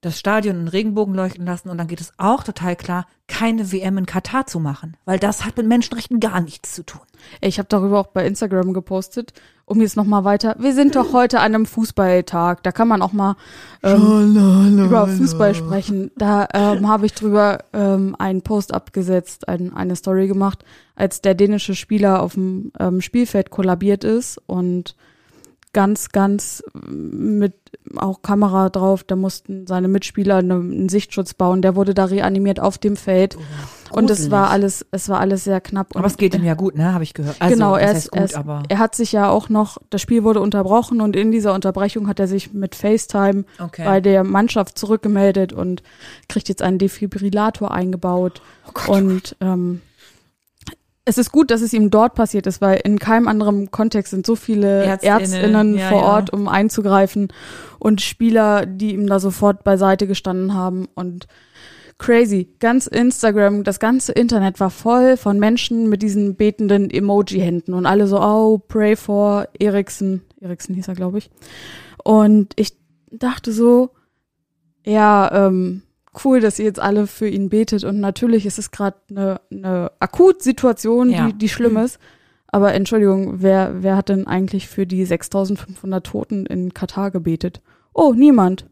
das 0.03 0.19
Stadion 0.19 0.61
in 0.61 0.69
Regenbogen 0.69 1.15
leuchten 1.15 1.47
lassen 1.47 1.71
und 1.71 1.79
dann 1.79 1.87
geht 1.87 2.01
es 2.01 2.13
auch 2.19 2.43
total 2.43 2.75
klar, 2.75 3.07
keine 3.29 3.71
WM 3.71 3.99
in 3.99 4.05
Katar 4.05 4.47
zu 4.47 4.59
machen, 4.59 4.97
weil 5.05 5.19
das 5.21 5.45
hat 5.45 5.57
mit 5.57 5.67
Menschenrechten 5.67 6.19
gar 6.19 6.41
nichts 6.41 6.75
zu 6.75 6.85
tun. 6.85 7.01
Ich 7.41 7.59
habe 7.59 7.69
darüber 7.69 8.01
auch 8.01 8.09
bei 8.09 8.27
Instagram 8.27 8.75
gepostet, 8.75 9.33
um 9.65 9.81
jetzt 9.81 9.97
noch 9.97 10.05
mal 10.05 10.25
weiter. 10.25 10.57
Wir 10.59 10.75
sind 10.75 10.97
doch 10.97 11.13
heute 11.13 11.39
an 11.39 11.55
einem 11.55 11.67
Fußballtag, 11.67 12.65
da 12.65 12.73
kann 12.73 12.89
man 12.89 13.01
auch 13.01 13.13
mal 13.13 13.37
ähm, 13.85 14.77
über 14.85 15.07
Fußball 15.07 15.55
sprechen. 15.55 16.11
Da 16.17 16.49
ähm, 16.53 16.89
habe 16.89 17.07
ich 17.07 17.15
drüber 17.15 17.61
ähm, 17.73 18.17
einen 18.19 18.43
Post 18.43 18.75
abgesetzt, 18.75 19.47
ein, 19.49 19.73
eine 19.73 19.95
Story 19.95 20.27
gemacht, 20.27 20.65
als 20.97 21.21
der 21.21 21.35
dänische 21.35 21.77
Spieler 21.77 22.23
auf 22.23 22.35
dem 22.35 22.73
ähm, 22.81 23.01
Spielfeld 23.01 23.51
kollabiert 23.51 24.03
ist 24.03 24.41
und 24.47 24.97
ganz, 25.73 26.11
ganz 26.11 26.63
mit 26.89 27.55
auch 27.97 28.23
Kamera 28.23 28.69
drauf. 28.69 29.05
Da 29.05 29.17
mussten 29.17 29.67
seine 29.67 29.89
Mitspieler 29.89 30.37
einen 30.37 30.89
Sichtschutz 30.89 31.35
bauen. 31.35 31.63
Der 31.63 31.77
wurde 31.77 31.95
da 31.95 32.07
reanimiert 32.07 32.61
auf 32.61 32.79
dem 32.79 32.97
Feld. 32.97 33.37
Oh, 33.91 33.97
und 33.97 34.11
es 34.11 34.31
war 34.31 34.51
alles, 34.51 34.87
es 34.91 35.09
war 35.09 35.21
alles 35.21 35.45
sehr 35.45 35.61
knapp. 35.61 35.97
Aber 35.97 36.07
es 36.07 36.17
geht 36.17 36.35
ihm 36.35 36.45
ja 36.45 36.55
gut, 36.55 36.77
ne? 36.77 36.95
Habe 36.95 37.05
ich 37.05 37.15
gehört. 37.15 37.37
Also, 37.41 37.55
genau, 37.55 37.77
er, 37.77 37.93
ist, 37.93 38.11
gut, 38.11 38.21
er, 38.21 38.25
ist, 38.25 38.39
er 38.69 38.79
hat 38.79 38.95
sich 38.95 39.13
ja 39.13 39.29
auch 39.29 39.49
noch, 39.49 39.79
das 39.91 40.01
Spiel 40.01 40.25
wurde 40.25 40.41
unterbrochen 40.41 41.01
und 41.01 41.17
in 41.17 41.31
dieser 41.31 41.55
Unterbrechung 41.55 42.09
hat 42.09 42.21
er 42.21 42.27
sich 42.27 42.53
mit 42.53 42.75
FaceTime 42.75 43.45
okay. 43.59 43.85
bei 43.85 44.01
der 44.01 44.25
Mannschaft 44.25 44.79
zurückgemeldet 44.79 45.53
und 45.53 45.83
kriegt 46.29 46.49
jetzt 46.49 46.63
einen 46.63 46.79
Defibrillator 46.79 47.71
eingebaut. 47.71 48.41
Oh 48.67 48.71
Gott. 48.73 48.89
Und 48.89 49.37
ähm, 49.41 49.81
es 51.05 51.19
ist 51.19 51.33
gut, 51.33 51.51
dass 51.51 51.63
es 51.63 51.73
ihm 51.73 51.91
dort 51.91 52.15
passiert 52.15 52.47
ist, 52.47 52.61
weil 52.61 52.81
in 52.85 52.99
keinem 52.99 53.27
anderen 53.27 53.71
Kontext 53.71 54.13
sind 54.13 54.25
so 54.25 54.37
viele 54.37 54.85
Ärztinnen, 54.85 55.21
Ärztinnen, 55.21 55.79
ja, 55.79 55.89
vor 55.89 56.01
ja. 56.01 56.07
Ort, 56.07 56.33
um 56.33 56.47
einzugreifen 56.47 57.29
und 57.79 58.01
Spieler, 58.01 58.67
die 58.67 58.95
ihm 58.95 59.09
da 59.09 59.19
sofort 59.19 59.65
beiseite 59.65 60.07
gestanden 60.07 60.55
haben 60.55 60.89
und 60.95 61.27
crazy. 61.99 62.49
Ganz 62.61 62.87
Instagram, 62.87 63.65
das 63.65 63.81
ganze 63.81 64.13
Internet 64.13 64.61
war 64.61 64.71
voll 64.71 65.17
von 65.17 65.39
Menschen 65.39 65.89
mit 65.89 66.03
diesen 66.03 66.37
betenden 66.37 66.89
Emoji-Händen 66.89 67.75
und 67.75 67.87
alle 67.87 68.07
so, 68.07 68.21
oh, 68.21 68.59
pray 68.59 68.95
for 68.95 69.49
Eriksen. 69.59 70.23
Eriksen 70.41 70.75
hieß 70.75 70.87
er, 70.87 70.95
glaube 70.95 71.19
ich. 71.19 71.31
Und 72.05 72.53
ich 72.57 72.77
dachte 73.11 73.53
so, 73.53 73.91
ja, 74.85 75.47
ähm, 75.47 75.83
cool, 76.25 76.41
dass 76.41 76.59
ihr 76.59 76.65
jetzt 76.67 76.81
alle 76.81 77.07
für 77.07 77.29
ihn 77.29 77.49
betet. 77.49 77.85
Und 77.85 78.01
natürlich 78.01 78.47
ist 78.47 78.59
es 78.59 78.71
gerade 78.71 78.97
eine 79.11 79.41
ne 79.51 79.91
Akutsituation, 79.99 81.11
Ja. 81.11 81.27
die, 81.27 81.39
die 81.39 81.49
schlimm 81.49 81.77
ist. 81.77 81.99
Aber 82.49 82.75
Entschuldigung, 82.75 83.41
wer, 83.43 83.83
wer 83.83 83.97
hat 83.97 84.11
denn 84.11 84.27
eigentlich 84.27 84.69
für 84.69 84.87
die 84.87 85.05
6500 85.05 86.05
Toten 86.07 86.45
in 86.47 86.75
Katar 86.75 87.11
gebetet? 87.11 87.63
Oh, 87.95 88.13
niemand. 88.15 88.67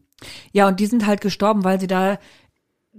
Ja, 0.51 0.67
und 0.67 0.79
die 0.79 0.85
sind 0.85 1.07
halt 1.07 1.19
gestorben, 1.21 1.63
weil 1.63 1.79
sie 1.79 1.87
da 1.87 2.19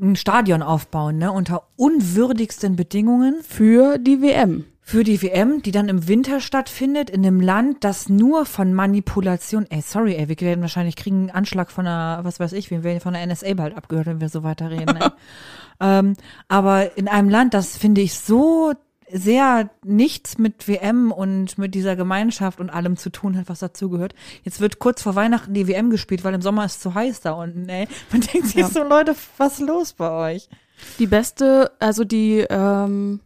ein 0.01 0.17
Stadion 0.17 0.63
aufbauen, 0.63 1.19
ne, 1.19 1.31
unter 1.31 1.69
unwürdigsten 1.77 2.75
Bedingungen 2.77 3.37
Für 3.43 3.99
die 3.99 4.23
WM. 4.23 4.65
Für 4.93 5.05
die 5.05 5.23
WM, 5.23 5.63
die 5.63 5.71
dann 5.71 5.89
im 5.89 6.07
Winter 6.07 6.39
stattfindet, 6.39 7.09
in 7.09 7.25
einem 7.25 7.41
Land, 7.41 7.83
das 7.83 8.11
nur 8.11 8.45
von 8.45 8.75
Manipulation, 8.75 9.65
ey, 9.71 9.81
sorry, 9.81 10.17
ey, 10.17 10.29
wir 10.29 10.39
werden 10.39 10.61
wahrscheinlich 10.61 10.97
kriegen 10.97 11.17
einen 11.17 11.31
Anschlag 11.31 11.71
von 11.71 11.87
der, 11.87 12.21
was 12.25 12.39
weiß 12.39 12.53
ich, 12.53 12.71
wir 12.71 12.85
werden 12.85 13.01
von 13.01 13.15
der 13.15 13.27
NSA 13.27 13.55
bald 13.55 13.75
abgehört, 13.75 14.07
wenn 14.07 14.21
wir 14.21 14.29
so 14.29 14.43
weiterreden. 14.43 14.95
ey. 14.99 15.09
ähm, 15.81 16.13
aber 16.47 16.95
in 16.99 17.09
einem 17.09 17.31
Land, 17.31 17.55
das 17.55 17.79
finde 17.79 18.03
ich 18.03 18.13
so 18.13 18.75
sehr 19.11 19.71
nichts 19.83 20.37
mit 20.37 20.69
WM 20.69 21.11
und 21.11 21.57
mit 21.57 21.75
dieser 21.75 21.97
Gemeinschaft 21.97 22.61
und 22.61 22.69
allem 22.69 22.99
zu 22.99 23.09
tun 23.09 23.39
hat, 23.39 23.49
was 23.49 23.61
dazugehört. 23.61 24.15
Jetzt 24.43 24.61
wird 24.61 24.79
kurz 24.79 25.01
vor 25.01 25.15
Weihnachten 25.15 25.55
die 25.55 25.69
WM 25.69 25.89
gespielt, 25.89 26.23
weil 26.23 26.35
im 26.35 26.43
Sommer 26.43 26.67
ist 26.67 26.73
es 26.73 26.81
zu 26.81 26.93
heiß 26.93 27.23
da 27.23 27.33
unten, 27.33 27.67
ey. 27.71 27.89
Man 28.11 28.21
denkt 28.21 28.49
sich 28.49 28.57
Ja. 28.57 28.69
so, 28.69 28.83
Leute, 28.83 29.17
was 29.39 29.55
ist 29.55 29.67
los 29.67 29.95
bei 29.95 30.35
euch? 30.35 30.51
Die 30.99 31.07
beste, 31.07 31.73
also 31.79 32.05
die, 32.05 32.45
ähm, 32.51 33.21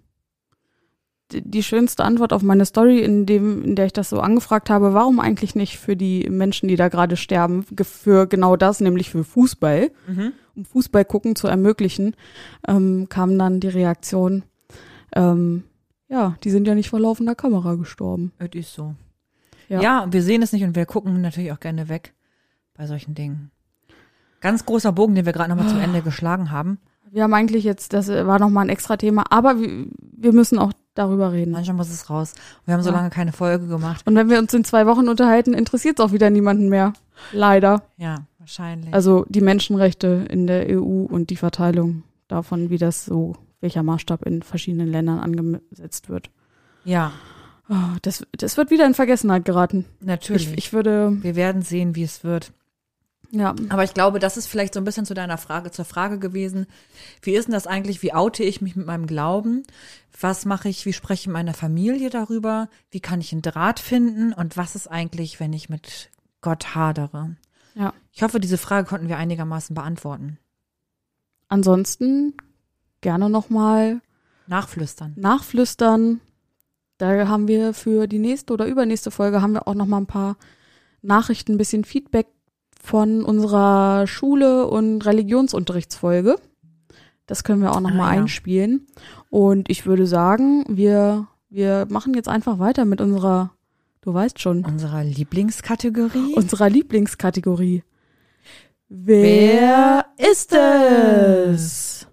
die, 1.33 1.63
schönste 1.63 2.05
Antwort 2.05 2.33
auf 2.33 2.43
meine 2.43 2.65
Story, 2.65 3.01
in 3.01 3.27
dem, 3.27 3.65
in 3.65 3.75
der 3.75 3.87
ich 3.87 3.93
das 3.93 4.11
so 4.11 4.21
angefragt 4.21 4.71
habe, 4.71 4.95
warum 4.95 5.21
eigentlich 5.21 5.55
nicht 5.55 5.79
für 5.79 5.97
die 5.97 6.29
Menschen, 6.31 6.69
die 6.69 6.77
da 6.77 6.89
gerade 6.89 7.17
sterben, 7.17 7.65
für 7.65 8.27
genau 8.27 8.57
das, 8.57 8.81
nämlich 8.81 9.11
für 9.11 9.25
Fußball, 9.25 9.91
um 10.55 10.65
Fußball 10.65 11.05
gucken 11.05 11.37
zu 11.37 11.49
ermöglichen, 11.49 12.15
ähm, 12.69 13.09
kam 13.09 13.39
dann 13.39 13.61
die 13.61 13.69
Reaktion, 13.69 14.45
ähm, 15.15 15.65
ja, 16.09 16.37
die 16.45 16.51
sind 16.51 16.69
ja 16.69 16.75
nicht 16.75 16.91
vor 16.91 17.01
laufender 17.01 17.35
Kamera 17.35 17.75
gestorben. 17.75 18.33
Es 18.39 18.55
ist 18.55 18.75
so. 18.75 18.95
Ja. 19.69 19.81
Ja. 19.81 20.07
wir 20.13 20.23
sehen 20.23 20.43
es 20.43 20.53
nicht 20.53 20.63
und 20.63 20.77
wir 20.77 20.87
gucken 20.87 21.21
natürlich 21.21 21.51
auch 21.51 21.61
gerne 21.61 21.89
weg 21.89 22.15
bei 22.75 22.87
solchen 22.87 23.15
Dingen. 23.15 23.51
Ganz 24.41 24.65
großer 24.65 24.93
Bogen, 24.93 25.17
den 25.17 25.27
wir 25.27 25.33
gerade 25.33 25.51
nochmal 25.51 25.69
zum 25.69 25.81
Ende 25.81 26.03
geschlagen 26.03 26.53
haben. 26.53 26.79
Wir 27.11 27.25
haben 27.25 27.35
eigentlich 27.35 27.65
jetzt, 27.65 27.93
das 27.93 28.09
war 28.09 28.39
nochmal 28.39 28.67
ein 28.67 28.69
extra 28.69 28.97
Thema, 28.97 29.25
aber 29.31 29.61
wir, 29.61 29.87
wir 29.99 30.33
müssen 30.33 30.59
auch 30.59 30.73
darüber 30.99 31.33
reden. 31.33 31.53
Manchmal 31.53 31.77
muss 31.77 31.91
es 31.91 32.09
raus. 32.11 32.35
Wir 32.65 32.75
haben 32.75 32.83
so 32.83 32.91
Ja. 32.91 32.97
lange 32.97 33.11
keine 33.11 33.33
Folge 33.33 33.67
gemacht. 33.67 34.03
Und 34.07 34.15
wenn 34.17 34.29
wir 34.31 34.39
uns 34.39 34.53
in 34.55 34.65
zwei 34.65 34.87
Wochen 34.87 35.09
unterhalten, 35.09 35.55
interessiert 35.55 35.99
es 35.99 36.05
auch 36.05 36.13
wieder 36.13 36.31
niemanden 36.31 36.69
mehr. 36.69 36.93
Leider. 37.33 37.83
Ja, 37.97 38.27
wahrscheinlich. 38.39 38.93
Also 38.93 39.25
die 39.29 39.41
Menschenrechte 39.41 40.27
in 40.31 40.47
der 40.47 40.67
EU 40.71 41.05
und 41.05 41.31
die 41.31 41.37
Verteilung 41.37 42.03
davon, 42.29 42.71
wie 42.71 42.79
das 42.79 43.05
so, 43.05 43.37
welcher 43.61 43.83
Maßstab 43.83 44.23
in 44.27 44.43
verschiedenen 44.43 44.91
Ländern 44.91 45.19
angesetzt 45.21 46.09
wird. 46.09 46.31
ja, 46.85 47.13
Oh, 47.69 47.75
das, 48.03 48.25
das 48.39 48.57
wird 48.57 48.71
wieder 48.71 48.87
in 48.87 48.95
Vergessenheit 48.95 49.45
geraten. 49.45 49.87
natürlich. 50.01 50.53
Ich, 50.53 50.57
ich 50.59 50.73
würde, 50.73 51.17
wir 51.23 51.35
werden 51.35 51.63
sehen, 51.63 51.97
wie 51.97 52.05
es 52.05 52.23
wird. 52.23 52.53
Ja, 53.31 53.55
Aber 53.69 53.85
ich 53.85 53.95
glaube, 53.95 54.19
das 54.19 54.37
ist 54.37 54.47
vielleicht 54.47 54.75
so 54.75 54.81
ein 54.81 54.85
bisschen 54.85 55.07
zu 55.07 55.15
deiner 55.15 55.39
Frage, 55.39 55.71
zur 55.71 55.85
Frage 55.85 56.19
gewesen. 56.19 56.67
Wie 57.23 57.35
ist 57.35 57.47
denn 57.47 57.53
das 57.55 57.67
eigentlich? 57.67 58.03
Wie 58.03 58.15
oute 58.15 58.43
ich 58.45 58.61
mich 58.61 58.77
mit 58.77 58.87
meinem 58.87 59.07
Glauben? 59.07 59.65
Was 60.21 60.45
mache 60.45 60.69
ich? 60.69 60.87
Wie 60.87 60.93
spreche 60.93 61.23
ich 61.23 61.27
in 61.27 61.33
meiner 61.33 61.55
Familie 61.55 62.11
darüber? 62.11 62.69
Wie 62.91 63.01
kann 63.01 63.21
ich 63.21 63.33
einen 63.33 63.43
Draht 63.43 63.81
finden? 63.81 64.33
Und 64.33 64.57
was 64.57 64.75
ist 64.75 64.87
eigentlich, 64.89 65.41
wenn 65.41 65.53
ich 65.53 65.69
mit 65.69 66.11
Gott 66.41 66.75
hadere? 66.75 67.37
ja. 67.75 67.93
Ich 68.13 68.23
hoffe, 68.23 68.41
diese 68.41 68.57
Frage 68.59 68.89
konnten 68.89 69.09
wir 69.09 69.19
einigermaßen 69.19 69.75
beantworten. 69.75 70.39
Ansonsten 71.49 72.35
gerne 73.03 73.29
nochmal 73.29 74.01
Nachflüstern. 74.47 75.13
nachflüstern. 75.17 76.21
Da 76.99 77.29
haben 77.29 77.47
wir 77.47 77.75
für 77.75 78.07
die 78.07 78.19
nächste 78.19 78.55
oder 78.55 78.67
übernächste 78.67 79.11
Folge 79.11 79.43
haben 79.43 79.53
wir 79.53 79.69
auch 79.69 79.75
noch 79.75 79.87
mal 79.87 79.99
ein 79.99 80.07
paar 80.07 80.37
Nachrichten, 81.03 81.53
ein 81.53 81.59
bisschen 81.59 81.85
Feedback 81.85 82.27
von 82.83 83.25
unserer 83.25 84.07
Schule 84.07 84.67
und 84.67 85.05
Religionsunterrichtsfolge. 85.05 86.37
Das 87.27 87.43
können 87.43 87.61
wir 87.63 87.73
auch 87.73 87.81
noch 87.81 87.91
Ah, 87.91 87.95
mal 87.95 88.15
ja. 88.15 88.21
einspielen. 88.23 88.87
Und 89.31 89.69
ich 89.71 89.87
würde 89.87 90.07
sagen, 90.07 90.65
wir, 90.69 91.27
wir 91.51 91.87
machen 91.91 92.15
jetzt 92.15 92.29
einfach 92.29 92.59
weiter 92.59 92.85
mit 92.85 93.01
unserer, 93.01 93.51
du 94.03 94.15
weißt 94.15 94.41
schon, 94.41 94.65
Unserer 94.65 95.03
Lieblingskategorie. 95.03 96.35
unserer 96.35 96.69
Lieblingskategorie. 96.71 97.83
Wer 98.89 100.07
ist 100.19 100.53
es? 100.53 102.07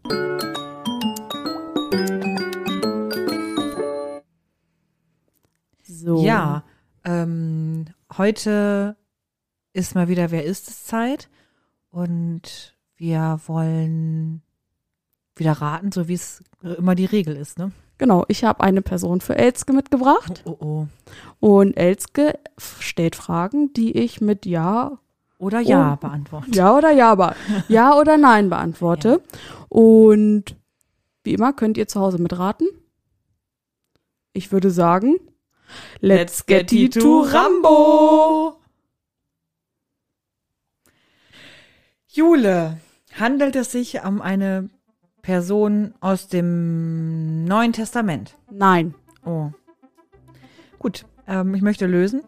So. 5.84 6.24
Ja, 6.24 6.64
ähm, 7.06 7.86
heute 8.18 8.96
ist 9.74 9.96
mal 9.96 10.08
wieder 10.08 10.32
Wer 10.32 10.44
ist 10.46 10.68
es 10.68 10.86
Zeit 10.86 11.30
und 11.90 12.76
wir 12.96 13.40
wollen 13.48 14.42
wieder 15.36 15.54
raten, 15.54 15.92
so 15.92 16.08
wie 16.08 16.14
es 16.14 16.44
immer 16.62 16.96
die 16.96 17.06
Regel 17.06 17.36
ist, 17.36 17.58
ne? 17.58 17.72
Genau, 17.98 18.26
ich 18.28 18.44
habe 18.44 18.64
eine 18.64 18.82
Person 18.82 19.22
für 19.22 19.36
Elske 19.38 19.72
mitgebracht 19.74 20.44
Oh, 20.46 20.58
oh, 20.60 20.88
und 21.40 21.78
Elske 21.78 22.40
stellt 22.58 23.16
Fragen, 23.16 23.72
die 23.74 23.92
ich 23.98 24.22
mit 24.22 24.46
Ja, 24.46 24.92
oh. 24.94 24.98
Oder 25.40 25.60
ja 25.60 25.94
Oh. 25.94 25.96
beantworten. 26.08 26.54
Ja 26.54 26.76
oder 26.76 26.92
Ja, 26.92 27.16
be 27.16 27.36
ja 27.68 27.98
oder 27.98 28.18
Nein 28.18 28.50
beantworte. 28.50 29.22
Und 29.70 30.56
wie 31.24 31.34
immer 31.34 31.52
könnt 31.54 31.78
ihr 31.78 31.88
zu 31.88 32.00
Hause 32.00 32.18
mitraten. 32.22 32.68
Ich 34.34 34.52
würde 34.52 34.72
sagen, 34.72 35.16
let's 36.00 36.46
get 36.46 36.72
it 36.72 36.94
to 36.94 37.22
Rambo. 37.22 38.53
Jule, 42.16 42.78
handelt 43.20 43.56
es 43.56 43.72
sich 43.72 44.04
um 44.04 44.22
eine 44.22 44.70
Person 45.24 45.96
aus 46.00 46.28
dem 46.28 47.44
Neuen 47.46 47.74
Testament? 47.74 48.36
Nein. 48.52 48.94
Oh. 49.26 49.50
Gut, 50.78 51.06
ähm, 51.28 51.56
ich 51.56 51.64
möchte 51.64 51.88
lösen. 51.88 52.22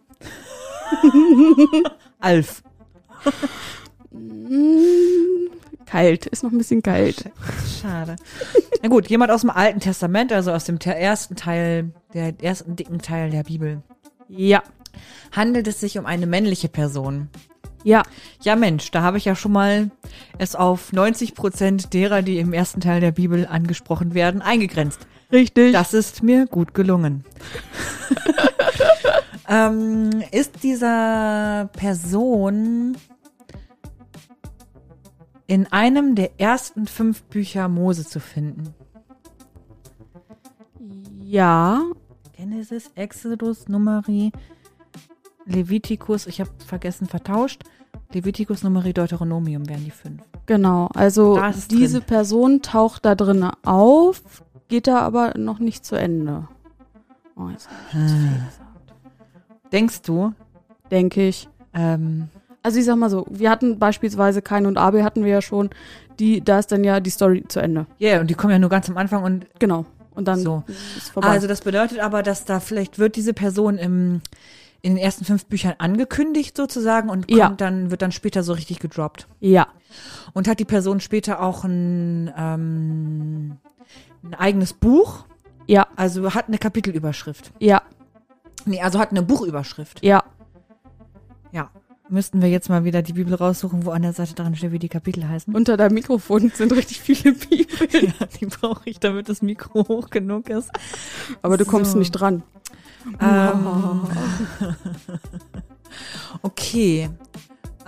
Alf. 2.20 2.64
Mm, 4.10 5.50
Kalt, 5.86 6.26
ist 6.26 6.42
noch 6.44 6.52
ein 6.52 6.58
bisschen 6.58 6.82
kalt. 6.82 7.30
Schade. 7.80 8.16
Na 8.82 8.90
gut, 8.90 9.06
jemand 9.08 9.30
aus 9.30 9.42
dem 9.42 9.52
Alten 9.52 9.82
Testament, 9.82 10.32
also 10.34 10.52
aus 10.52 10.64
dem 10.64 10.80
te- 10.80 10.96
ersten 10.96 11.36
Teil, 11.36 11.92
der 12.16 12.34
ersten 12.42 12.76
dicken 12.76 13.00
Teil 13.04 13.30
der 13.30 13.44
Bibel. 13.44 13.84
Ja. 14.30 14.64
Handelt 15.32 15.68
es 15.68 15.80
sich 15.80 16.00
um 16.00 16.08
eine 16.08 16.26
männliche 16.26 16.70
Person? 16.70 17.30
Ja. 17.86 18.02
Ja, 18.42 18.56
Mensch, 18.56 18.90
da 18.92 19.04
habe 19.04 19.18
ich 19.18 19.26
ja 19.26 19.36
schon 19.36 19.52
mal 19.52 19.92
es 20.40 20.56
auf 20.56 20.92
90 20.92 21.36
Prozent 21.36 21.94
derer, 21.94 22.24
die 22.24 22.40
im 22.40 22.52
ersten 22.52 22.82
Teil 22.82 23.00
der 23.00 23.12
Bibel 23.12 23.48
angesprochen 23.48 24.14
werden, 24.14 24.42
eingegrenzt. 24.42 25.08
Richtig. 25.32 25.72
Das 25.72 25.94
ist 25.94 26.24
mir 26.24 26.48
gut 26.48 26.74
gelungen. 26.74 27.24
ähm, 29.50 30.24
ist 30.32 30.64
dieser 30.64 31.70
Person 31.74 32.98
in 35.46 35.72
einem 35.72 36.16
der 36.16 36.40
ersten 36.40 36.88
fünf 36.88 37.22
Bücher 37.24 37.70
Mose 37.70 38.06
zu 38.06 38.20
finden? 38.20 38.74
ja. 41.36 41.84
Genesis, 42.38 42.92
Exodus, 42.96 43.68
Numeri, 43.68 44.32
Levitikus, 45.46 46.28
ich 46.28 46.40
habe 46.42 46.50
vergessen, 46.66 47.08
vertauscht. 47.08 47.64
Levitikus, 48.12 48.64
Numeri, 48.64 48.94
Deuteronomium 48.94 49.68
wären 49.70 49.84
die 49.84 49.92
fünf. 49.92 50.22
Genau, 50.46 50.90
also 50.94 51.40
diese 51.70 52.00
drin. 52.00 52.08
Person 52.08 52.62
taucht 52.62 53.06
da 53.06 53.16
drin 53.16 53.50
auf, 53.64 54.22
geht 54.68 54.88
da 54.88 55.00
aber 55.00 55.34
noch 55.38 55.60
nicht 55.60 55.86
zu 55.86 55.96
Ende. 55.96 56.48
Oh, 57.36 57.50
jetzt 57.50 57.68
hab 57.70 57.76
ich 58.02 58.08
zu 58.08 58.16
viel 58.16 58.28
gesagt. 58.30 58.94
Denkst 59.72 60.02
du, 60.04 60.34
Denke 60.92 61.28
ich. 61.28 61.50
ähm, 61.74 62.30
Also 62.62 62.78
ich 62.80 62.86
sag 62.86 62.96
mal 62.98 63.10
so, 63.10 63.26
wir 63.30 63.50
hatten 63.50 63.80
beispielsweise 63.80 64.42
Kain 64.42 64.66
und 64.68 64.78
Abel 64.78 65.04
hatten 65.04 65.24
wir 65.24 65.32
ja 65.32 65.42
schon, 65.42 65.70
die, 66.20 66.42
da 66.42 66.60
ist 66.60 66.72
dann 66.72 66.84
ja 66.84 67.00
die 67.00 67.10
Story 67.10 67.44
zu 67.48 67.60
Ende. 67.60 67.88
ja, 67.98 68.12
yeah, 68.12 68.22
und 68.22 68.30
die 68.30 68.36
kommen 68.36 68.52
ja 68.54 68.60
nur 68.60 68.70
ganz 68.70 68.90
am 68.90 68.98
Anfang 68.98 69.24
und 69.24 69.48
Genau. 69.60 69.86
Und 70.14 70.28
dann 70.30 70.40
So. 70.40 70.64
ist 70.96 71.10
vorbei. 71.10 71.28
Also 71.30 71.48
das 71.48 71.62
bedeutet 71.62 72.00
aber, 72.00 72.24
dass 72.24 72.46
da 72.46 72.60
vielleicht 72.62 73.00
wird 73.00 73.16
diese 73.18 73.34
Person 73.34 73.78
im, 73.78 74.22
in 74.82 74.96
den 74.96 75.04
ersten 75.04 75.26
fünf 75.26 75.46
Büchern 75.48 75.74
angekündigt 75.80 76.56
sozusagen 76.56 77.10
und 77.10 77.28
kommt 77.28 77.38
Ja. 77.40 77.50
dann, 77.50 77.92
wird 77.92 78.02
dann 78.02 78.12
später 78.12 78.44
so 78.44 78.54
richtig 78.54 78.80
gedroppt. 78.80 79.28
ja, 79.40 79.68
Und 80.34 80.48
hat 80.48 80.60
die 80.60 80.66
Person 80.66 81.00
später 81.00 81.42
auch 81.42 81.64
ein, 81.64 82.32
ähm, 82.38 83.58
ein 84.24 84.34
eigenes 84.36 84.74
Buch, 84.74 85.26
ja, 85.68 85.88
also 85.96 86.34
hat 86.34 86.48
eine 86.48 86.58
Kapitelüberschrift. 86.58 87.52
ja, 87.60 87.82
Nee, 88.68 88.82
also 88.82 88.98
hat 89.00 89.12
eine 89.12 89.22
Buchüberschrift. 89.22 90.04
ja. 90.04 90.24
Ja. 91.52 91.70
Müssten 92.08 92.42
wir 92.44 92.50
jetzt 92.50 92.70
mal 92.70 92.84
wieder 92.84 93.02
die 93.02 93.14
Bibel 93.14 93.34
raussuchen, 93.34 93.84
wo 93.86 93.90
an 93.92 94.04
der 94.04 94.14
Seite 94.14 94.36
dran 94.36 94.56
steht, 94.56 94.72
wie 94.72 94.78
die 94.78 94.90
Kapitel 94.90 95.28
heißen. 95.28 95.56
Unter 95.56 95.76
deinem 95.76 95.96
Mikrofon 95.96 96.52
sind 96.54 96.72
richtig 96.74 97.00
viele 97.02 97.34
Bibeln. 97.34 98.14
ja, 98.20 98.26
die 98.40 98.46
brauche 98.46 98.82
ich, 98.88 99.00
damit 99.00 99.28
das 99.28 99.42
Mikro 99.42 99.88
hoch 99.88 100.12
genug 100.12 100.50
ist. 100.50 100.70
Aber 101.42 101.58
du 101.58 101.66
kommst 101.66 101.94
So. 101.94 101.98
nicht 101.98 102.12
dran. 102.12 102.44
Ähm, 103.20 104.08
okay. 106.42 107.10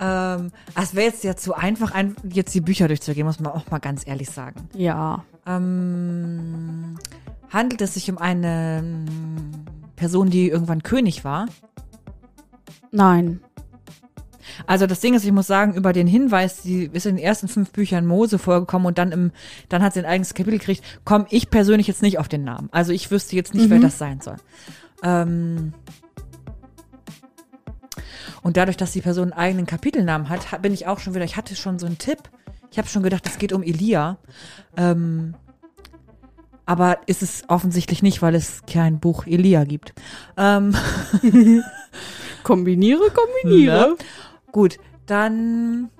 Ähm, 0.00 0.52
ah, 0.74 0.82
es 0.82 0.94
wäre 0.94 1.06
jetzt 1.06 1.24
ja 1.24 1.34
zu 1.36 1.54
einfach, 1.54 1.92
ein, 1.92 2.14
jetzt 2.30 2.54
die 2.54 2.60
Bücher 2.60 2.86
durchzugehen, 2.86 3.26
muss 3.26 3.40
man 3.40 3.52
auch 3.52 3.68
mal 3.70 3.78
ganz 3.78 4.06
ehrlich 4.06 4.30
sagen. 4.30 4.68
Ja. 4.74 5.24
Ähm, 5.46 6.98
handelt 7.50 7.80
es 7.80 7.94
sich 7.94 8.08
um 8.10 8.18
eine 8.18 8.78
ähm, 8.78 9.04
Person, 9.96 10.30
die 10.30 10.48
irgendwann 10.48 10.82
König 10.84 11.24
war? 11.24 11.46
Nein. 12.92 13.40
Also 14.66 14.86
das 14.86 15.00
Ding 15.00 15.14
ist, 15.14 15.24
ich 15.24 15.32
muss 15.32 15.46
sagen, 15.46 15.74
über 15.74 15.92
den 15.92 16.06
Hinweis, 16.06 16.62
die 16.62 16.84
ist 16.92 17.06
in 17.06 17.16
den 17.16 17.24
ersten 17.24 17.48
fünf 17.48 17.70
Büchern 17.70 18.06
Mose 18.06 18.38
vorgekommen 18.38 18.86
und 18.86 18.98
dann 18.98 19.12
im, 19.12 19.32
dann 19.68 19.82
hat 19.82 19.94
sie 19.94 20.00
ein 20.00 20.06
eigenes 20.06 20.34
Kapitel 20.34 20.58
gekriegt, 20.58 20.82
komme 21.04 21.26
ich 21.30 21.50
persönlich 21.50 21.86
jetzt 21.86 22.02
nicht 22.02 22.18
auf 22.18 22.28
den 22.28 22.44
Namen. 22.44 22.68
Also 22.72 22.92
ich 22.92 23.10
wüsste 23.10 23.36
jetzt 23.36 23.54
nicht, 23.54 23.68
wer 23.70 23.78
Mhm. 23.78 23.82
das 23.82 23.98
sein 23.98 24.20
soll. 24.20 24.36
Ähm, 25.02 25.72
und 28.42 28.56
dadurch, 28.56 28.76
dass 28.76 28.92
die 28.92 29.00
Person 29.00 29.32
einen 29.32 29.40
eigenen 29.40 29.66
Kapitelnamen 29.66 30.28
hat, 30.28 30.52
ha- 30.52 30.58
bin 30.58 30.72
ich 30.72 30.86
auch 30.86 30.98
schon 31.00 31.14
wieder, 31.14 31.24
ich 31.24 31.36
hatte 31.36 31.56
schon 31.56 31.78
so 31.78 31.86
einen 31.86 31.98
Tipp. 31.98 32.18
Ich 32.70 32.78
habe 32.78 32.88
schon 32.88 33.02
gedacht, 33.02 33.26
es 33.26 33.38
geht 33.38 33.52
um 33.52 33.62
Elia. 33.62 34.18
Ähm, 34.76 35.34
aber 36.66 36.98
ist 37.06 37.22
es 37.22 37.44
offensichtlich 37.48 38.02
nicht, 38.02 38.20
weil 38.20 38.34
es 38.34 38.62
kein 38.70 39.00
Buch 39.00 39.26
Elia 39.26 39.64
gibt. 39.64 39.94
Ähm, 40.36 40.74
Kombiniere, 42.42 43.10
kombiniere. 43.10 43.88
Ne? 43.90 43.96
Gut, 44.52 44.78
dann. 45.06 45.90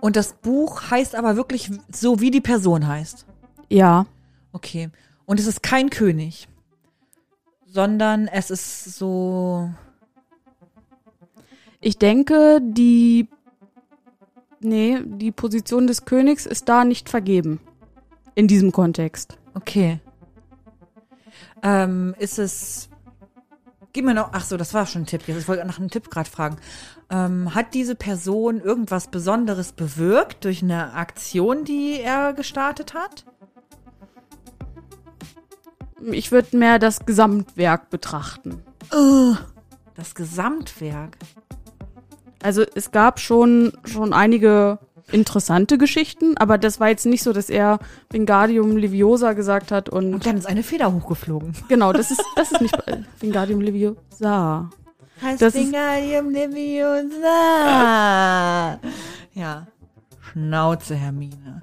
Und 0.00 0.16
das 0.16 0.32
Buch 0.34 0.90
heißt 0.90 1.14
aber 1.14 1.36
wirklich 1.36 1.70
so, 1.92 2.20
wie 2.20 2.30
die 2.30 2.40
Person 2.40 2.86
heißt. 2.86 3.26
Ja. 3.68 4.06
Okay. 4.52 4.90
Und 5.28 5.38
es 5.38 5.46
ist 5.46 5.62
kein 5.62 5.90
König, 5.90 6.48
sondern 7.66 8.28
es 8.28 8.50
ist 8.50 8.84
so. 8.96 9.70
Ich 11.80 11.98
denke, 11.98 12.60
die. 12.62 13.28
Nee, 14.60 15.02
die 15.04 15.30
Position 15.30 15.86
des 15.86 16.06
Königs 16.06 16.46
ist 16.46 16.70
da 16.70 16.86
nicht 16.86 17.10
vergeben. 17.10 17.60
In 18.36 18.48
diesem 18.48 18.72
Kontext. 18.72 19.36
Okay. 19.52 20.00
Ähm, 21.62 22.14
ist 22.18 22.38
es. 22.38 22.88
Gib 23.92 24.06
mir 24.06 24.14
noch. 24.14 24.30
Ach 24.32 24.46
so, 24.46 24.56
das 24.56 24.72
war 24.72 24.86
schon 24.86 25.02
ein 25.02 25.06
Tipp. 25.06 25.24
Jetzt 25.26 25.40
ich 25.40 25.48
wollte 25.48 25.66
nach 25.66 25.78
einem 25.78 25.90
Tipp 25.90 26.10
gerade 26.10 26.30
fragen. 26.30 26.56
Ähm, 27.10 27.54
hat 27.54 27.74
diese 27.74 27.96
Person 27.96 28.62
irgendwas 28.62 29.08
Besonderes 29.08 29.72
bewirkt 29.72 30.46
durch 30.46 30.62
eine 30.62 30.94
Aktion, 30.94 31.66
die 31.66 32.00
er 32.00 32.32
gestartet 32.32 32.94
hat? 32.94 33.26
Ich 36.10 36.32
würde 36.32 36.56
mehr 36.56 36.78
das 36.78 37.04
Gesamtwerk 37.06 37.90
betrachten. 37.90 38.62
Das 39.94 40.14
Gesamtwerk. 40.14 41.16
Also 42.42 42.62
es 42.74 42.90
gab 42.92 43.20
schon, 43.20 43.72
schon 43.84 44.12
einige 44.12 44.78
interessante 45.10 45.78
Geschichten, 45.78 46.36
aber 46.36 46.58
das 46.58 46.80
war 46.80 46.88
jetzt 46.88 47.06
nicht 47.06 47.22
so, 47.22 47.32
dass 47.32 47.48
er 47.50 47.78
Wingardium 48.10 48.76
Leviosa 48.76 49.32
gesagt 49.32 49.72
hat 49.72 49.88
und, 49.88 50.14
Und 50.14 50.26
dann 50.26 50.36
ist 50.36 50.46
eine 50.46 50.62
Feder 50.62 50.92
hochgeflogen. 50.92 51.54
genau, 51.68 51.92
das 51.92 52.10
ist, 52.10 52.22
das 52.36 52.52
ist 52.52 52.60
nicht 52.60 52.76
Wingardium 53.20 53.60
Leviosa. 53.60 54.70
Heißt 55.22 55.42
Das 55.42 55.54
ist- 55.54 55.66
Wingardium 55.66 56.30
Leviosa. 56.30 57.18
Ja. 59.34 59.66
Schnauze, 60.20 60.94
Hermine. 60.94 61.62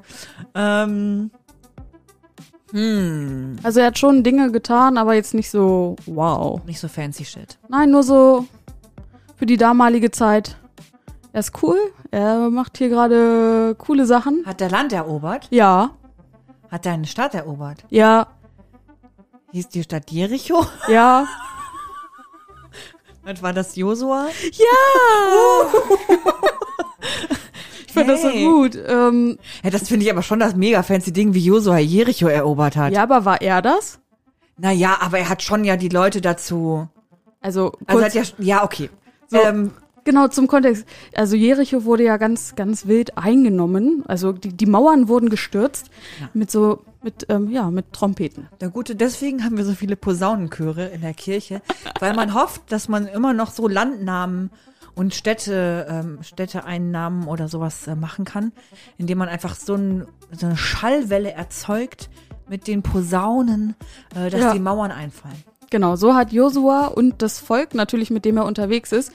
Ähm. 0.55 1.31
Hm. 2.75 3.57
Also 3.63 3.79
er 3.79 3.85
hat 3.87 3.97
schon 3.97 4.21
Dinge 4.21 4.51
getan, 4.51 4.97
aber 4.97 5.13
jetzt 5.13 5.33
nicht 5.33 5.49
so 5.49 5.95
wow. 6.07 6.59
Nicht 6.65 6.81
so 6.81 6.89
fancy 6.89 7.23
shit. 7.23 7.57
Nein, 7.69 7.89
nur 7.91 8.03
so 8.03 8.45
für 9.37 9.45
die 9.45 9.55
damalige 9.55 10.11
Zeit. 10.11 10.57
Er 11.31 11.39
ist 11.39 11.53
cool, 11.63 11.77
er 12.11 12.49
macht 12.49 12.77
hier 12.77 12.89
gerade 12.89 13.75
coole 13.77 14.05
Sachen. 14.05 14.43
Hat 14.45 14.59
der 14.59 14.69
Land 14.69 14.91
erobert? 14.91 15.47
Ja, 15.51 15.91
Hat 16.69 16.85
er 16.85 16.93
eine 16.93 17.07
Stadt 17.07 17.33
erobert? 17.33 17.85
ja, 17.89 18.27
Hieß 19.51 19.69
die 19.69 19.83
Stadt 19.83 20.11
Jericho? 20.11 20.65
ja. 20.89 21.25
Und 23.25 23.41
war 23.41 23.53
das 23.53 23.75
Josua? 23.77 24.27
Ich 24.49 24.59
finde 27.95 28.13
das 28.13 28.21
so 28.21 28.29
Hey. 28.29 28.45
gut. 28.45 28.77
Ähm, 28.87 29.37
Ja, 29.63 29.71
das 29.71 29.87
finde 29.87 30.05
ich 30.05 30.11
aber 30.11 30.21
schon 30.21 30.39
das 30.39 30.55
mega 30.55 30.83
fancy 30.83 31.11
Ding, 31.11 31.33
wie 31.33 31.39
Josua 31.43 31.79
Jericho 31.79 32.27
erobert 32.27 32.75
hat. 32.75 32.93
ja, 32.93 33.01
aber 33.01 33.25
war 33.25 33.41
er 33.41 33.61
das? 33.63 33.99
Naja, 34.57 34.97
aber 35.01 35.17
er 35.19 35.29
hat 35.29 35.41
schon 35.41 35.63
ja 35.63 35.75
die 35.77 35.89
Leute 35.89 36.21
dazu. 36.21 36.87
Also, 37.41 37.73
Also 37.87 37.99
kurz, 38.01 38.15
hat 38.15 38.35
ja, 38.39 38.45
ja, 38.57 38.63
okay. 38.63 38.89
So. 39.27 39.37
Ähm, 39.41 39.71
genau 40.03 40.27
zum 40.27 40.47
Kontext. 40.47 40.85
Also 41.15 41.35
Jericho 41.35 41.83
wurde 41.83 42.03
ja 42.03 42.17
ganz, 42.17 42.55
ganz 42.55 42.85
wild 42.87 43.17
eingenommen. 43.17 44.03
Also 44.07 44.31
die, 44.31 44.49
die 44.53 44.65
Mauern 44.67 45.07
wurden 45.07 45.29
gestürzt 45.29 45.87
Ja. 46.21 46.29
mit 46.33 46.49
so, 46.51 46.81
mit, 47.03 47.25
ähm, 47.29 47.51
ja, 47.51 47.69
mit 47.69 47.91
Trompeten. 47.93 48.47
Na 48.61 48.67
gute, 48.69 48.95
deswegen 48.95 49.43
haben 49.43 49.57
wir 49.57 49.65
so 49.65 49.73
viele 49.73 49.95
Posaunenchöre 49.95 50.85
in 50.87 51.01
der 51.01 51.13
Kirche, 51.13 51.61
weil 51.99 52.15
man 52.15 52.33
hofft, 52.33 52.71
dass 52.71 52.87
man 52.87 53.07
immer 53.07 53.33
noch 53.33 53.51
so 53.51 53.67
Landnamen 53.67 54.49
und 54.95 55.13
Städte, 55.13 55.85
ähm, 55.89 56.19
Städteeinnahmen 56.23 57.27
oder 57.27 57.47
sowas 57.47 57.85
äh, 57.87 57.95
machen 57.95 58.25
kann, 58.25 58.51
indem 58.97 59.17
man 59.17 59.29
einfach 59.29 59.55
so, 59.55 59.75
ein, 59.75 60.07
so 60.31 60.45
eine 60.47 60.57
Schallwelle 60.57 61.31
erzeugt 61.31 62.09
mit 62.47 62.67
den 62.67 62.81
Posaunen, 62.81 63.75
äh, 64.15 64.29
dass 64.29 64.39
Ja. 64.41 64.53
die 64.53 64.59
Mauern 64.59 64.91
einfallen. 64.91 65.43
Genau, 65.69 65.95
so 65.95 66.13
hat 66.15 66.31
Josua 66.31 66.87
und 66.87 67.21
das 67.21 67.39
Volk 67.39 67.73
natürlich, 67.73 68.09
mit 68.11 68.23
dem 68.23 68.37
er 68.37 68.45
unterwegs 68.45 68.91
ist, 68.91 69.11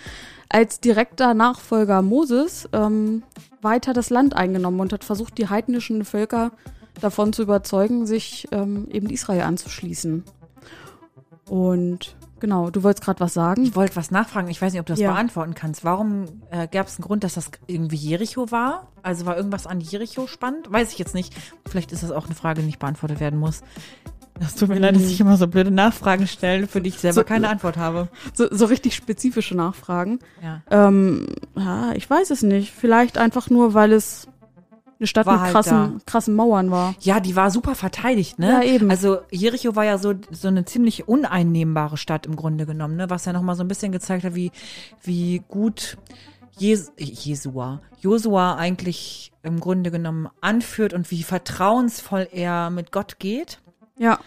als 0.49 0.81
direkter 0.81 1.33
Nachfolger 1.33 2.03
Moses 2.03 2.68
ähm, 2.72 3.22
weiter 3.62 3.93
das 3.93 4.11
Land 4.11 4.35
eingenommen 4.35 4.81
und 4.81 4.93
hat 4.93 5.05
versucht, 5.05 5.39
die 5.39 5.49
heidnischen 5.49 6.05
Völker 6.05 6.51
davon 7.01 7.33
zu 7.33 7.43
überzeugen, 7.43 8.05
sich 8.05 8.49
ähm, 8.51 8.89
eben 8.91 9.09
Israel 9.11 9.43
anzuschließen. 9.43 10.24
Und 11.49 12.16
genau, 12.41 12.70
du 12.70 12.82
wolltest 12.82 13.05
gerade 13.05 13.20
was 13.20 13.34
sagen? 13.34 13.64
Ich 13.64 13.76
wollte 13.76 13.97
was 13.97 14.11
nachfragen, 14.11 14.49
ich 14.49 14.61
weiß 14.61 14.72
nicht, 14.72 14.80
ob 14.80 14.86
du 14.86 14.93
das 14.95 15.01
Ja. 15.01 15.12
beantworten 15.12 15.55
kannst. 15.55 15.84
Warum 15.84 16.24
äh, 16.51 16.66
gab 16.68 16.86
es 16.88 16.97
einen 16.99 17.05
Grund, 17.07 17.22
dass 17.24 17.34
das 17.34 17.51
irgendwie 17.66 17.97
Jericho 17.97 18.51
war? 18.51 18.88
Also 19.03 19.26
war 19.26 19.36
irgendwas 19.36 19.66
an 19.66 19.80
Jericho 19.80 20.26
spannend? 20.26 20.70
Weiß 20.72 20.93
ich 20.93 20.99
jetzt 20.99 21.14
nicht. 21.14 21.34
Vielleicht 21.68 21.93
ist 21.93 22.03
das 22.03 22.11
auch 22.11 22.26
eine 22.26 22.34
Frage, 22.34 22.61
die 22.61 22.66
nicht 22.66 22.78
beantwortet 22.78 23.20
werden 23.20 23.38
muss. 23.38 23.62
Das 24.38 24.55
tut 24.55 24.70
mir 24.70 24.78
leid, 24.78 24.97
dass 24.97 25.03
ich 25.03 25.20
immer 25.20 25.36
so 25.36 25.47
blöde 25.47 25.70
Nachfragen 25.70 26.26
stelle, 26.26 26.66
für 26.66 26.80
die 26.80 26.88
ich 26.88 26.99
selber 26.99 27.14
So- 27.16 27.24
keine 27.24 27.51
Antwort 27.51 27.76
habe. 27.76 28.09
So, 28.32 28.47
so 28.51 28.64
richtig 28.64 28.95
spezifische 28.97 29.55
Nachfragen. 29.55 30.18
Ja. 30.43 30.62
Ähm, 30.70 31.26
ja, 31.57 31.93
ich 31.93 32.09
weiß 32.09 32.30
es 32.30 32.43
nicht. 32.43 32.72
Vielleicht 32.72 33.18
einfach 33.18 33.51
nur, 33.51 33.74
weil 33.74 33.93
es 33.93 34.28
eine 35.01 35.07
Stadt 35.07 35.26
War 35.26 35.34
mit 35.34 35.42
halt 35.42 35.53
krassen, 35.53 36.03
krassen 36.05 36.34
Mauern 36.34 36.70
war. 36.70 36.94
Ja, 37.01 37.20
die 37.20 37.34
war 37.34 37.51
super 37.51 37.74
verteidigt, 37.74 38.38
ne? 38.38 38.51
Ja, 38.51 38.62
eben. 38.62 38.90
Also 38.90 39.20
Jericho 39.30 39.74
war 39.74 39.84
ja 39.84 39.96
so, 39.96 40.12
so 40.30 40.48
eine 40.48 40.66
ziemlich 40.66 41.09
uneinnehmbare 41.09 41.96
Stadt 41.96 42.26
im 42.26 42.36
Grunde 42.36 42.66
genommen, 42.66 42.96
ne? 42.96 43.09
Was 43.09 43.24
ja 43.24 43.32
nochmal 43.32 43.57
so 43.57 43.64
ein 43.64 43.68
bisschen 43.68 43.92
gezeigt 43.92 44.24
hat, 44.24 44.34
wie, 44.34 44.53
wie 45.03 45.42
gut 45.48 45.96
Jes 46.59 46.92
Jesua, 46.98 47.80
Josua 48.01 48.57
eigentlich 48.57 49.32
im 49.42 49.59
Grunde 49.59 49.90
genommen 49.90 50.28
anführt 50.42 50.92
und 50.92 51.11
wie 51.11 51.22
vertrauensvoll 51.22 52.28
er 52.30 52.68
mit 52.68 52.92
Gott 52.92 53.18
geht. 53.18 53.61
Ja. 53.96 54.18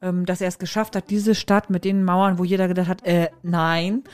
Ähm, 0.00 0.26
dass 0.26 0.40
er 0.40 0.48
es 0.48 0.58
geschafft 0.58 0.94
hat, 0.94 1.10
diese 1.10 1.34
Stadt 1.34 1.68
mit 1.68 1.84
den 1.84 2.04
Mauern, 2.04 2.38
wo 2.38 2.44
jeder 2.44 2.68
gedacht 2.68 2.88
hat, 2.88 3.04
äh, 3.04 3.30
nein, 3.42 4.04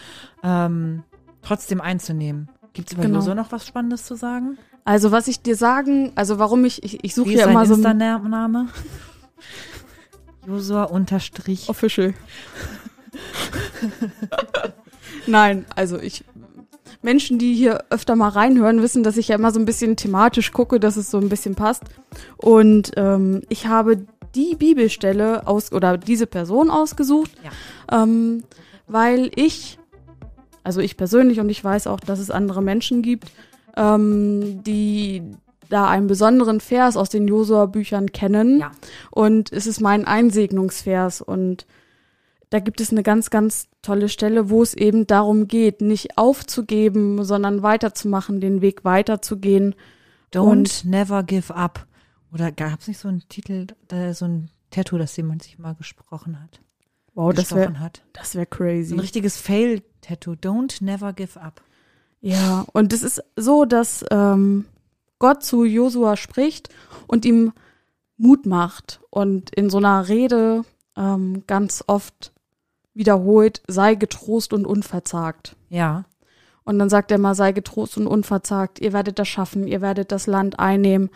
ähm, 0.42 1.02
trotzdem 1.42 1.82
einzunehmen. 1.82 2.48
Gibt 2.72 2.88
es 2.88 2.94
über 2.94 3.02
Genau. 3.02 3.16
Josua 3.18 3.34
noch 3.34 3.52
was 3.52 3.66
Spannendes 3.66 4.04
zu 4.04 4.16
sagen? 4.16 4.56
Also 4.87 5.11
was 5.11 5.26
ich 5.26 5.41
dir 5.41 5.57
sagen, 5.57 6.12
also 6.14 6.39
warum 6.39 6.64
ich, 6.64 6.82
ich, 6.84 7.03
ich 7.05 7.12
suche 7.14 7.32
ja 7.32 7.47
immer 7.47 7.66
so 7.66 7.74
ein 7.74 7.80
Insta-Name? 7.80 8.68
Josua 10.47 10.84
unterstrich. 10.84 11.68
Official. 11.68 12.14
Nein, 15.26 15.66
also 15.74 15.99
ich 15.99 16.24
Menschen, 17.03 17.39
die 17.39 17.55
hier 17.55 17.84
öfter 17.91 18.14
mal 18.14 18.28
reinhören, 18.28 18.80
wissen, 18.80 19.03
dass 19.03 19.16
ich 19.16 19.28
ja 19.28 19.34
immer 19.37 19.51
so 19.53 19.59
ein 19.59 19.64
bisschen 19.64 19.97
thematisch 19.97 20.53
gucke, 20.53 20.78
dass 20.78 20.97
es 20.97 21.11
so 21.11 21.18
ein 21.18 21.28
bisschen 21.28 21.57
passt. 21.57 21.82
Und 22.37 22.93
ähm, 22.97 23.43
ich 23.49 23.66
habe 23.66 24.07
die 24.37 24.55
Bibelstelle 24.55 25.47
aus 25.49 25.72
oder 25.72 25.99
diese 25.99 26.26
Person 26.26 26.70
ausgesucht, 26.70 27.32
Ja. 27.91 28.03
ähm, 28.03 28.45
weil 28.87 29.30
ich, 29.34 29.78
also 30.62 30.80
ich 30.80 30.97
persönlich 30.97 31.41
und 31.41 31.49
ich 31.49 31.62
weiß 31.62 31.89
auch, 31.89 31.99
dass 32.01 32.18
es 32.20 32.30
andere 32.30 32.62
Menschen 32.62 33.03
gibt, 33.03 33.30
ähm, 33.76 34.62
die 34.64 35.22
da 35.68 35.88
einen 35.88 36.06
besonderen 36.06 36.60
Vers 36.60 36.96
aus 36.96 37.08
den 37.08 37.26
Josua-Büchern 37.26 38.12
kennen. 38.12 38.60
Ja. 38.60 38.70
Und 39.10 39.52
es 39.52 39.66
ist 39.66 39.80
mein 39.80 40.04
Einsegnungsvers 40.04 41.20
und 41.20 41.66
da 42.50 42.60
gibt 42.60 42.80
es 42.80 42.92
eine 42.92 43.02
ganz, 43.02 43.30
ganz 43.30 43.68
tolle 43.82 44.08
Stelle, 44.08 44.48
wo 44.50 44.62
es 44.62 44.74
eben 44.74 45.06
darum 45.08 45.48
geht, 45.48 45.80
nicht 45.80 46.16
aufzugeben, 46.16 47.24
sondern 47.24 47.62
weiterzumachen, 47.62 48.40
den 48.40 48.60
Weg 48.62 48.84
weiterzugehen. 48.84 49.74
Don't 50.32 50.50
Und- 50.50 50.84
never 50.84 51.24
give 51.24 51.54
up. 51.54 51.86
Oder 52.32 52.52
gab 52.52 52.80
es 52.80 52.88
nicht 52.88 52.98
so 53.00 53.08
einen 53.08 53.28
Titel, 53.28 53.66
äh, 53.90 54.12
so 54.12 54.26
ein 54.26 54.50
Tattoo, 54.70 54.98
das 54.98 55.16
jemand 55.16 55.42
sich 55.42 55.58
mal 55.58 55.74
gesprochen 55.74 56.40
hat? 56.40 56.60
Wow, 57.14 57.32
das 57.32 57.54
wäre 57.54 57.72
das 58.12 58.34
wär 58.34 58.46
So 58.50 58.56
crazy. 58.56 58.94
ein 58.94 59.00
richtiges 59.00 59.38
Fail-Tattoo. 59.38 60.32
Don't 60.34 60.84
never 60.84 61.12
give 61.12 61.40
up. 61.40 61.62
Ja, 62.20 62.64
und 62.72 62.92
es 62.92 63.02
ist 63.02 63.22
so, 63.36 63.64
dass 63.64 64.04
ähm, 64.10 64.64
Gott 65.18 65.42
zu 65.42 65.64
Josua 65.64 66.16
spricht 66.16 66.68
und 67.06 67.24
ihm 67.24 67.52
Mut 68.16 68.46
macht 68.46 69.00
und 69.10 69.50
in 69.50 69.70
so 69.70 69.78
einer 69.78 70.08
Rede 70.08 70.64
ähm, 70.96 71.44
ganz 71.46 71.84
oft 71.86 72.32
wiederholt, 72.94 73.62
sei 73.68 73.94
getrost 73.94 74.52
und 74.52 74.66
unverzagt. 74.66 75.54
Ja. 75.68 76.04
Und 76.64 76.78
dann 76.78 76.88
sagt 76.88 77.10
er 77.10 77.18
mal, 77.18 77.34
sei 77.34 77.52
getrost 77.52 77.96
und 77.96 78.06
unverzagt, 78.06 78.80
ihr 78.80 78.92
werdet 78.92 79.18
das 79.18 79.28
schaffen, 79.28 79.66
ihr 79.66 79.80
werdet 79.82 80.10
das 80.10 80.26
Land 80.26 80.58
einnehmen. 80.58 81.10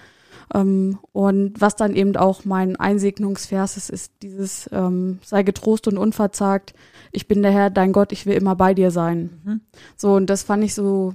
Ähm, 0.52 0.98
und 1.12 1.60
was 1.60 1.76
dann 1.76 1.94
eben 1.94 2.16
auch 2.16 2.44
mein 2.44 2.76
Einsegnungsvers 2.76 3.76
ist, 3.76 3.90
ist 3.90 4.12
dieses, 4.22 4.68
ähm, 4.72 5.20
sei 5.22 5.42
getrost 5.42 5.86
und 5.86 5.96
unverzagt, 5.98 6.74
ich 7.12 7.28
bin 7.28 7.42
der 7.42 7.52
Herr, 7.52 7.70
dein 7.70 7.92
Gott, 7.92 8.12
ich 8.12 8.26
will 8.26 8.34
immer 8.34 8.56
bei 8.56 8.74
dir 8.74 8.90
sein. 8.90 9.30
Mhm. 9.44 9.60
So, 9.96 10.14
und 10.14 10.26
das 10.26 10.42
fand 10.42 10.64
ich 10.64 10.74
so 10.74 11.14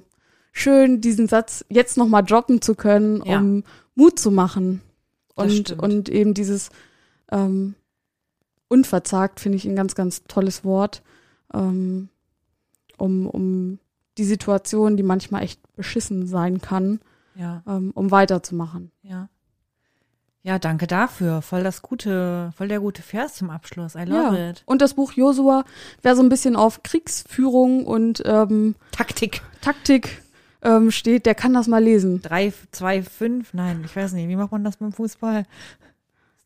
schön, 0.52 1.02
diesen 1.02 1.28
Satz 1.28 1.66
jetzt 1.70 1.98
nochmal 1.98 2.24
droppen 2.24 2.62
zu 2.62 2.76
können, 2.76 3.22
Ja. 3.26 3.40
um 3.40 3.64
Mut 3.96 4.20
zu 4.20 4.32
machen. 4.32 4.82
Und, 5.36 5.72
und 5.80 6.08
eben 6.08 6.34
dieses 6.34 6.70
ähm, 7.30 7.76
unverzagt 8.70 9.40
finde 9.42 9.58
ich 9.58 9.66
ein 9.66 9.76
ganz, 9.76 9.96
ganz 9.96 10.24
tolles 10.24 10.64
Wort, 10.64 11.02
ähm, 11.54 12.10
um, 12.98 13.28
um 13.28 13.80
die 14.18 14.24
Situation, 14.24 14.96
die 14.96 15.04
manchmal 15.04 15.44
echt 15.44 15.60
beschissen 15.76 16.26
sein 16.26 16.62
kann, 16.62 17.02
Ja. 17.36 17.62
ähm, 17.68 17.92
um 17.94 18.12
weiterzumachen. 18.12 18.92
Ja. 19.04 19.30
Ja, 20.44 20.60
danke 20.60 20.86
dafür. 20.86 21.42
Voll 21.42 21.64
das 21.64 21.82
gute, 21.82 22.52
voll 22.56 22.68
der 22.68 22.80
gute 22.80 23.02
Vers 23.02 23.34
zum 23.34 23.50
Abschluss. 23.50 23.96
I 23.96 24.04
love 24.04 24.38
Ja. 24.38 24.50
it. 24.52 24.62
Und 24.68 24.82
das 24.82 24.94
Buch 24.94 25.12
Josua, 25.14 25.66
wer 26.04 26.16
so 26.16 26.22
ein 26.22 26.30
bisschen 26.30 26.56
auf 26.56 26.84
Kriegsführung 26.84 27.86
und 27.86 28.22
ähm, 28.26 28.76
Taktik. 28.92 29.42
Taktik 29.62 30.22
ähm, 30.62 30.92
steht, 30.92 31.26
der 31.26 31.34
kann 31.34 31.54
das 31.54 31.68
mal 31.68 31.84
lesen. 31.84 32.22
Drei, 32.22 32.54
zwei, 32.72 33.02
fünf, 33.02 33.54
nein, 33.56 33.82
ich 33.86 33.96
weiß 33.96 34.14
nicht. 34.14 34.28
Wie 34.28 34.36
macht 34.36 34.52
man 34.52 34.64
das 34.64 34.78
beim 34.78 34.92
Fußball? 34.94 35.46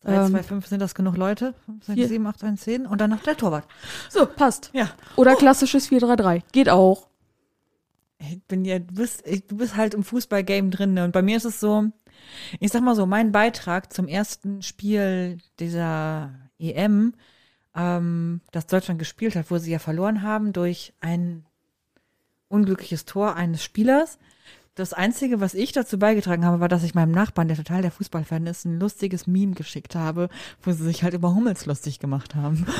Drei, 0.04 0.14
Ähm, 0.16 0.32
zwei, 0.32 0.44
fünf, 0.44 0.68
sind 0.68 0.82
das 0.82 0.96
genug 0.96 1.18
Leute? 1.18 1.54
Fünf, 1.66 1.84
sechs, 1.86 1.96
vier. 1.98 2.08
sieben, 2.08 2.26
acht, 2.26 2.42
neun, 2.42 2.58
zehn 2.58 2.86
und 2.86 3.02
danach 3.02 3.22
der 3.24 3.36
Torwart. 3.36 3.66
So, 4.10 4.26
passt. 4.26 4.70
Ja. 4.72 4.90
Oder 5.18 5.36
klassisches 5.36 5.90
4-3-3. 5.92 6.42
Geht 6.54 6.70
auch. 6.70 7.08
Ich 8.20 8.44
bin 8.44 8.66
ja, 8.66 8.80
du 8.80 8.94
bist, 8.94 9.24
du 9.26 9.58
bist 9.58 9.76
halt 9.78 9.94
im 9.94 10.04
Fußballgame 10.04 10.70
drin. 10.70 10.94
Ne? 10.94 11.06
Und 11.06 11.12
bei 11.12 11.22
mir 11.22 11.38
ist 11.38 11.46
es 11.46 11.60
so, 11.60 11.86
ich 12.60 12.72
sag 12.72 12.82
mal 12.82 12.96
so, 12.96 13.06
mein 13.06 13.32
Beitrag 13.32 13.94
zum 13.94 14.08
ersten 14.08 14.62
Spiel 14.62 15.38
dieser 15.60 16.36
EM, 16.60 17.14
ähm, 17.76 18.42
das 18.52 18.68
Deutschland 18.68 19.00
gespielt 19.00 19.36
hat, 19.36 19.50
wo 19.50 19.58
sie 19.58 19.72
ja 19.72 19.80
verloren 19.80 20.22
haben 20.22 20.54
durch 20.54 20.94
ein 21.00 21.46
unglückliches 22.50 23.06
Tor 23.06 23.36
eines 23.36 23.64
Spielers. 23.64 24.20
Das 24.80 24.94
Einzige, 24.94 25.42
was 25.42 25.56
ich 25.56 25.74
dazu 25.74 26.00
beigetragen 26.00 26.46
habe, 26.46 26.62
war, 26.62 26.70
dass 26.70 26.84
ich 26.84 26.96
meinem 26.96 27.12
Nachbarn, 27.12 27.50
der 27.50 27.58
total 27.58 27.82
der 27.82 27.92
Fußballfan 27.92 28.48
ist, 28.48 28.64
ein 28.64 28.80
lustiges 28.80 29.28
Meme 29.28 29.52
geschickt 29.54 29.94
habe, 29.94 30.30
wo 30.64 30.72
sie 30.72 30.86
sich 30.86 31.04
halt 31.04 31.14
über 31.14 31.36
Hummels 31.36 31.66
lustig 31.66 32.00
gemacht 32.00 32.34
haben. 32.34 32.66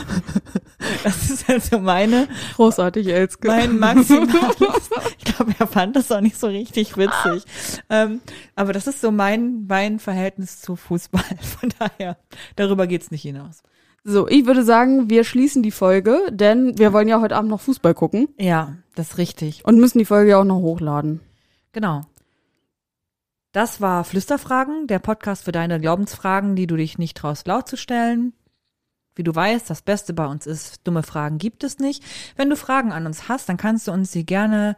Das 1.04 1.30
ist 1.30 1.48
halt 1.48 1.64
so 1.64 1.78
meine 1.80 2.28
Großartig, 2.56 3.08
Elske. 3.08 3.48
mein 3.50 3.78
maximales. 3.80 4.56
Ich 5.18 5.26
glaube, 5.36 5.54
er 5.60 5.68
fand 5.68 5.96
das 5.98 6.10
auch 6.12 6.22
nicht 6.22 6.38
so 6.38 6.48
richtig 6.48 6.96
witzig. 6.98 7.44
Ähm, 7.90 8.22
aber 8.56 8.72
das 8.74 8.88
ist 8.88 9.02
so 9.02 9.12
mein, 9.12 9.66
mein 9.68 10.00
Verhältnis 10.00 10.62
zu 10.62 10.78
Fußball. 10.78 11.22
Von 11.60 11.70
daher, 11.78 12.18
darüber 12.56 12.88
geht's 12.88 13.12
nicht 13.12 13.22
hinaus. 13.24 13.62
So, 14.06 14.28
ich 14.28 14.46
würde 14.46 14.64
sagen, 14.64 15.10
wir 15.10 15.26
schließen 15.26 15.64
die 15.64 15.72
Folge, 15.72 16.18
denn 16.32 16.78
wir 16.78 16.94
wollen 16.94 17.10
ja 17.10 17.20
heute 17.20 17.36
Abend 17.36 17.52
noch 17.52 17.60
Fußball 17.62 17.94
gucken 17.94 18.30
Ja, 18.38 18.76
das 18.96 19.12
ist 19.12 19.18
richtig. 19.18 19.66
und 19.66 19.80
müssen 19.80 20.00
die 20.00 20.06
Folge 20.06 20.32
ja 20.32 20.40
auch 20.40 20.46
noch 20.46 20.60
hochladen. 20.60 21.20
Genau. 21.72 22.02
Das 23.52 23.82
war 23.82 24.04
Flüsterfragen, 24.04 24.88
der 24.88 25.00
Podcast 25.00 25.46
für 25.46 25.52
deine 25.52 25.80
Glaubensfragen, 25.80 26.56
die 26.56 26.68
du 26.68 26.76
dich 26.76 26.98
nicht 26.98 27.18
traust 27.18 27.48
laut 27.48 27.68
zu 27.68 27.78
stellen. 27.78 28.34
Wie 29.16 29.24
du 29.24 29.34
weißt, 29.34 29.70
das 29.70 29.82
Beste 29.82 30.14
bei 30.14 30.26
uns 30.28 30.46
ist, 30.46 30.82
dumme 30.86 31.04
Fragen 31.04 31.40
gibt 31.40 31.64
es 31.64 31.80
nicht. 31.80 32.04
Wenn 32.36 32.50
du 32.50 32.56
Fragen 32.56 32.92
an 32.92 33.06
uns 33.06 33.28
hast, 33.28 33.50
dann 33.50 33.58
kannst 33.58 33.88
du 33.88 33.92
uns 33.92 34.12
sie 34.12 34.26
gerne 34.26 34.78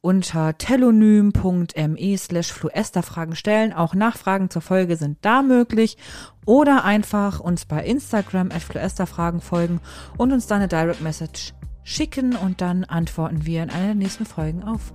unter 0.00 0.56
telonym.me 0.56 2.18
slash 2.18 2.52
fluesterfragen 2.52 3.36
stellen. 3.36 3.72
Auch 3.72 3.94
Nachfragen 3.94 4.50
zur 4.50 4.62
Folge 4.62 4.96
sind 4.96 5.18
da 5.22 5.42
möglich. 5.42 5.98
Oder 6.46 6.84
einfach 6.84 7.38
uns 7.40 7.66
bei 7.66 7.84
Instagram 7.84 8.50
at 8.50 8.62
fluesterfragen 8.62 9.40
folgen 9.40 9.80
und 10.16 10.32
uns 10.32 10.46
dann 10.46 10.58
eine 10.58 10.68
Direct 10.68 11.00
Message 11.00 11.54
schicken 11.82 12.34
und 12.34 12.60
dann 12.60 12.84
antworten 12.84 13.46
wir 13.46 13.62
in 13.62 13.70
einer 13.70 13.86
der 13.86 13.94
nächsten 13.94 14.26
Folgen 14.26 14.62
auf 14.62 14.92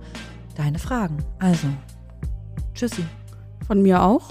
deine 0.58 0.78
Fragen. 0.78 1.18
Also, 1.38 1.68
tschüssi. 2.74 3.04
Von 3.66 3.82
mir 3.82 4.02
auch. 4.02 4.30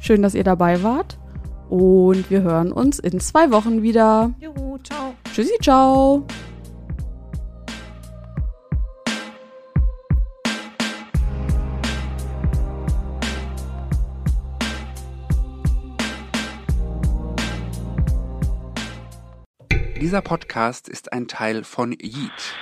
Schön, 0.00 0.22
dass 0.22 0.34
ihr 0.34 0.44
dabei 0.44 0.82
wart. 0.82 1.18
Und 1.68 2.30
wir 2.30 2.42
hören 2.42 2.72
uns 2.72 2.98
in 2.98 3.20
zwei 3.20 3.50
Wochen 3.50 3.82
wieder. 3.82 4.32
Juhu, 4.40 4.78
ciao. 4.78 5.14
Tschüssi, 5.32 5.58
ciao. 5.60 6.26
Dieser 20.00 20.22
Podcast 20.22 20.88
ist 20.88 21.12
ein 21.12 21.26
Teil 21.26 21.64
von 21.64 21.90
Yeet. 21.90 22.54